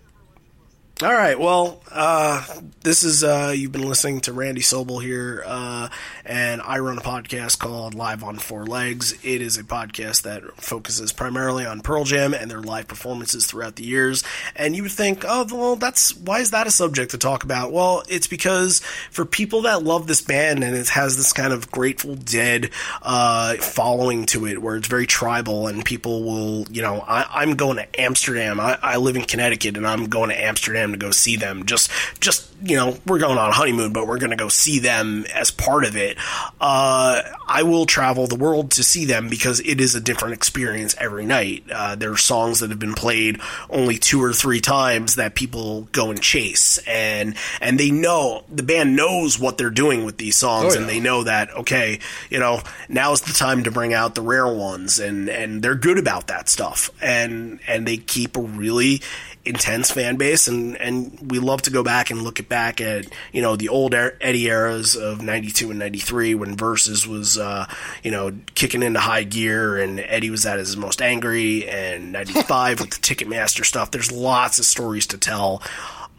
[1.02, 1.36] All right.
[1.36, 2.46] Well, uh,
[2.82, 5.88] this is uh, you've been listening to Randy Sobel here, uh,
[6.24, 9.12] and I run a podcast called Live on Four Legs.
[9.24, 13.74] It is a podcast that focuses primarily on Pearl Jam and their live performances throughout
[13.74, 14.22] the years.
[14.54, 17.72] And you would think, oh, well, that's why is that a subject to talk about?
[17.72, 18.78] Well, it's because
[19.10, 22.70] for people that love this band and it has this kind of Grateful Dead
[23.02, 27.56] uh, following to it, where it's very tribal, and people will, you know, I, I'm
[27.56, 28.60] going to Amsterdam.
[28.60, 31.66] I, I live in Connecticut, and I'm going to Amsterdam to go see them.
[31.66, 31.90] Just,
[32.20, 35.24] just you know, we're going on a honeymoon, but we're going to go see them
[35.34, 36.16] as part of it.
[36.60, 40.94] Uh, I will travel the world to see them because it is a different experience
[40.98, 41.64] every night.
[41.72, 45.88] Uh, there are songs that have been played only two or three times that people
[45.92, 50.36] go and chase, and and they know the band knows what they're doing with these
[50.36, 51.98] songs, Oh, and they know that okay,
[52.30, 55.98] you know, now's the time to bring out the rare ones, and and they're good
[55.98, 59.02] about that stuff, and and they keep a really
[59.44, 63.06] intense fan base and and we love to go back and look at back at
[63.32, 67.66] you know the old er- Eddie eras of 92 and 93 when Vs was uh
[68.04, 72.80] you know kicking into high gear and Eddie was at his most angry and 95
[72.80, 73.90] with the Ticketmaster stuff.
[73.90, 75.60] There's lots of stories to tell.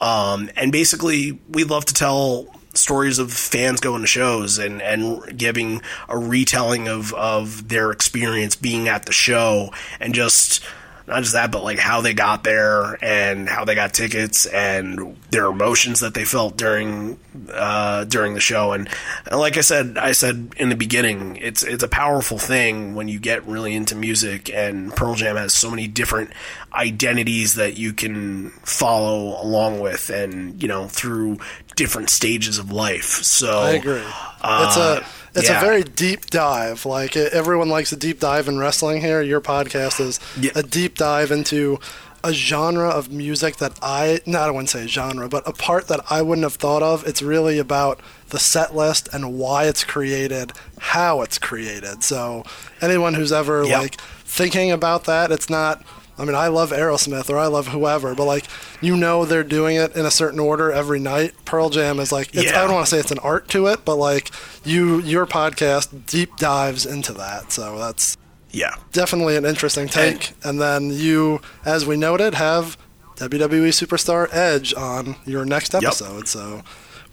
[0.01, 5.37] Um and basically we love to tell stories of fans going to shows and, and
[5.37, 10.63] giving a retelling of, of their experience being at the show and just
[11.07, 15.17] not just that, but like how they got there and how they got tickets and
[15.31, 17.19] their emotions that they felt during
[17.51, 18.71] uh, during the show.
[18.71, 18.87] And,
[19.25, 23.09] and like I said, I said in the beginning, it's it's a powerful thing when
[23.09, 24.49] you get really into music.
[24.53, 26.31] And Pearl Jam has so many different
[26.73, 31.39] identities that you can follow along with, and you know through
[31.75, 33.23] different stages of life.
[33.23, 34.03] So I agree.
[34.43, 35.57] it's a it's yeah.
[35.57, 36.85] a very deep dive.
[36.85, 39.01] Like everyone likes a deep dive in wrestling.
[39.01, 40.51] Here, your podcast is Yeah.
[40.55, 41.79] a deep dive into
[42.25, 45.99] a genre of music that I not I wouldn't say genre, but a part that
[46.09, 47.05] I wouldn't have thought of.
[47.05, 52.03] It's really about the set list and why it's created, how it's created.
[52.03, 52.43] So
[52.81, 53.77] anyone who's ever Yep.
[53.77, 55.83] like thinking about that, it's not.
[56.17, 58.45] I mean, I love Aerosmith or I love whoever, but like
[58.81, 61.33] you know they're doing it in a certain order every night.
[61.45, 63.83] Pearl Jam is like it's, I don't want to say it's an art to it,
[63.85, 64.29] but like
[64.63, 67.51] you your podcast deep dives into that.
[67.51, 68.17] So that's
[68.53, 68.75] yeah.
[68.91, 70.33] definitely an interesting take.
[70.43, 72.77] And then you, as we noted, have
[73.15, 76.27] WWE superstar Edge on your next episode.
[76.27, 76.61] So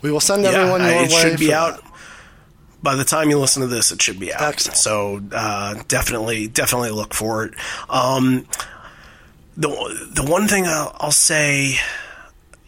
[0.02, 1.22] we will send everyone yeah, your it way.
[1.22, 1.92] should be out that.
[2.82, 3.90] by the time you listen to this.
[3.90, 4.42] It should be out.
[4.42, 4.76] Excellent.
[4.76, 7.54] So uh, definitely, definitely look for it.
[7.88, 8.46] Um,
[9.60, 11.76] the the one thing I'll, I'll say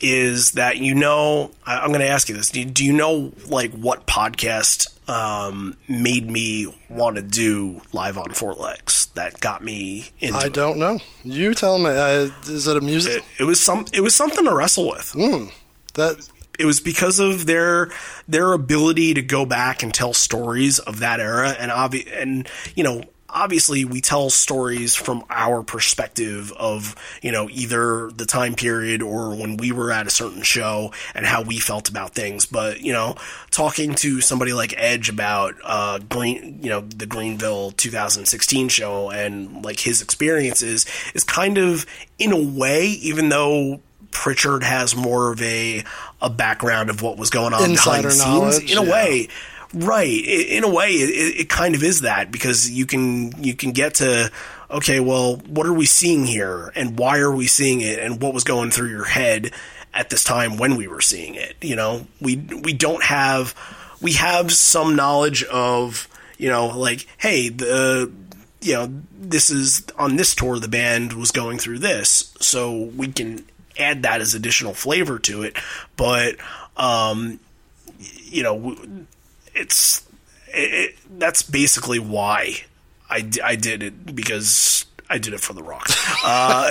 [0.01, 2.51] is that you know I, I'm going to ask you this.
[2.51, 8.31] Do, do you know like what podcast um, made me want to do live on
[8.31, 9.07] four legs?
[9.15, 10.99] That got me into I don't know.
[11.23, 11.91] You tell me.
[11.91, 13.23] Uh, is it a music?
[13.39, 13.87] It, it was some.
[13.93, 15.15] It was something to wrestle with.
[15.95, 17.91] that it was because of their
[18.29, 22.85] their ability to go back and tell stories of that era and obvi- and you
[22.85, 29.03] know obviously we tell stories from our perspective of you know either the time period
[29.03, 32.81] or when we were at a certain show and how we felt about things but
[32.81, 33.15] you know
[33.51, 39.65] talking to somebody like Edge about uh green you know the Greenville 2016 show and
[39.65, 41.87] like his experiences is kind of
[42.19, 43.81] in a way even though
[44.13, 45.85] Prichard has more of a
[46.21, 48.71] a background of what was going on behind Insider the scenes.
[48.71, 48.93] In a yeah.
[48.93, 49.29] way,
[49.75, 50.25] right?
[50.25, 53.95] In a way, it, it kind of is that because you can you can get
[53.95, 54.31] to
[54.71, 58.33] okay, well, what are we seeing here, and why are we seeing it, and what
[58.33, 59.53] was going through your head
[59.95, 61.57] at this time when we were seeing it.
[61.61, 63.55] You know, we we don't have
[64.01, 68.11] we have some knowledge of you know like hey the
[68.61, 73.09] you know this is on this tour the band was going through this so we
[73.09, 73.45] can
[73.79, 75.57] add that as additional flavor to it
[75.97, 76.37] but
[76.77, 77.39] um
[78.25, 78.77] you know
[79.55, 80.07] it's
[80.49, 82.63] it, it, that's basically why
[83.09, 85.87] I, I did it because I did it for the rock
[86.25, 86.71] uh,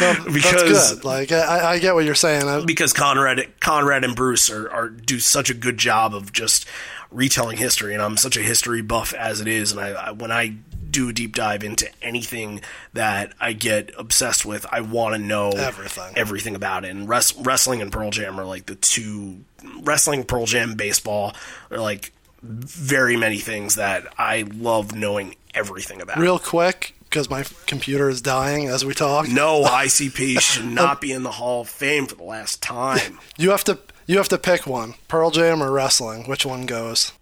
[0.32, 1.04] because that's good.
[1.04, 2.48] Like I, I get what you're saying.
[2.48, 6.66] I, because Conrad Conrad and Bruce are, are do such a good job of just
[7.10, 10.30] retelling history, and I'm such a history buff as it is, and I, I when
[10.30, 10.56] I
[10.90, 12.62] do a deep dive into anything
[12.94, 16.16] that I get obsessed with, I want to know Everything.
[16.16, 16.88] everything about it.
[16.90, 19.44] And res- wrestling and Pearl Jam are like the two
[19.82, 21.34] wrestling, Pearl Jam, baseball
[21.70, 26.18] are like very many things that I love knowing everything about.
[26.18, 29.28] Real quick, because my computer is dying as we talk.
[29.28, 33.18] No ICP should not be in the Hall of Fame for the last time.
[33.40, 34.94] You have to you have to pick one.
[35.06, 36.24] Pearl Jam or wrestling.
[36.28, 37.12] Which one goes?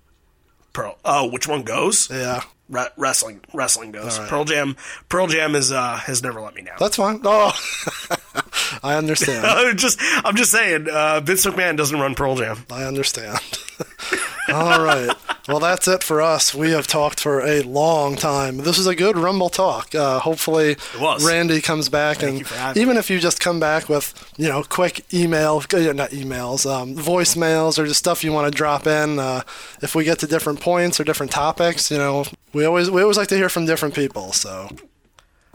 [0.72, 0.96] Pearl.
[1.04, 2.08] Oh, which one goes?
[2.10, 2.42] Yeah.
[2.70, 3.40] Re- wrestling.
[3.52, 4.18] Wrestling goes.
[4.18, 4.28] Right.
[4.28, 4.76] Pearl Jam.
[5.10, 6.76] Pearl Jam is uh, has never let me down.
[6.80, 7.20] That's fine.
[7.22, 7.52] Oh,
[8.82, 9.44] I understand.
[9.46, 10.88] I'm just, I'm just saying.
[10.90, 12.64] Uh, Vince McMahon doesn't run Pearl Jam.
[12.70, 13.38] I understand.
[14.48, 15.10] All right.
[15.48, 16.54] Well, that's it for us.
[16.54, 18.58] We have talked for a long time.
[18.58, 19.94] This is a good Rumble talk.
[19.94, 20.76] Uh, hopefully.
[21.24, 25.04] Randy comes back, you and even if you just come back with, you know, quick
[25.14, 29.18] email, uh, not emails, um, voicemails, or just stuff you want to drop in.
[29.18, 29.42] Uh,
[29.82, 33.16] if we get to different points or different topics, you know, we always we always
[33.16, 34.32] like to hear from different people.
[34.32, 34.68] So,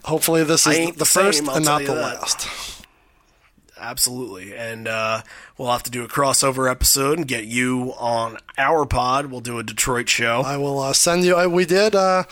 [0.04, 2.22] hopefully, this is the the same, first and not the that.
[2.22, 2.86] last.
[3.80, 4.56] Absolutely.
[4.56, 5.24] And uh,
[5.58, 9.28] we'll have to do a crossover episode and get you on our pod.
[9.28, 10.42] We'll do a Detroit show.
[10.42, 11.36] I will uh, send you.
[11.36, 11.96] I, we did.
[11.96, 12.24] Uh,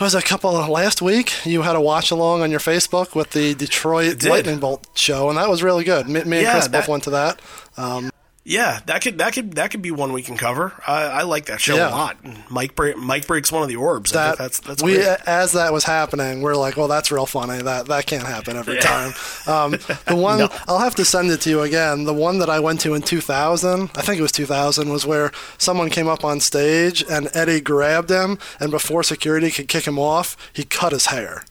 [0.00, 1.46] was a couple of, last week?
[1.46, 4.24] You had a watch along on your Facebook with the Detroit.
[4.24, 6.08] Lightning Bolt show, and that was really good.
[6.08, 7.40] Me, me and Yeah, Chris both went to that.
[7.76, 8.10] Um,
[8.44, 10.72] Yeah, that could that could that could be one we can cover.
[10.84, 11.90] I, I like that show Yeah.
[11.90, 12.16] a lot.
[12.50, 14.12] Mike break, Mike breaks one of the orbs.
[14.12, 15.16] I that think that's that's we great.
[15.28, 17.62] as that was happening, we're like, well, that's real funny.
[17.62, 19.12] That that can't happen every time.
[19.46, 19.70] Um,
[20.06, 22.02] the one I'll have to send it to you again.
[22.02, 25.30] The one that I went to in 2000, I think it was 2000, was where
[25.58, 30.00] someone came up on stage and Eddie grabbed him, and before security could kick him
[30.00, 31.44] off, he cut his hair.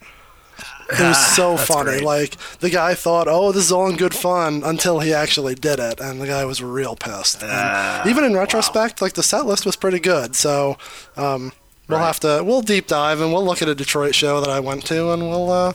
[0.91, 1.91] It was so funny.
[1.99, 2.03] great.
[2.03, 5.79] Like the guy thought, "Oh, this is all in good fun," until he actually did
[5.79, 7.41] it, and the guy was real pissed.
[7.41, 10.35] And Ah, even in retrospect, like the set list was pretty good.
[10.35, 10.77] So
[11.17, 11.53] um,
[11.87, 12.05] we'll Right.
[12.07, 14.85] have to we'll deep dive and we'll look at a Detroit show that I went
[14.87, 15.73] to, and we'll uh,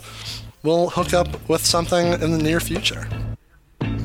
[0.63, 3.09] we'll hook up with something in the near future.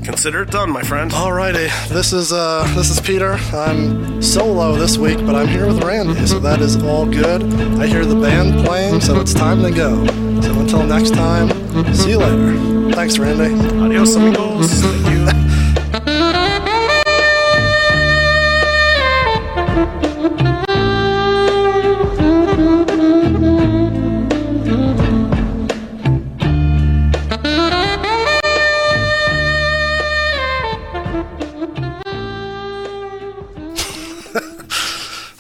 [0.04, 1.12] Consider it done, my friend.
[1.12, 3.34] Alrighty, this is uh, this is Peter.
[3.54, 7.44] I'm solo this week, but I'm here with Randy, so that is all good.
[7.80, 10.04] I hear the band playing, so it's time to go.
[10.42, 11.50] So until next time,
[11.94, 12.92] see you later.
[12.94, 13.54] Thanks, Randy.
[13.80, 14.82] Adios, amigos.
[14.82, 15.46] Thank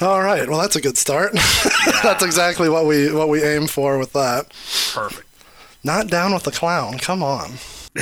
[0.01, 1.33] All right, well that's a good start.
[2.03, 4.49] that's exactly what we what we aim for with that.
[4.93, 5.27] Perfect.
[5.83, 6.97] Not down with the clown.
[6.97, 7.51] Come on.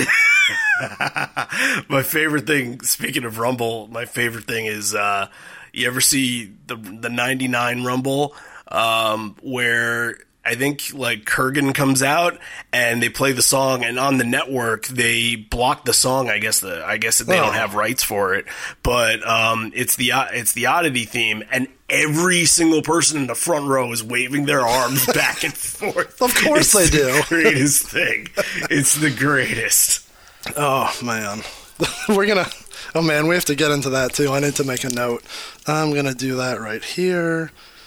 [1.89, 5.27] My favorite thing, speaking of Rumble, my favorite thing is uh,
[5.73, 8.35] you ever see the the '99 Rumble
[8.69, 12.39] um, where I think like Kurgan comes out
[12.73, 16.29] and they play the song, and on the network they block the song.
[16.29, 17.43] I guess the I guess they Oh.
[17.45, 18.45] don't have rights for it,
[18.81, 23.67] but um, it's the it's the oddity theme, and every single person in the front
[23.67, 26.21] row is waving their arms back and forth.
[26.21, 27.05] Of course It's they do.
[27.05, 28.29] The greatest thing.
[28.71, 30.07] It's the greatest.
[30.55, 31.41] Oh man,
[32.09, 32.47] we're gonna.
[32.95, 34.31] Oh man, we have to get into that too.
[34.31, 35.23] I need to make a note.
[35.67, 37.51] I'm gonna do that right here.